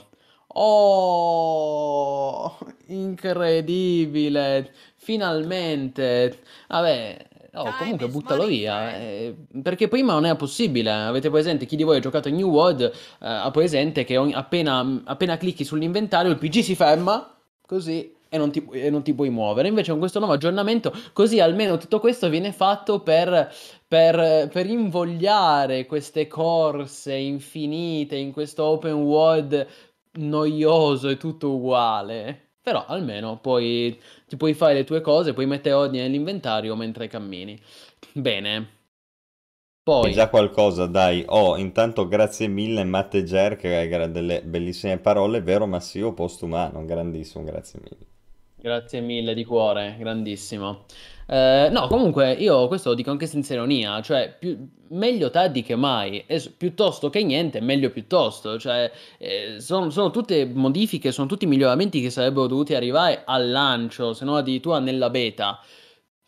[0.54, 2.56] Oh,
[2.86, 4.72] incredibile!
[4.96, 6.38] Finalmente!
[6.68, 7.26] Vabbè,
[7.60, 10.90] Oh, comunque buttalo via, eh, perché prima non era possibile.
[10.90, 14.32] Avete presente, chi di voi ha giocato a New World eh, ha presente che ogni,
[14.32, 17.36] appena, appena clicchi sull'inventario il PG si ferma,
[17.66, 19.68] così, e non, ti, e non ti puoi muovere.
[19.68, 23.52] Invece con questo nuovo aggiornamento, così almeno tutto questo viene fatto per,
[23.86, 29.66] per, per invogliare queste corse infinite in questo open world
[30.12, 32.47] noioso e tutto uguale.
[32.68, 37.58] Però almeno puoi, ti puoi fare le tue cose, puoi mettere ordine nell'inventario mentre cammini.
[38.12, 38.68] Bene.
[39.82, 40.12] Poi...
[40.12, 41.24] Già qualcosa, dai.
[41.28, 47.42] Oh, intanto grazie mille Matte Ger che hai delle bellissime parole, vero Massimo Postumano, grandissimo,
[47.42, 48.17] grazie mille.
[48.60, 50.84] Grazie mille di cuore, grandissimo.
[51.28, 55.76] Eh, no, comunque io questo lo dico anche senza ironia, cioè più, meglio tardi che
[55.76, 61.46] mai, e, piuttosto che niente, meglio piuttosto, cioè eh, sono, sono, tutte modifiche, sono tutti
[61.46, 65.60] miglioramenti che sarebbero dovuti arrivare al lancio, se non addirittura nella beta.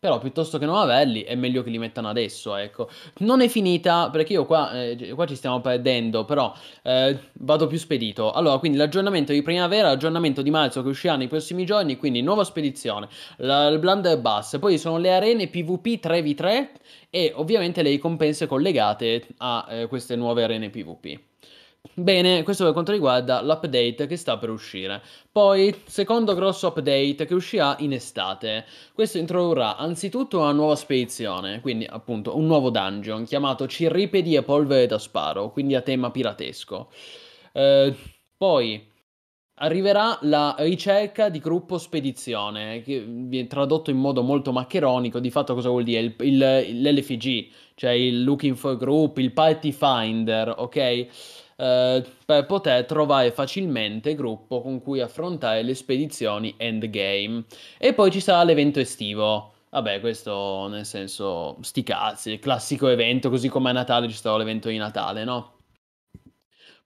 [0.00, 2.88] Però piuttosto che non averli è meglio che li mettano adesso, ecco.
[3.18, 7.76] Non è finita, perché io qua, eh, qua ci stiamo perdendo, però eh, vado più
[7.76, 8.32] spedito.
[8.32, 12.44] Allora, quindi l'aggiornamento di primavera, l'aggiornamento di marzo che uscirà nei prossimi giorni, quindi nuova
[12.44, 16.68] spedizione, la, il blunderbuss, poi sono le arene PvP 3v3
[17.10, 21.29] e ovviamente le ricompense collegate a eh, queste nuove arene PvP.
[21.94, 25.02] Bene, questo per quanto riguarda l'update che sta per uscire.
[25.32, 28.66] Poi, secondo grosso update che uscirà in estate.
[28.92, 34.86] Questo introdurrà anzitutto una nuova spedizione, quindi appunto un nuovo dungeon chiamato Cirripedi e polvere
[34.86, 36.90] da sparo, quindi a tema piratesco.
[37.52, 37.94] Eh,
[38.36, 38.86] poi
[39.62, 45.54] arriverà la ricerca di gruppo spedizione, che viene tradotto in modo molto maccheronico, di fatto
[45.54, 46.00] cosa vuol dire?
[46.00, 51.06] Il, il, l'LFG, cioè il Looking for Group, il Party Finder, ok?
[51.60, 57.44] Eh, per poter trovare facilmente gruppo con cui affrontare le spedizioni endgame.
[57.78, 59.52] E poi ci sarà l'evento estivo.
[59.70, 64.68] Vabbè, questo nel senso, sti cazzi, classico evento, così come a Natale ci sarà l'evento
[64.68, 65.58] di Natale, no?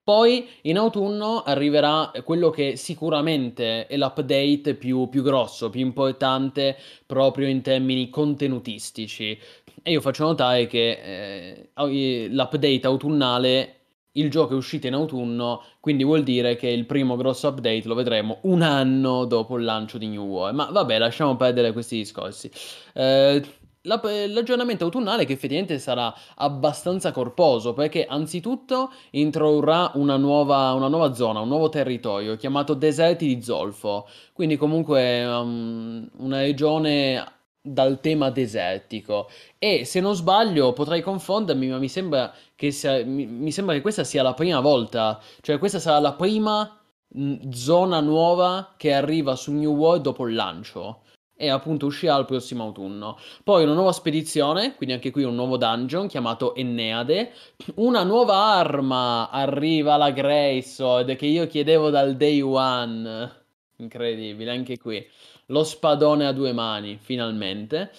[0.02, 6.76] Poi in autunno arriverà quello che sicuramente è l'update più, più, grosso, più importante
[7.06, 9.38] proprio in termini contenutistici.
[9.82, 13.83] E io faccio notare che eh, l'update autunnale
[14.16, 17.94] il gioco è uscito in autunno, quindi vuol dire che il primo grosso update lo
[17.94, 20.52] vedremo un anno dopo il lancio di New War.
[20.52, 22.50] Ma vabbè, lasciamo perdere questi discorsi.
[22.92, 23.42] Eh,
[23.82, 31.40] l'aggiornamento autunnale che effettivamente sarà abbastanza corposo perché anzitutto introdurrà una nuova, una nuova zona,
[31.40, 37.33] un nuovo territorio chiamato Deserti di Zolfo, quindi comunque um, una regione
[37.66, 43.24] dal tema desertico e se non sbaglio potrei confondermi ma mi sembra che, sia, mi,
[43.24, 46.78] mi sembra che questa sia la prima volta cioè questa sarà la prima
[47.08, 51.04] mh, zona nuova che arriva su New World dopo il lancio
[51.36, 53.18] e appunto uscirà il prossimo autunno.
[53.42, 57.32] Poi una nuova spedizione, quindi anche qui un nuovo dungeon chiamato Enneade.
[57.76, 63.32] Una nuova arma arriva la Greysword che io chiedevo dal day one.
[63.78, 65.04] Incredibile, anche qui
[65.46, 67.90] lo spadone a due mani, finalmente.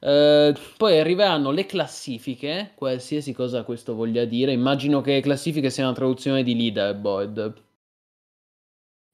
[0.00, 4.52] Eh, poi arriveranno le classifiche, qualsiasi cosa questo voglia dire.
[4.52, 7.62] Immagino che classifiche sia una traduzione di leaderboard.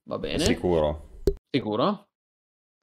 [0.07, 0.39] Va bene.
[0.39, 1.21] Sicuro.
[1.49, 2.04] Sicuro?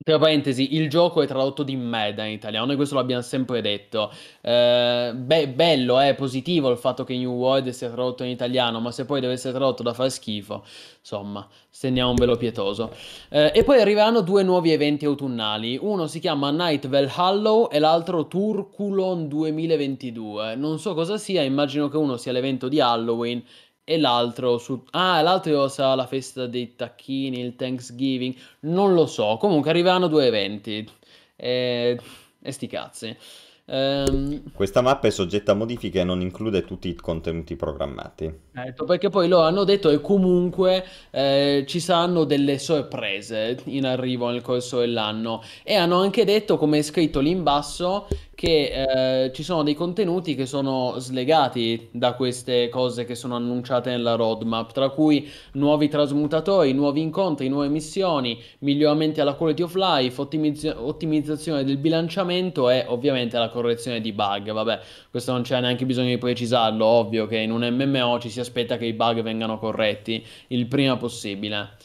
[0.05, 4.11] Tra parentesi, il gioco è tradotto di merda in italiano, noi questo l'abbiamo sempre detto.
[4.41, 8.81] Eh, be- bello, è eh, positivo il fatto che New World sia tradotto in italiano,
[8.81, 10.65] ma se poi deve essere tradotto da far schifo,
[10.99, 12.91] insomma, stendiamo un velo pietoso.
[13.29, 18.27] Eh, e poi arriveranno due nuovi eventi autunnali, uno si chiama Night Valhallow e l'altro
[18.27, 20.57] Turkulon 2022.
[20.57, 23.41] Non so cosa sia, immagino che uno sia l'evento di Halloween
[23.85, 24.85] e l'altro su...
[24.91, 29.37] Ah, l'altro sarà la festa dei tacchini, il Thanksgiving, non lo so.
[29.39, 30.89] Comunque arriveranno due eventi.
[31.37, 31.99] E,
[32.41, 33.17] e sti cazzi.
[33.65, 38.33] Um, Questa mappa è soggetta a modifiche e non include tutti i contenuti programmati.
[38.53, 44.29] Ecco, perché poi lo hanno detto e comunque eh, ci saranno delle sorprese in arrivo
[44.31, 45.43] nel corso dell'anno.
[45.63, 48.09] E hanno anche detto, come è scritto lì in basso,
[48.43, 53.91] che eh, ci sono dei contenuti che sono slegati da queste cose che sono annunciate
[53.91, 60.21] nella roadmap, tra cui nuovi trasmutatori, nuovi incontri, nuove missioni, miglioramenti alla quality of life,
[60.21, 64.51] ottimizz- ottimizzazione del bilanciamento e ovviamente la correzione di bug.
[64.51, 68.41] Vabbè, questo non c'è neanche bisogno di precisarlo, ovvio che in un MMO ci si
[68.41, 71.77] aspetta che i bug vengano corretti il prima possibile.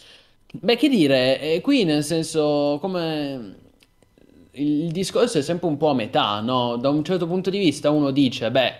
[0.53, 3.65] Beh, che dire, eh, qui nel senso, come
[4.57, 6.77] il discorso è sempre un po' a metà, no?
[6.77, 8.73] Da un certo punto di vista uno dice, beh,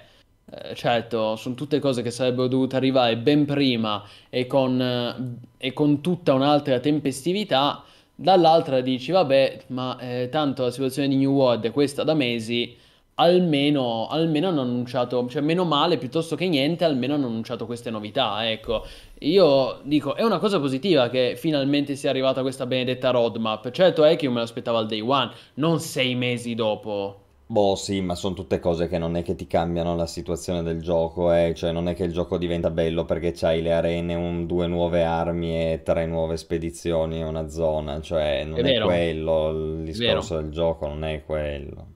[0.49, 5.73] eh, certo, sono tutte cose che sarebbero dovute arrivare ben prima e con, eh, e
[5.73, 7.83] con tutta un'altra tempestività,
[8.15, 12.75] dall'altra dici, vabbè, ma eh, tanto la situazione di New World è questa da mesi,
[13.19, 18.49] almeno, almeno hanno annunciato, cioè meno male piuttosto che niente, almeno hanno annunciato queste novità,
[18.49, 18.85] ecco.
[19.19, 23.71] Io dico, è una cosa positiva che finalmente sia arrivata questa benedetta roadmap.
[23.71, 27.21] Certo è che io me l'aspettavo al day one, non sei mesi dopo.
[27.49, 30.81] Boh, sì, ma sono tutte cose che non è che ti cambiano la situazione del
[30.81, 31.53] gioco, eh?
[31.55, 35.03] Cioè non è che il gioco diventa bello perché c'hai le arene, un, due nuove
[35.03, 40.35] armi e tre nuove spedizioni e una zona, cioè non è, è quello, il discorso
[40.35, 41.95] del gioco non è quello.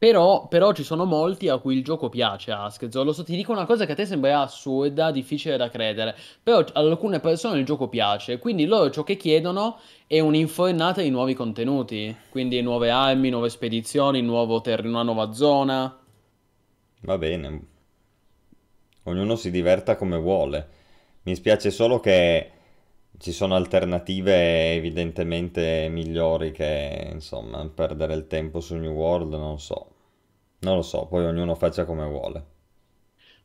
[0.00, 3.04] Però, però ci sono molti a cui il gioco piace, Askzo.
[3.04, 6.16] Lo so, ti dico una cosa che a te sembra assurda, difficile da credere.
[6.42, 8.38] Però ad alcune persone il gioco piace.
[8.38, 12.16] Quindi loro ciò che chiedono è un'infornata di nuovi contenuti.
[12.30, 15.98] Quindi nuove armi, nuove spedizioni, nuovo ter- una nuova zona.
[17.02, 17.60] Va bene.
[19.02, 20.68] Ognuno si diverta come vuole.
[21.24, 22.50] Mi spiace solo che
[23.20, 29.88] ci sono alternative evidentemente migliori che, insomma, perdere il tempo su New World, non so.
[30.60, 32.44] Non lo so, poi ognuno faccia come vuole.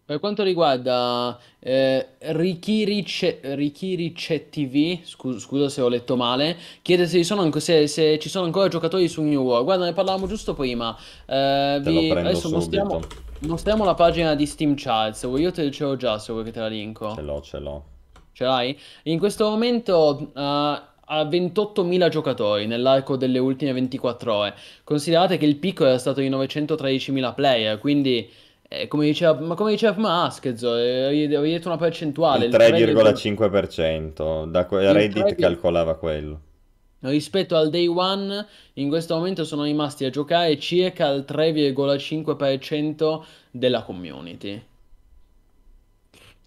[0.05, 7.21] Per quanto riguarda eh, Rikirice, Rikirice TV, scu- scusa se ho letto male, chiede se
[7.21, 9.65] ci, anche, se, se ci sono ancora giocatori su New World.
[9.65, 10.95] Guarda, ne parlavamo giusto prima.
[11.25, 12.99] Eh, vi, lo prendo adesso mostriamo,
[13.39, 15.27] mostriamo la pagina di Steam Charts.
[15.35, 17.13] Io te l'ho già se vuoi che te la linko.
[17.13, 17.93] Ce l'ho, ce l'ho.
[18.35, 18.77] Ce l'hai?
[19.03, 24.53] In questo momento uh, ha 28.000 giocatori nell'arco delle ultime 24 ore.
[24.83, 28.29] Considerate che il picco era stato di 913.000 player, quindi
[28.67, 32.47] eh, come diceva, ma come diceva prima Askezo, eh, avevi detto una percentuale.
[32.47, 35.35] Il 3,5%, da que- Reddit 3...
[35.35, 36.41] calcolava quello.
[36.99, 43.83] Rispetto al day one, in questo momento sono rimasti a giocare circa il 3,5% della
[43.83, 44.61] community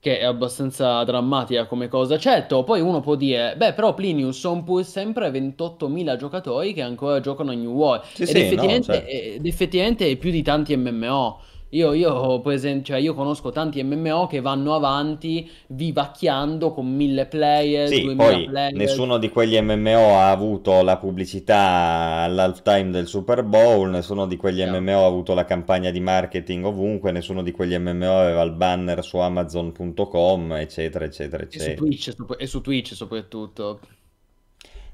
[0.00, 2.18] che è abbastanza drammatica come cosa.
[2.18, 7.20] Certo, poi uno può dire, beh, però Plinius sono pur sempre 28.000 giocatori che ancora
[7.20, 8.04] giocano a New World.
[8.14, 9.10] Sì, ed, sì, effettivamente, no, certo.
[9.10, 11.40] ed effettivamente è più di tanti MMO.
[11.70, 17.26] Io, io, per esempio, cioè io conosco tanti MMO che vanno avanti vivacchiando con mille
[17.26, 18.72] player, sì, poi player.
[18.72, 24.60] nessuno di quegli MMO ha avuto la pubblicità all'halftime del Super Bowl, nessuno di quegli
[24.60, 24.80] yeah.
[24.80, 29.04] MMO ha avuto la campagna di marketing ovunque, nessuno di quegli MMO aveva il banner
[29.04, 31.72] su Amazon.com, eccetera, eccetera, eccetera.
[31.72, 33.80] E su Twitch, e su Twitch soprattutto.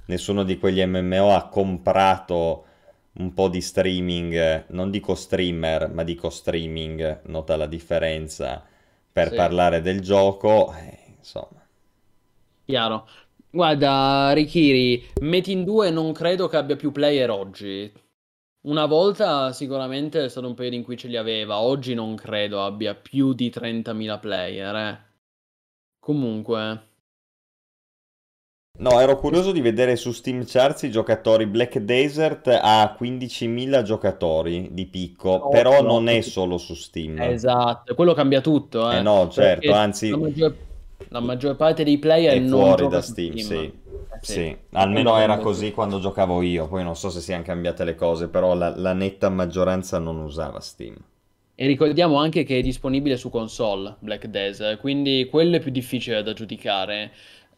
[0.06, 2.64] Nessuno di quegli MMO ha comprato
[3.14, 8.64] un po' di streaming, non dico streamer, ma dico streaming, nota la differenza,
[9.12, 9.34] per sì.
[9.36, 11.64] parlare del gioco, eh, insomma.
[12.64, 13.08] Chiaro.
[13.50, 17.92] Guarda, Rikiri, Metin 2 non credo che abbia più player oggi.
[18.62, 22.64] Una volta sicuramente è stato un periodo in cui ce li aveva, oggi non credo
[22.64, 24.98] abbia più di 30.000 player, eh.
[26.00, 26.92] Comunque...
[28.76, 31.46] No, ero curioso di vedere su Steam Charts i giocatori.
[31.46, 37.20] Black Desert ha 15.000 giocatori di picco, oh, però no, non è solo su Steam.
[37.20, 38.90] Esatto, quello cambia tutto.
[38.90, 40.10] Eh, eh no, certo, anzi...
[40.10, 40.56] La maggior,
[41.08, 43.60] la maggior, parte dei player è fuori da Steam, Steam.
[43.60, 43.64] Sì.
[43.64, 44.32] Eh, sì.
[44.32, 44.56] sì.
[44.72, 48.54] almeno era così quando giocavo io, poi non so se siano cambiate le cose, però
[48.56, 50.96] la, la netta maggioranza non usava Steam.
[51.54, 56.24] E ricordiamo anche che è disponibile su console Black Desert, quindi quello è più difficile
[56.24, 57.12] da giudicare.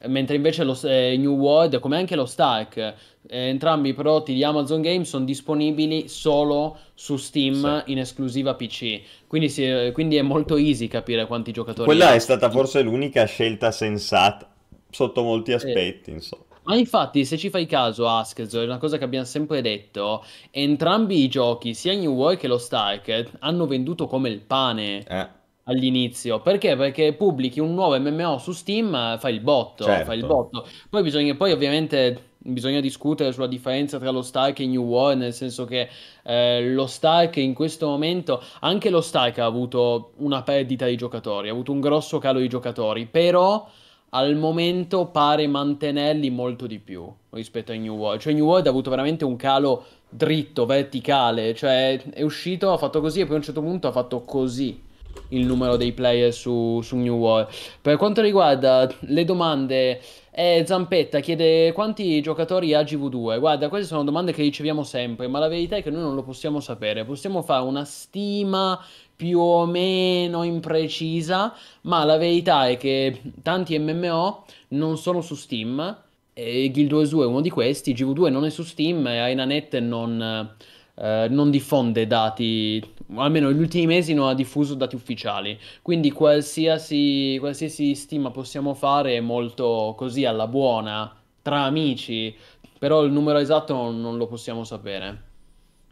[0.06, 2.94] Mentre invece lo eh, New World, come anche lo Stark, eh,
[3.28, 7.92] entrambi i prodotti di Amazon Games sono disponibili solo su Steam sì.
[7.92, 9.00] in esclusiva PC.
[9.26, 11.86] Quindi, si, quindi, è molto easy capire quanti giocatori.
[11.86, 14.50] Quella è stata forse l'unica scelta sensata
[14.90, 16.44] sotto molti aspetti, insomma.
[16.64, 21.22] Ma infatti, se ci fai caso, Askezo, è una cosa che abbiamo sempre detto, entrambi
[21.22, 25.04] i giochi, sia New World che lo Stark, hanno venduto come il pane.
[25.06, 26.40] Eh all'inizio.
[26.40, 26.76] Perché?
[26.76, 30.04] Perché pubblichi un nuovo MMO su Steam, fai il botto, certo.
[30.04, 30.66] fai il botto.
[30.88, 35.32] Poi, bisogna, poi ovviamente bisogna discutere sulla differenza tra lo Stark e New War, nel
[35.32, 35.88] senso che
[36.22, 41.48] eh, lo Stark in questo momento, anche lo Stark ha avuto una perdita di giocatori,
[41.48, 43.68] ha avuto un grosso calo di giocatori, però
[44.10, 48.20] al momento pare mantenerli molto di più rispetto a New World.
[48.20, 53.00] Cioè New World ha avuto veramente un calo dritto, verticale, cioè è uscito, ha fatto
[53.00, 54.84] così e poi a un certo punto ha fatto così
[55.28, 57.48] il numero dei player su, su New World.
[57.80, 63.38] Per quanto riguarda le domande, eh, Zampetta chiede quanti giocatori ha GV2.
[63.38, 66.22] Guarda, queste sono domande che riceviamo sempre, ma la verità è che noi non lo
[66.22, 67.04] possiamo sapere.
[67.04, 68.78] Possiamo fare una stima
[69.16, 76.02] più o meno imprecisa, ma la verità è che tanti MMO non sono su Steam.
[76.34, 79.78] E Guild Wars 2 è uno di questi, GV2 non è su Steam e ArenaNet
[79.78, 80.54] non,
[80.96, 82.82] eh, non diffonde dati
[83.14, 89.16] almeno negli ultimi mesi non ha diffuso dati ufficiali, quindi qualsiasi, qualsiasi stima possiamo fare
[89.16, 92.34] è molto così alla buona, tra amici,
[92.78, 95.22] però il numero esatto non, non lo possiamo sapere.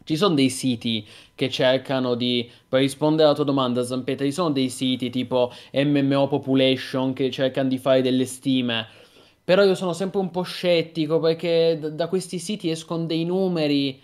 [0.03, 1.03] Ci sono dei siti
[1.33, 6.27] che cercano di, per rispondere alla tua domanda Zampetta, ci sono dei siti tipo MMO
[6.27, 8.85] Population che cercano di fare delle stime,
[9.43, 13.99] però io sono sempre un po' scettico perché da, da questi siti escono dei numeri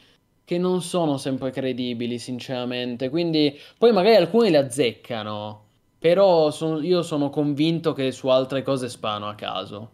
[0.52, 3.10] che non sono sempre credibili, sinceramente.
[3.10, 5.64] Quindi poi magari alcuni le azzeccano,
[5.98, 9.92] però son, io sono convinto che su altre cose spano a caso.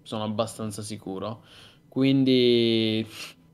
[0.00, 1.42] Sono abbastanza sicuro.
[1.90, 3.06] Quindi,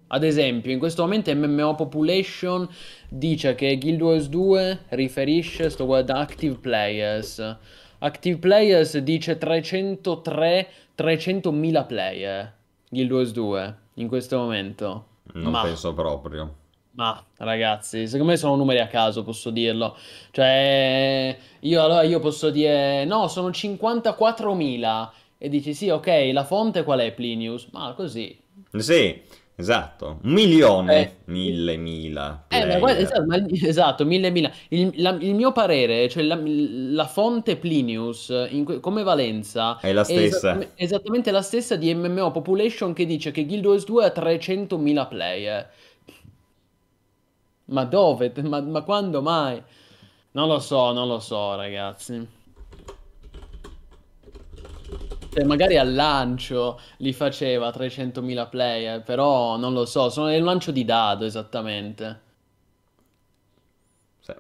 [0.07, 2.69] ad esempio, in questo momento MMO Population
[3.09, 7.57] dice che Guild Wars 2 riferisce, sto guardando, Active Players.
[7.99, 12.55] Active Players dice 303 300.000 player.
[12.91, 15.15] Guild Wars 2 in questo momento.
[15.35, 15.63] Non Ma...
[15.63, 16.55] penso proprio.
[16.97, 19.97] Ma ragazzi, secondo me sono numeri a caso, posso dirlo.
[20.31, 26.85] Cioè, io allora io posso dire no, sono 54.000 e dici sì, ok, la fonte
[26.85, 27.69] qual è Plinius?
[27.73, 28.41] Ma così.
[28.73, 29.23] Sì,
[29.59, 32.45] Esatto, un milione, eh, mille, mila.
[32.49, 34.53] Eh, ma guarda, esatto, ma, esatto, mille, mila.
[34.69, 40.05] Il, la, il, mio parere, cioè la, la fonte Plinius in, come valenza è la
[40.05, 40.59] stessa.
[40.59, 45.09] È esattamente la stessa di MMO Population che dice che Guild Wars 2 ha 300.000
[45.09, 45.71] player.
[47.65, 48.35] Ma dove?
[48.43, 49.63] Ma, ma quando mai?
[50.33, 52.29] Non lo so, non lo so, ragazzi.
[55.37, 60.71] Cioè, magari al lancio li faceva 300.000 player, però non lo so, sono nel lancio
[60.71, 62.21] di dado esattamente.
[64.21, 64.33] Sì.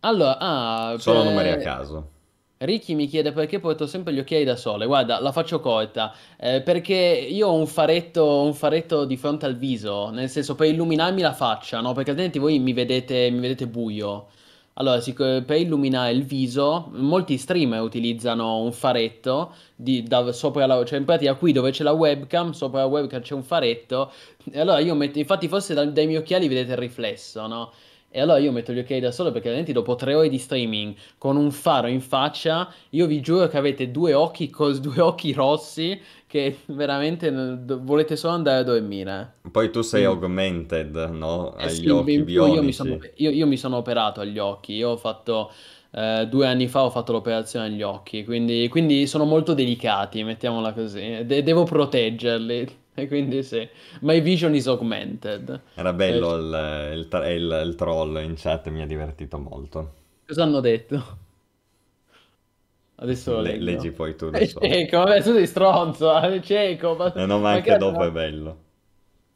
[0.00, 1.28] Allora, ah, Sono per...
[1.28, 2.10] numeri a caso.
[2.56, 4.86] Ricky mi chiede perché porto sempre gli occhiali da sole.
[4.86, 6.14] Guarda, la faccio corta.
[6.38, 10.68] Eh, perché io ho un faretto, un faretto di fronte al viso, nel senso per
[10.68, 11.92] illuminarmi la faccia, no?
[11.92, 14.28] Perché altrimenti voi mi vedete, mi vedete buio.
[14.74, 15.00] Allora,
[15.44, 21.04] per illuminare il viso, molti streamer utilizzano un faretto di, da, sopra la, cioè in
[21.04, 24.10] pratica qui dove c'è la webcam, sopra la webcam c'è un faretto.
[24.50, 27.72] E allora io metto, infatti forse dai, dai miei occhiali vedete il riflesso, no?
[28.14, 30.94] E allora io metto gli occhiali da sole perché altrimenti dopo tre ore di streaming
[31.16, 35.32] con un faro in faccia, io vi giuro che avete due occhi, cos- due occhi
[35.32, 35.98] rossi
[36.32, 39.34] che veramente volete solo andare a dormire.
[39.50, 41.54] Poi tu sei augmented, no?
[41.58, 42.54] Eh Agli sì, occhi bionici.
[42.56, 45.52] Io mi, sono, io, io mi sono operato agli occhi, io ho fatto...
[45.94, 50.72] Uh, due anni fa ho fatto l'operazione agli occhi, quindi, quindi sono molto delicati, mettiamola
[50.72, 51.26] così.
[51.26, 52.80] De- devo proteggerli.
[52.94, 53.66] E quindi sì,
[54.00, 55.62] my vision is augmented.
[55.74, 59.94] Era bello eh, il, il, il, il, troll in chat, mi ha divertito molto.
[60.26, 61.21] Cosa hanno detto?
[63.02, 64.30] Adesso Le, leggi poi tu.
[64.30, 66.94] È cieco, vabbè, tu sei stronzo, è cieco.
[66.94, 67.12] Ma...
[67.12, 68.04] Eh no, ma anche dopo no?
[68.04, 68.56] è bello.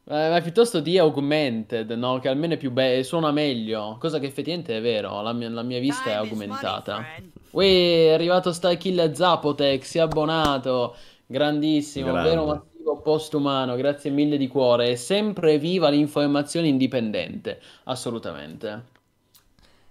[0.09, 2.21] Eh, ma piuttosto di augmented, no?
[2.21, 3.97] Che almeno è più bello, suona meglio.
[3.99, 7.05] Cosa che effettivamente è vero, la mia, la mia vista è augmentata.
[7.51, 10.95] Ui, è arrivato Starkill Zapotec, si è abbonato.
[11.27, 12.29] Grandissimo, Grande.
[12.29, 14.91] vero massivo postumano, grazie mille di cuore.
[14.91, 18.95] È sempre viva l'informazione indipendente, assolutamente.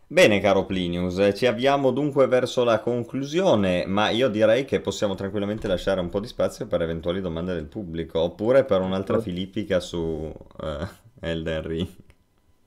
[0.07, 5.67] Bene, caro Plinius, ci avviamo dunque verso la conclusione, ma io direi che possiamo tranquillamente
[5.67, 9.97] lasciare un po' di spazio per eventuali domande del pubblico, oppure per un'altra filippica su
[9.97, 10.87] uh,
[11.19, 11.87] Elden Ring.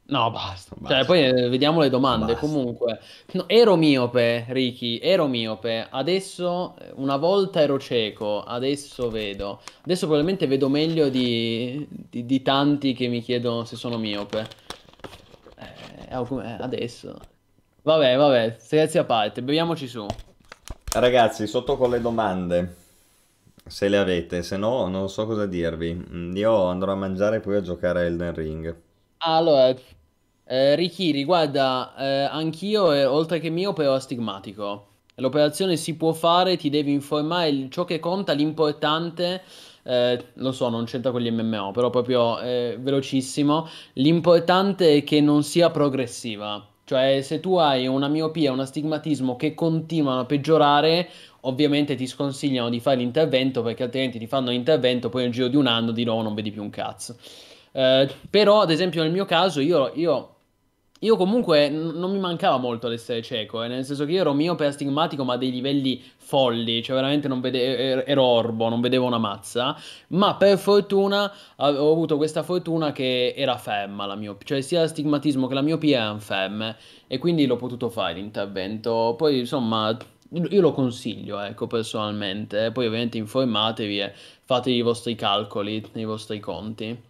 [0.06, 0.74] No, basta.
[0.74, 0.96] Cioè, basta.
[0.96, 2.32] Cioè, poi eh, vediamo le domande.
[2.32, 2.46] Basta.
[2.46, 2.98] Comunque,
[3.32, 5.86] no, ero miope, Ricky, ero miope.
[5.88, 9.60] Adesso, eh, una volta ero cieco, adesso vedo.
[9.82, 14.66] Adesso probabilmente vedo meglio di, di, di tanti che mi chiedono se sono miope.
[16.08, 17.18] Eh, adesso.
[17.82, 20.06] Vabbè, vabbè, scherzi a parte, beviamoci su.
[20.92, 22.76] Ragazzi, sotto con le domande.
[23.66, 26.32] Se le avete, se no non so cosa dirvi.
[26.34, 28.76] Io andrò a mangiare e poi a giocare a Elden Ring.
[29.18, 29.74] Allora,
[30.44, 34.86] eh, Rikiri, guarda, eh, anch'io, eh, oltre che miope, ho astigmatico.
[35.16, 39.42] L'operazione si può fare, ti devi informare, ciò che conta, l'importante,
[39.88, 45.22] eh, lo so, non c'entra con gli MMO, però proprio eh, velocissimo, l'importante è che
[45.22, 46.62] non sia progressiva.
[46.84, 51.08] Cioè, se tu hai una miopia, un astigmatismo che continuano a peggiorare,
[51.42, 55.56] ovviamente ti sconsigliano di fare l'intervento perché altrimenti ti fanno l'intervento, poi nel giro di
[55.56, 57.16] un anno di nuovo non vedi più un cazzo.
[57.72, 60.34] Eh, però, ad esempio, nel mio caso, io, io
[61.00, 64.66] io comunque non mi mancava molto l'essere cieco, eh, nel senso che io ero miope
[64.66, 69.18] astigmatico ma a dei livelli folli, cioè veramente non vedevo, ero orbo, non vedevo una
[69.18, 69.76] mazza,
[70.08, 75.46] ma per fortuna ho avuto questa fortuna che era femma la miopia, cioè sia l'astigmatismo
[75.46, 76.76] che la miopia erano femme
[77.06, 79.96] e quindi l'ho potuto fare l'intervento, poi insomma
[80.30, 84.12] io lo consiglio, ecco, personalmente, poi ovviamente informatevi e
[84.44, 87.06] fate i vostri calcoli, i vostri conti.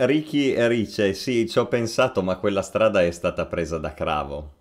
[0.00, 4.52] Ricky Rice, sì, ci ho pensato, ma quella strada è stata presa da Cravo.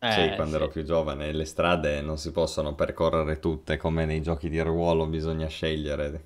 [0.00, 0.62] Eh, sì, quando sì.
[0.62, 5.06] ero più giovane, le strade non si possono percorrere tutte, come nei giochi di ruolo
[5.06, 6.24] bisogna scegliere.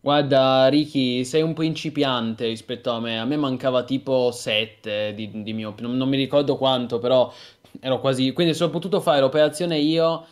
[0.00, 3.18] Guarda, Ricky, sei un principiante rispetto a me.
[3.18, 5.74] A me mancava tipo 7 di, di mio...
[5.80, 7.32] Non, non mi ricordo quanto, però
[7.80, 8.32] ero quasi...
[8.32, 10.24] Quindi se ho potuto fare l'operazione io,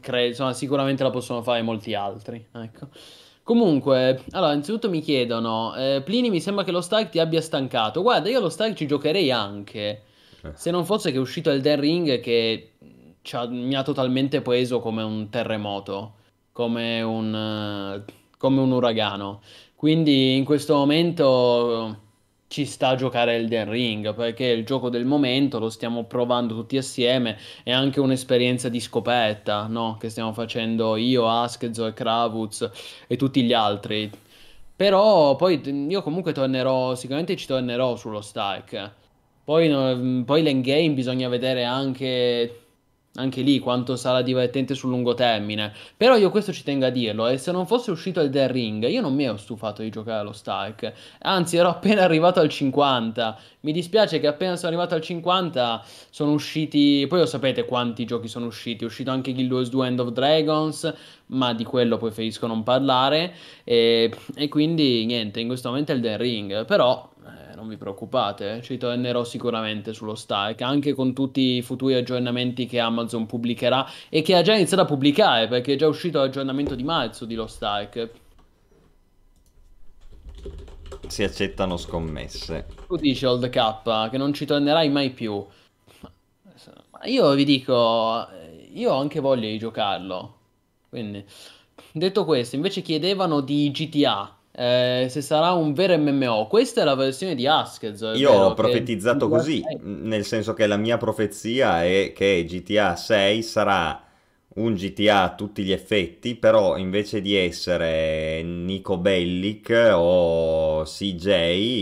[0.00, 2.88] credo, insomma, sicuramente la possono fare molti altri, ecco.
[3.42, 8.02] Comunque, allora, innanzitutto mi chiedono, eh, Plini mi sembra che lo Stark ti abbia stancato.
[8.02, 10.02] Guarda, io lo Stark ci giocherei anche.
[10.42, 10.52] Eh.
[10.54, 12.72] Se non fosse che è uscito Elden Ring che
[13.32, 16.14] ha, mi ha totalmente preso come un terremoto,
[16.52, 18.04] come un,
[18.36, 19.40] come un uragano.
[19.74, 22.08] Quindi in questo momento
[22.50, 26.52] ci sta a giocare Elden Ring perché è il gioco del momento, lo stiamo provando
[26.52, 29.96] tutti assieme, è anche un'esperienza di scoperta no?
[30.00, 32.68] che stiamo facendo io, Askezor, Kravuz
[33.06, 34.10] e tutti gli altri.
[34.74, 38.94] Però poi io comunque tornerò, sicuramente ci tornerò sullo Stark.
[39.44, 42.59] Poi, poi l'endgame bisogna vedere anche
[43.20, 45.72] anche lì quanto sarà divertente sul lungo termine.
[45.96, 48.86] Però io questo ci tengo a dirlo, e se non fosse uscito il The Ring,
[48.88, 50.92] io non mi ero stufato di giocare allo Stark.
[51.20, 53.38] Anzi, ero appena arrivato al 50.
[53.60, 57.06] Mi dispiace che appena sono arrivato al 50 sono usciti...
[57.08, 58.84] Poi lo sapete quanti giochi sono usciti.
[58.84, 60.92] È uscito anche Guild Wars 2 End of Dragons,
[61.26, 63.34] ma di quello preferisco non parlare.
[63.64, 66.64] E, e quindi niente, in questo momento è il The Ring.
[66.64, 67.08] Però
[67.54, 72.78] non vi preoccupate, ci tornerò sicuramente sullo Stark, anche con tutti i futuri aggiornamenti che
[72.78, 76.84] Amazon pubblicherà e che ha già iniziato a pubblicare, perché è già uscito l'aggiornamento di
[76.84, 78.10] marzo di Lo Stark.
[81.06, 82.66] Si accettano scommesse.
[82.86, 85.44] Tu dici Old K che non ci tornerai mai più.
[86.90, 88.28] Ma io vi dico,
[88.72, 90.38] io ho anche voglia di giocarlo.
[90.88, 91.24] Quindi,
[91.92, 96.46] detto questo, invece chiedevano di GTA eh, se sarà un vero MMO.
[96.46, 98.12] Questa è la versione di Asked.
[98.16, 99.36] Io ho profetizzato che...
[99.36, 104.04] così, nel senso che la mia profezia è che GTA 6 sarà
[104.52, 111.28] un GTA a tutti gli effetti, però invece di essere Nico Bellic o CJ,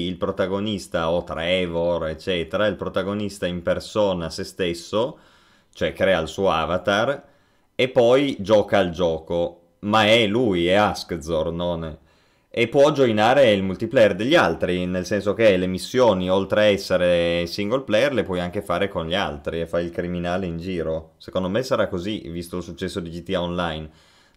[0.07, 5.19] il protagonista o Trevor, eccetera, il protagonista in persona se stesso,
[5.73, 7.25] cioè crea il suo avatar
[7.75, 11.97] e poi gioca al gioco, ma è lui, è Askzor, non è
[12.51, 17.47] e può joinare il multiplayer degli altri, nel senso che le missioni, oltre a essere
[17.47, 21.13] single player, le puoi anche fare con gli altri e fai il criminale in giro.
[21.19, 23.91] Secondo me sarà così, visto il successo di GTA Online.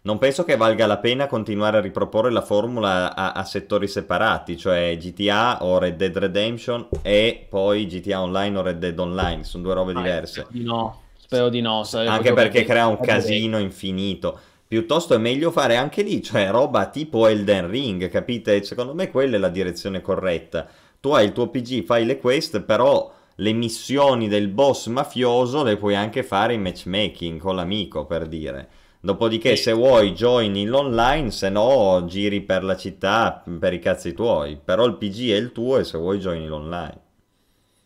[0.04, 4.58] Non penso che valga la pena continuare a riproporre la formula a, a settori separati,
[4.58, 9.62] cioè GTA o Red Dead Redemption e poi GTA Online o Red Dead Online, sono
[9.62, 10.46] due robe diverse.
[10.50, 11.84] Di no, spero di no.
[11.92, 14.38] Anche perché crea un casino infinito.
[14.72, 18.62] Piuttosto è meglio fare anche lì, cioè roba tipo Elden Ring, capite?
[18.62, 20.66] Secondo me quella è la direzione corretta.
[20.98, 25.76] Tu hai il tuo PG, fai le quest, però le missioni del boss mafioso le
[25.76, 28.66] puoi anche fare in matchmaking con l'amico, per dire.
[28.98, 34.56] Dopodiché, se vuoi, joini l'online, se no, giri per la città per i cazzi tuoi.
[34.56, 36.98] Però il PG è il tuo e se vuoi, joini l'online.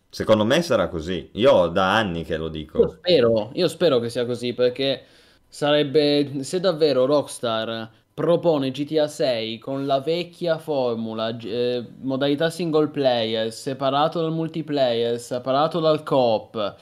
[0.08, 1.30] Secondo me sarà così.
[1.32, 2.78] Io da anni che lo dico.
[2.78, 5.02] Io spero, io spero che sia così perché
[5.48, 13.52] Sarebbe, se davvero Rockstar propone GTA 6 con la vecchia formula, eh, modalità single player,
[13.52, 16.77] separato dal multiplayer, separato dal co-op.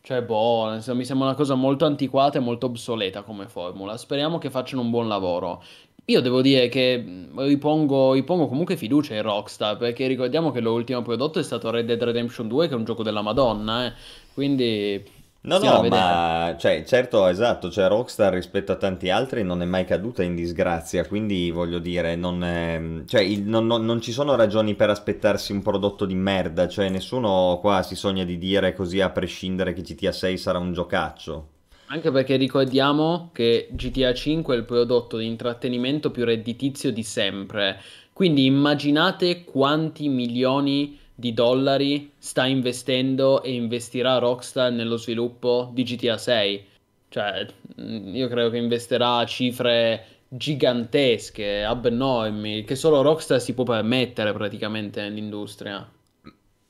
[0.00, 3.96] Cioè, boh, mi sembra una cosa molto antiquata e molto obsoleta come formula.
[3.96, 5.62] Speriamo che facciano un buon lavoro.
[6.06, 7.02] Io devo dire che
[7.36, 12.02] ripongo, ripongo comunque fiducia in Rockstar, perché ricordiamo che l'ultimo prodotto è stato Red Dead
[12.02, 13.92] Redemption 2, che è un gioco della Madonna, eh.
[14.34, 15.02] Quindi
[15.46, 19.84] No, no, ma cioè, certo, esatto, cioè Rockstar rispetto a tanti altri non è mai
[19.84, 24.36] caduta in disgrazia, quindi voglio dire, non, è, cioè, il, non, non, non, ci sono
[24.36, 29.02] ragioni per aspettarsi un prodotto di merda, cioè nessuno qua si sogna di dire così
[29.02, 31.48] a prescindere che GTA 6 sarà un giocaccio.
[31.88, 37.78] Anche perché ricordiamo che GTA 5 è il prodotto di intrattenimento più redditizio di sempre,
[38.14, 46.18] quindi immaginate quanti milioni di dollari sta investendo e investirà Rockstar nello sviluppo di GTA
[46.18, 46.66] 6.
[47.08, 47.46] Cioè,
[47.80, 55.00] mm, io credo che investirà cifre gigantesche, abnormi, che solo Rockstar si può permettere praticamente
[55.02, 55.88] nell'industria.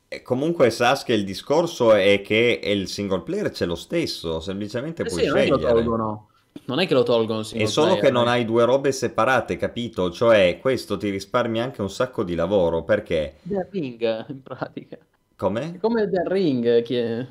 [0.06, 5.06] E comunque Sasuke il discorso è che il single player c'è lo stesso, semplicemente eh
[5.06, 5.48] puoi sì, scegliere.
[5.48, 6.28] Non lo tolgono.
[6.66, 10.10] Non è che lo tolgono È solo player, che non hai due robe separate, capito?
[10.10, 13.34] Cioè, questo ti risparmia anche un sacco di lavoro, perché...
[13.42, 14.98] The Ring, in pratica.
[15.36, 15.78] Come?
[15.80, 17.26] Come The Ring, chi è...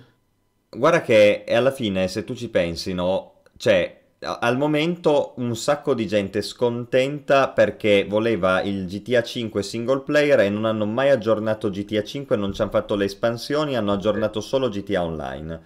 [0.70, 3.42] Guarda che alla fine, se tu ci pensi, no?
[3.58, 10.40] Cioè, al momento un sacco di gente scontenta perché voleva il GTA 5 single player
[10.42, 14.42] e non hanno mai aggiornato GTA 5, non ci hanno fatto le espansioni, hanno aggiornato
[14.42, 15.62] solo GTA Online.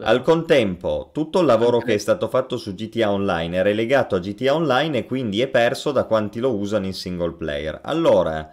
[0.00, 4.18] Al contempo, tutto il lavoro che è stato fatto su GTA Online è relegato a
[4.18, 7.80] GTA Online e quindi è perso da quanti lo usano in single player.
[7.82, 8.50] Allora,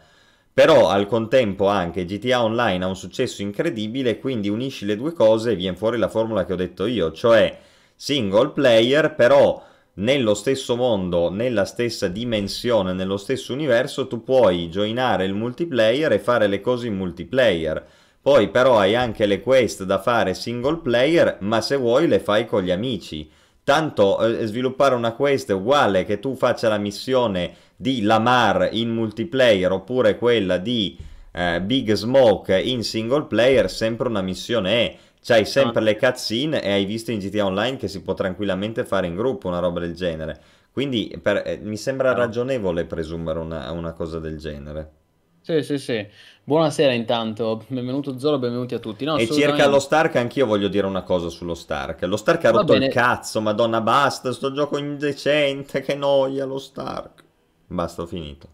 [0.53, 5.51] però al contempo anche GTA Online ha un successo incredibile, quindi unisci le due cose
[5.51, 7.59] e viene fuori la formula che ho detto io, cioè
[7.95, 9.63] single player, però
[9.95, 16.19] nello stesso mondo, nella stessa dimensione, nello stesso universo, tu puoi joinare il multiplayer e
[16.19, 17.87] fare le cose in multiplayer.
[18.25, 22.47] Poi però hai anche le quest da fare single player, ma se vuoi le fai
[22.47, 23.29] con gli amici.
[23.63, 28.89] Tanto eh, sviluppare una quest è uguale che tu faccia la missione di Lamar in
[28.89, 30.97] multiplayer oppure quella di
[31.33, 34.97] eh, Big Smoke in single player, sempre una missione è.
[35.21, 39.05] C'hai sempre le cutscene e hai visto in GTA Online che si può tranquillamente fare
[39.05, 40.41] in gruppo una roba del genere.
[40.71, 45.03] Quindi per, eh, mi sembra ragionevole presumere una, una cosa del genere.
[45.45, 46.07] Sì, sì, sì.
[46.43, 49.05] Buonasera intanto, benvenuto Zoro, benvenuti a tutti.
[49.05, 52.01] No, e circa lo Stark, anch'io voglio dire una cosa sullo Stark.
[52.01, 57.23] Lo Stark ha rotto il cazzo, madonna, basta, sto gioco indecente, che noia lo Stark.
[57.67, 58.47] Basta, ho finito.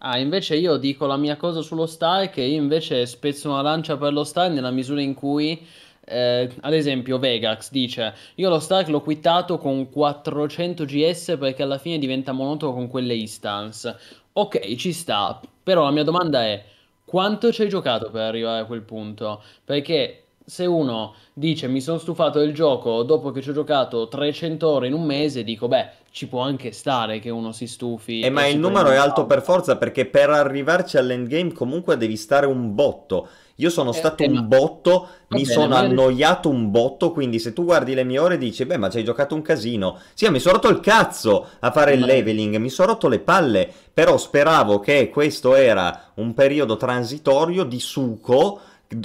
[0.00, 3.96] Ah, invece io dico la mia cosa sullo Stark e io invece spezzo una lancia
[3.96, 5.66] per lo Stark nella misura in cui...
[6.04, 11.78] Eh, ad esempio Vegax dice io lo Stark l'ho quittato con 400 GS perché alla
[11.78, 13.96] fine diventa monotono con quelle instance
[14.34, 16.64] Ok, ci sta, però la mia domanda è
[17.04, 19.42] quanto ci hai giocato per arrivare a quel punto?
[19.62, 24.68] Perché se uno dice mi sono stufato del gioco dopo che ci ho giocato 300
[24.68, 28.20] ore in un mese, dico beh, ci può anche stare che uno si stufi.
[28.20, 32.46] Eh, ma il numero è alto per forza perché per arrivarci all'endgame comunque devi stare
[32.46, 33.28] un botto.
[33.62, 37.52] Io sono eh, stato eh, un botto, mi bene, sono annoiato un botto, quindi se
[37.52, 39.98] tu guardi le mie ore dici, beh, ma ci hai giocato un casino.
[40.14, 43.70] Sì, mi sono rotto il cazzo a fare il leveling, mi sono rotto le palle,
[43.94, 48.60] però speravo che questo era un periodo transitorio di suco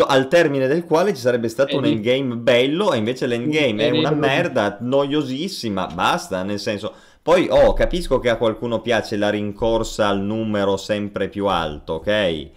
[0.07, 4.11] al termine del quale ci sarebbe stato un endgame bello e invece l'endgame è una
[4.11, 6.93] merda noiosissima, basta, nel senso...
[7.27, 12.49] Poi, oh, capisco che a qualcuno piace la rincorsa al numero sempre più alto, ok?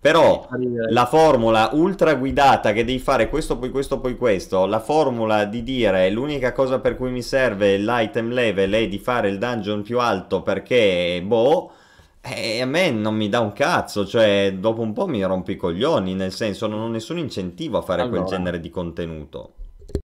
[0.00, 0.46] Però
[0.90, 5.64] la formula ultra guidata che devi fare questo, poi questo, poi questo, la formula di
[5.64, 9.98] dire l'unica cosa per cui mi serve l'item level è di fare il dungeon più
[9.98, 11.72] alto perché, boh,
[12.20, 15.56] eh, a me non mi dà un cazzo, cioè dopo un po' mi rompi i
[15.56, 18.18] coglioni, nel senso non ho nessun incentivo a fare allora.
[18.18, 19.52] quel genere di contenuto.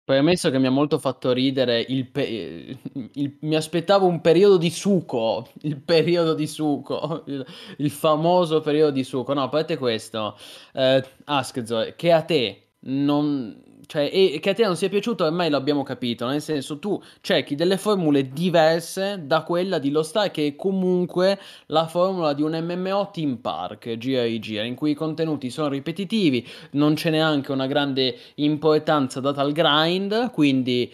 [0.05, 2.77] Premesso che mi ha molto fatto ridere, il pe-
[3.13, 7.45] il- mi aspettavo un periodo di suco, il periodo di suco, il,
[7.77, 9.33] il famoso periodo di suco.
[9.33, 10.37] No, a parte questo,
[10.73, 15.49] eh, Askzo, che a te non, cioè, e che a te non sia piaciuto ormai
[15.49, 20.47] l'abbiamo capito, nel senso tu cerchi delle formule diverse da quella di Lost Ark che
[20.47, 24.95] è comunque la formula di un MMO Team Park, gira e gira, in cui i
[24.95, 30.91] contenuti sono ripetitivi, non c'è neanche una grande importanza data al grind, quindi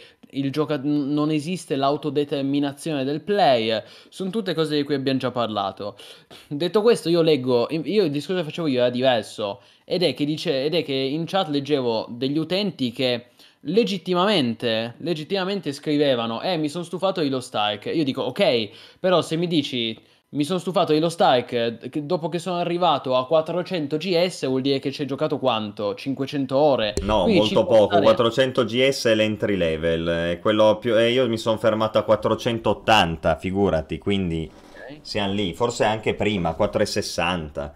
[0.50, 5.96] gioca- non esiste l'autodeterminazione del player, sono tutte cose di cui abbiamo già parlato.
[6.48, 9.62] Detto questo, io leggo, io il discorso che facevo io era diverso,
[9.92, 13.30] ed è che, dice, ed è che in chat leggevo degli utenti che
[13.62, 17.90] legittimamente, legittimamente scrivevano, eh, mi sono stufato di Lost Ark.
[17.92, 20.00] Io dico, ok, però se mi dici,
[20.30, 24.78] mi sono stufato di Lost Ark, dopo che sono arrivato a 400 GS vuol dire
[24.78, 25.96] che ci hai giocato quanto?
[25.96, 26.94] 500 ore?
[27.02, 28.04] No, Quindi molto poco, stare...
[28.04, 30.96] 400 GS è l'entry level, quello più...
[30.96, 34.48] e io mi sono fermato a 480, figurati, quindi
[35.02, 37.74] siamo lì, forse anche prima, 460,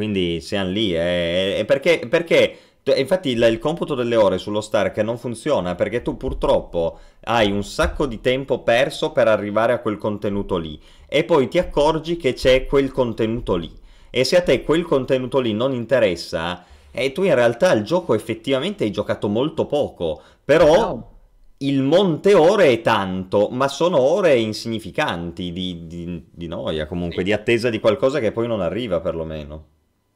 [0.00, 2.06] quindi siamo lì, e, e perché...
[2.08, 2.58] perché
[2.96, 7.62] Infatti il, il, computo delle ore sullo Stark non funziona perché tu purtroppo hai un
[7.62, 12.32] sacco di tempo perso per arrivare a quel contenuto lì e poi ti accorgi che
[12.32, 13.70] c'è quel contenuto lì.
[14.08, 18.14] E se a te quel contenuto lì non interessa, e tu in realtà il gioco
[18.14, 21.10] effettivamente hai giocato molto poco, però no.
[21.58, 27.24] il monte ore è tanto, ma sono ore insignificanti di, di, di noia comunque, sì.
[27.24, 29.66] di attesa di qualcosa che poi non arriva perlomeno.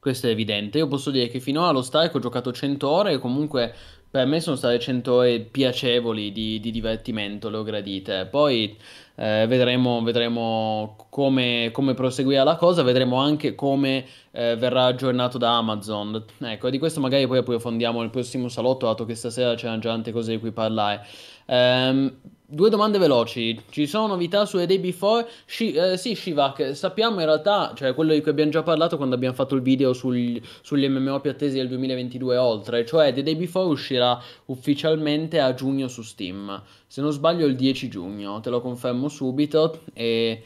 [0.05, 0.76] Questo è evidente.
[0.76, 3.74] Io posso dire che fino allo Stark ho giocato 100 ore e comunque
[4.10, 8.26] per me sono state 100 ore piacevoli di, di divertimento, le ho gradite.
[8.26, 8.76] Poi
[9.14, 15.56] eh, vedremo, vedremo come, come, proseguirà la cosa, vedremo anche come eh, verrà aggiornato da
[15.56, 16.22] Amazon.
[16.39, 20.12] Ecco, di questo magari poi approfondiamo nel prossimo salotto, dato che stasera c'erano già tante
[20.12, 21.01] cose di cui parlare.
[21.47, 22.14] Um,
[22.46, 23.58] Due domande veloci.
[23.70, 25.26] Ci sono novità su Day Before?
[25.46, 29.14] Shi- eh, sì, Shivak, sappiamo in realtà, cioè quello di cui abbiamo già parlato quando
[29.14, 33.36] abbiamo fatto il video sul, sugli MMO più attesi del 2022 oltre, cioè The Day
[33.36, 36.62] Before uscirà ufficialmente a giugno su Steam.
[36.86, 40.44] Se non sbaglio il 10 giugno, te lo confermo subito e,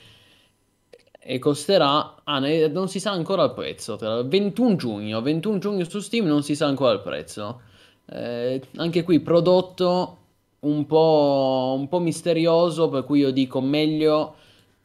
[1.19, 5.99] e costerà, ah, ne, non si sa ancora il prezzo, 21 giugno, 21 giugno su
[5.99, 7.61] Steam non si sa ancora il prezzo.
[8.11, 10.19] Eh, anche qui prodotto
[10.61, 14.35] un po', un po' misterioso, per cui io dico meglio,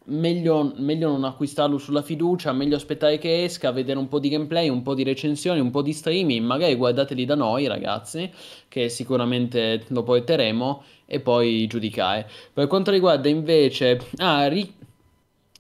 [0.05, 4.69] meglio, meglio non acquistarlo sulla fiducia, meglio aspettare che esca, vedere un po' di gameplay,
[4.69, 8.31] un po' di recensioni, un po' di streaming, magari guardateli da noi ragazzi,
[8.67, 12.29] che sicuramente lo porteremo, e poi giudicare.
[12.51, 13.99] Per quanto riguarda invece...
[14.17, 14.73] Ah, ri-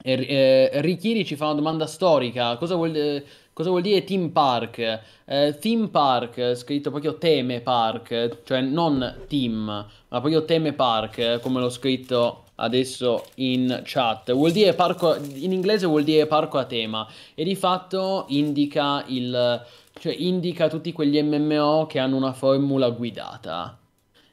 [0.05, 3.25] eh, Rikiri ci fa una domanda storica, cosa vuol dire...
[3.53, 5.01] Cosa vuol dire Team Park?
[5.25, 11.59] Eh, theme Park, scritto proprio Teme Park, cioè non Team, ma proprio Teme Park, come
[11.59, 14.31] l'ho scritto adesso in chat.
[14.31, 19.63] Vuol dire parco, in inglese vuol dire parco a tema e di fatto indica il,
[19.99, 23.77] cioè indica tutti quegli MMO che hanno una formula guidata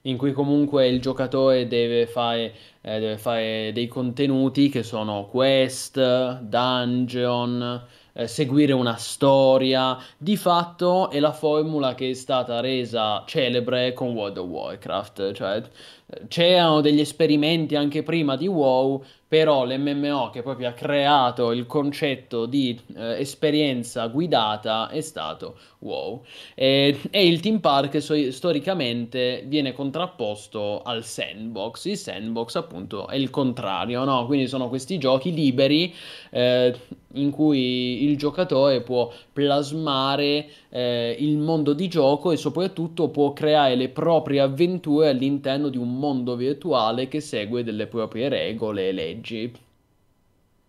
[0.04, 6.38] in cui comunque il giocatore deve fare, eh, deve fare dei contenuti che sono quest,
[6.40, 7.82] dungeon,
[8.12, 9.98] eh, seguire una storia.
[10.16, 15.62] Di fatto è la formula che è stata resa celebre con World of Warcraft, cioè
[16.06, 21.64] eh, c'erano degli esperimenti anche prima di WoW, però l'MMO che proprio ha creato il
[21.66, 26.24] concetto di eh, esperienza guidata è stato WoW.
[26.54, 31.84] E, e il Team Park so- storicamente viene contrapposto al sandbox.
[31.84, 34.26] Il sandbox appunto è il contrario, no?
[34.26, 35.94] Quindi sono questi giochi liberi
[36.30, 36.74] eh,
[37.14, 43.74] in cui il giocatore può plasmare eh, il mondo di gioco e soprattutto può creare
[43.74, 49.52] le proprie avventure all'interno di un mondo virtuale che segue delle proprie regole e leggi.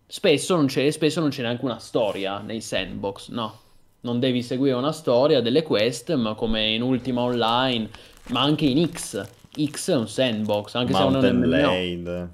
[0.06, 3.60] Spesso non c'è, spesso non c'è neanche una storia nei sandbox, no.
[4.00, 7.88] Non devi seguire una storia delle quest, ma come in Ultima Online,
[8.30, 9.24] ma anche in X.
[9.64, 11.46] X è un sandbox, anche Mountain se è un MMO.
[11.46, 12.28] Blade.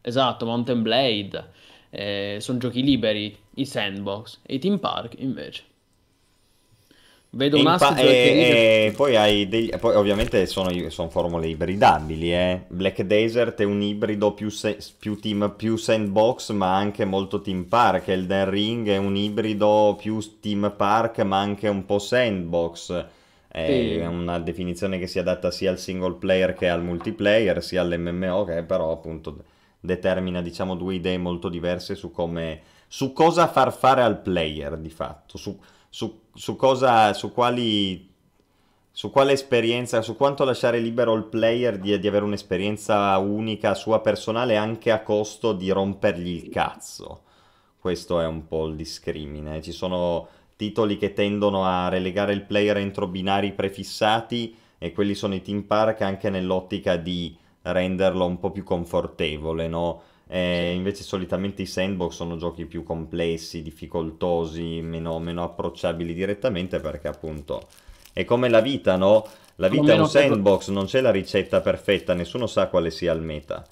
[0.00, 1.50] Esatto, Mountain Blade.
[1.90, 4.38] Eh, sono giochi liberi, i sandbox.
[4.42, 5.64] E i Team Park invece.
[7.32, 12.62] Vedo un pa- e, e poi hai degli, poi ovviamente sono, sono, formule ibridabili eh.
[12.66, 17.66] Black Desert è un ibrido più, se, più, team, più sandbox ma anche molto team
[17.66, 23.06] park Elden Ring è un ibrido più team park ma anche un po' sandbox
[23.46, 24.04] è sì.
[24.04, 28.64] una definizione che si adatta sia al single player che al multiplayer sia all'MMO che
[28.64, 29.36] però appunto
[29.80, 34.90] determina diciamo due idee molto diverse su come su cosa far fare al player di
[34.90, 35.58] fatto su
[35.90, 38.08] su, su cosa, su quali
[38.92, 44.00] su quale esperienza, su quanto lasciare libero il player di, di, avere un'esperienza unica sua
[44.00, 47.22] personale anche a costo di rompergli il cazzo.
[47.78, 49.62] Questo è un po' il discrimine.
[49.62, 55.34] Ci sono titoli che tendono a relegare il player entro binari prefissati e quelli sono
[55.34, 60.02] i team park anche nell'ottica di renderlo un po' più confortevole, no?
[60.26, 67.08] Eh, invece solitamente i sandbox sono giochi più complessi, difficoltosi, meno, meno, approcciabili direttamente perché
[67.08, 67.66] appunto
[68.12, 69.26] è come la vita, no?
[69.56, 73.20] La vita è un sandbox, non c'è la ricetta perfetta, nessuno sa quale sia il
[73.20, 73.66] meta.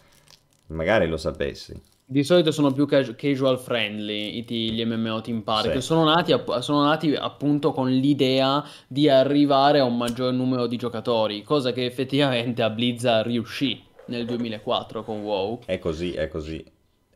[0.67, 1.81] Magari lo sapessi.
[2.11, 5.81] Di solito sono più casual friendly gli MMO Team Park, sì.
[5.83, 11.43] sono, nati, sono nati appunto con l'idea di arrivare a un maggior numero di giocatori,
[11.43, 15.61] cosa che effettivamente a Blizzard riuscì nel 2004 con WoW.
[15.67, 16.65] È così, è così.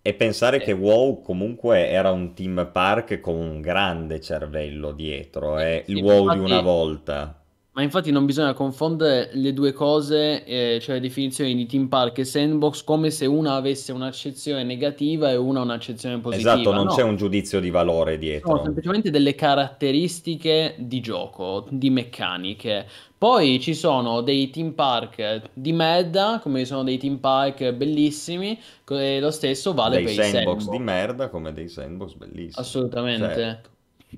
[0.02, 0.60] E pensare eh.
[0.60, 5.85] che WoW comunque era un team park con un grande cervello dietro, eh?
[5.86, 6.39] il sì, WoW infatti...
[6.39, 7.41] di una volta.
[7.74, 12.19] Ma infatti non bisogna confondere le due cose, eh, cioè le definizioni di team park
[12.19, 16.53] e sandbox, come se una avesse un'accezione negativa e una un'accezione positiva.
[16.53, 16.94] Esatto, non no.
[16.94, 18.51] c'è un giudizio di valore dietro.
[18.51, 22.86] Sono semplicemente delle caratteristiche di gioco, di meccaniche.
[23.16, 28.61] Poi ci sono dei team park di merda, come ci sono dei team park bellissimi,
[28.90, 32.53] e lo stesso vale dei per sandbox i sandbox di merda come dei sandbox bellissimi.
[32.55, 33.35] Assolutamente.
[33.35, 33.70] Certo.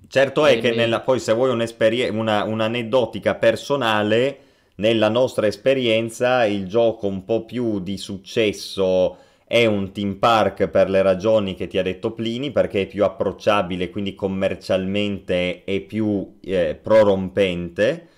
[0.09, 4.39] Certo è che nella, poi se vuoi una, un'aneddotica personale,
[4.77, 10.91] nella nostra esperienza il gioco un po' più di successo è un team park per
[10.91, 16.39] le ragioni che ti ha detto Plini, perché è più approcciabile, quindi commercialmente è più
[16.43, 18.09] eh, prorompente,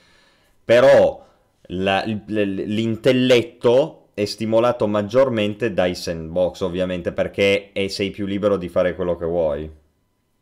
[0.65, 1.25] però
[1.69, 9.17] la, l'intelletto è stimolato maggiormente dai sandbox, ovviamente, perché sei più libero di fare quello
[9.17, 9.71] che vuoi.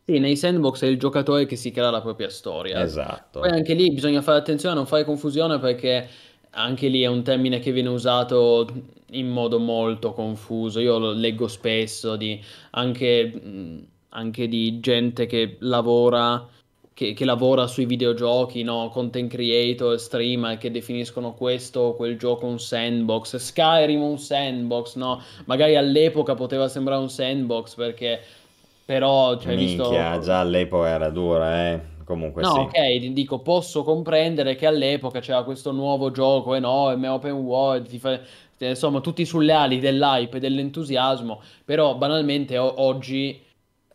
[0.06, 2.82] Sì, nei sandbox è il giocatore che si crea la propria storia.
[2.82, 3.40] Esatto.
[3.40, 6.09] Poi anche lì bisogna fare attenzione a non fare confusione perché
[6.51, 8.68] anche lì è un termine che viene usato
[9.12, 10.78] in modo molto confuso.
[10.81, 12.39] Io lo leggo spesso di,
[12.72, 13.32] anche,
[14.10, 16.47] anche di gente che lavora,
[16.93, 18.90] che, che lavora sui videogiochi, no?
[18.90, 23.36] content creator, streamer che definiscono questo o quel gioco un sandbox.
[23.36, 25.22] Skyrim un sandbox, no?
[25.47, 28.20] Magari all'epoca poteva sembrare un sandbox perché
[28.85, 30.24] però, cioè, Minchia, visto...
[30.24, 31.93] già all'epoca era dura, eh.
[32.05, 32.59] Comunque no, sì.
[32.59, 38.20] ok, dico, posso comprendere che all'epoca c'era questo nuovo gioco enorme, open world, fa...
[38.59, 43.43] Eh, insomma, tutti sulle ali dell'hype e dell'entusiasmo, però banalmente o- oggi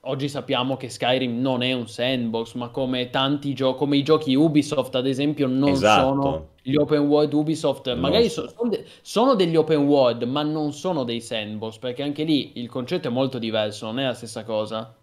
[0.01, 4.35] oggi sappiamo che Skyrim non è un sandbox, ma come tanti giochi, come i giochi
[4.35, 6.07] Ubisoft, ad esempio, non esatto.
[6.07, 7.93] sono gli open world Ubisoft.
[7.95, 12.23] Magari so, sono, de- sono, degli open world, ma non sono dei sandbox, perché anche
[12.23, 14.95] lì il concetto è molto diverso, non è la stessa cosa.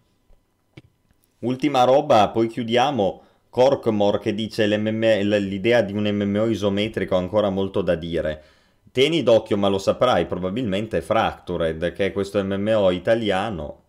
[1.39, 3.21] Ultima roba, poi chiudiamo.
[3.49, 8.43] Corkmore che dice l'idea di un MMO isometrico ha ancora molto da dire.
[8.91, 13.85] Tieni d'occhio, ma lo saprai, probabilmente Fractured, che è questo MMO italiano,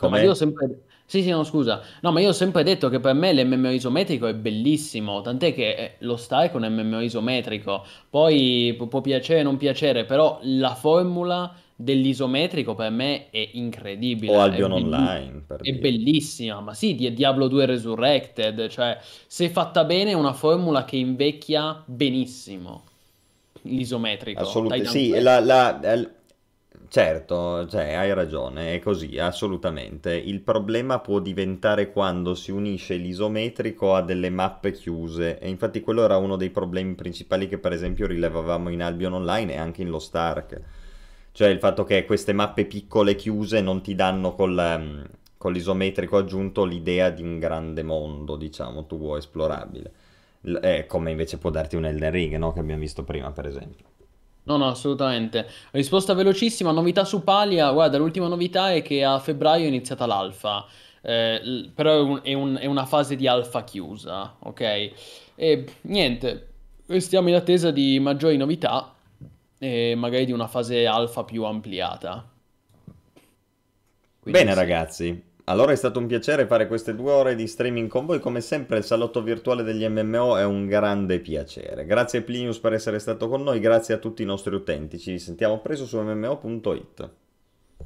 [0.00, 0.84] No, ma io ho sempre...
[1.10, 1.80] Sì, sì, no, scusa.
[2.02, 5.70] No, ma io ho sempre detto che per me l'MMO isometrico è bellissimo, tant'è che
[5.70, 7.82] eh, lo stai con MMO isometrico.
[8.10, 14.36] Poi può piacere o non piacere, però la formula dell'isometrico per me è incredibile.
[14.36, 15.44] O Albion è Online.
[15.46, 15.78] Per è dire.
[15.78, 20.96] bellissima, ma sì, di Diablo 2 Resurrected, cioè se fatta bene è una formula che
[20.96, 22.84] invecchia benissimo
[23.62, 24.42] l'isometrico.
[24.42, 25.78] Assolutamente, sì, la, la,
[26.90, 30.14] Certo, cioè, hai ragione, è così, assolutamente.
[30.16, 36.02] Il problema può diventare quando si unisce l'isometrico a delle mappe chiuse e infatti quello
[36.02, 39.90] era uno dei problemi principali che per esempio rilevavamo in Albion Online e anche in
[39.90, 40.60] Lost Ark.
[41.32, 45.06] Cioè il fatto che queste mappe piccole chiuse non ti danno col, um,
[45.36, 49.92] con l'isometrico aggiunto l'idea di un grande mondo, diciamo, tuo esplorabile.
[50.62, 52.52] Eh, come invece può darti un Elden Ring, no?
[52.52, 53.84] Che abbiamo visto prima, per esempio.
[54.48, 55.46] No, no, assolutamente.
[55.72, 57.70] Risposta velocissima, novità su Palia.
[57.70, 60.66] Guarda, l'ultima novità è che a febbraio è iniziata l'alfa,
[61.02, 64.92] eh, però è, un- è un- è una fase di alfa chiusa, ok?
[65.34, 66.48] E niente,
[66.96, 68.94] stiamo in attesa di maggiori novità
[69.58, 72.26] e magari di una fase alfa più ampliata.
[74.20, 74.54] Quindi Bene sì.
[74.54, 78.42] ragazzi, allora è stato un piacere fare queste due ore di streaming con voi, come
[78.42, 81.86] sempre il salotto virtuale degli MMO è un grande piacere.
[81.86, 85.58] Grazie Plinius per essere stato con noi, grazie a tutti i nostri utenti, ci sentiamo
[85.60, 87.10] presto su mmo.it.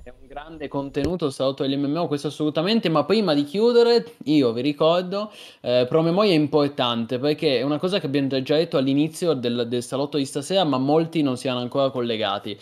[0.03, 4.53] È un grande contenuto il salotto degli MMO, questo assolutamente, ma prima di chiudere io
[4.53, 5.31] vi ricordo,
[5.61, 9.83] eh, promemoria è importante perché è una cosa che abbiamo già detto all'inizio del, del
[9.85, 12.59] salotto di stasera, ma molti non siano ancora collegati.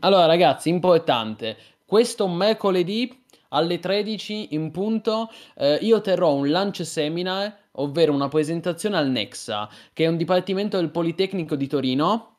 [0.00, 7.54] Allora ragazzi, importante, questo mercoledì alle 13 in punto eh, io terrò un lunch seminar,
[7.72, 12.38] ovvero una presentazione al Nexa, che è un dipartimento del Politecnico di Torino.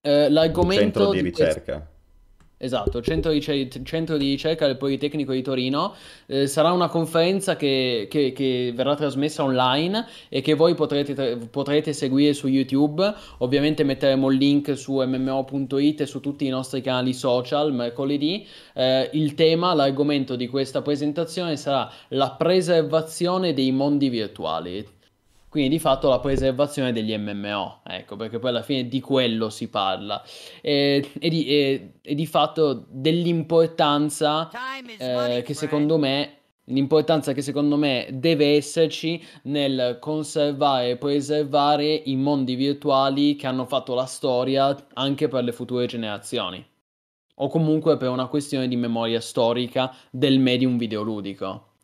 [0.00, 1.74] Eh, l'argomento centro di, di ricerca.
[1.76, 1.93] Questo...
[2.64, 5.92] Esatto, centro di, centro di, ricerca del Politecnico di Torino.
[6.24, 11.92] Eh, sarà una conferenza che, che, che, verrà trasmessa online e che voi potrete, potrete,
[11.92, 13.12] seguire su YouTube.
[13.38, 18.46] Ovviamente metteremo il link su mmo.it e su tutti i nostri canali social mercoledì.
[18.72, 25.02] Eh, il tema, l'argomento di questa presentazione sarà la preservazione dei mondi virtuali.
[25.54, 29.68] Quindi di fatto la preservazione degli MMO, ecco, perché poi alla fine di quello si
[29.68, 30.20] parla.
[30.60, 34.50] E, e, di, e, e di, fatto dell'importanza
[34.98, 42.16] eh, che secondo me l'importanza che secondo me deve esserci nel conservare e preservare i
[42.16, 46.66] mondi virtuali che hanno fatto la storia anche per le future generazioni
[47.36, 51.74] o comunque per una questione di memoria storica del medium videoludico.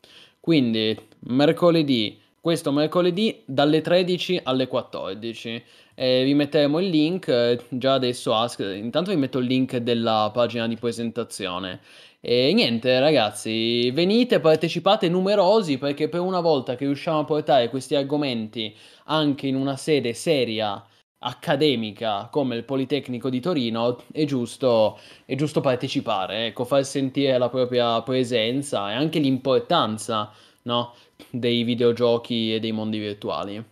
[0.40, 5.62] Quindi mercoledì, questo mercoledì dalle 13 alle 14.
[5.94, 8.34] Eh, vi metteremo il link eh, già adesso.
[8.34, 11.80] Ask, intanto vi metto il link della pagina di presentazione.
[12.20, 17.94] E niente, ragazzi, venite, partecipate numerosi perché per una volta che riusciamo a portare questi
[17.94, 20.84] argomenti anche in una sede seria
[21.22, 27.48] accademica come il Politecnico di Torino, è giusto, è giusto partecipare, ecco, far sentire la
[27.50, 30.94] propria presenza e anche l'importanza no,
[31.30, 33.62] dei videogiochi e dei mondi virtuali.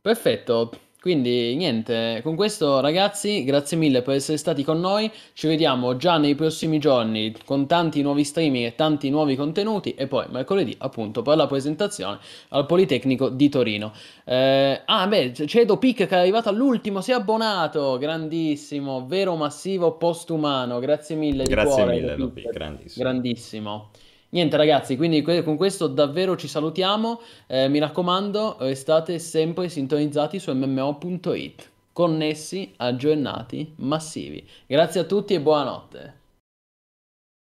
[0.00, 0.70] Perfetto,
[1.00, 5.10] quindi niente, con questo ragazzi, grazie mille per essere stati con noi.
[5.32, 10.08] Ci vediamo già nei prossimi giorni con tanti nuovi streaming e tanti nuovi contenuti e
[10.08, 12.18] poi mercoledì appunto per la presentazione
[12.48, 13.92] al Politecnico di Torino.
[14.24, 19.96] Eh, ah beh, c'è Dopic che è arrivato all'ultimo, si è abbonato, grandissimo, vero massivo
[19.96, 21.44] postumano, grazie mille.
[21.44, 23.04] Grazie cuore, mille Dopic, grandissimo.
[23.04, 23.90] Grandissimo.
[24.30, 30.52] Niente ragazzi, quindi con questo davvero ci salutiamo, eh, mi raccomando restate sempre sintonizzati su
[30.52, 34.46] mmo.it, connessi, aggiornati, massivi.
[34.66, 36.17] Grazie a tutti e buonanotte.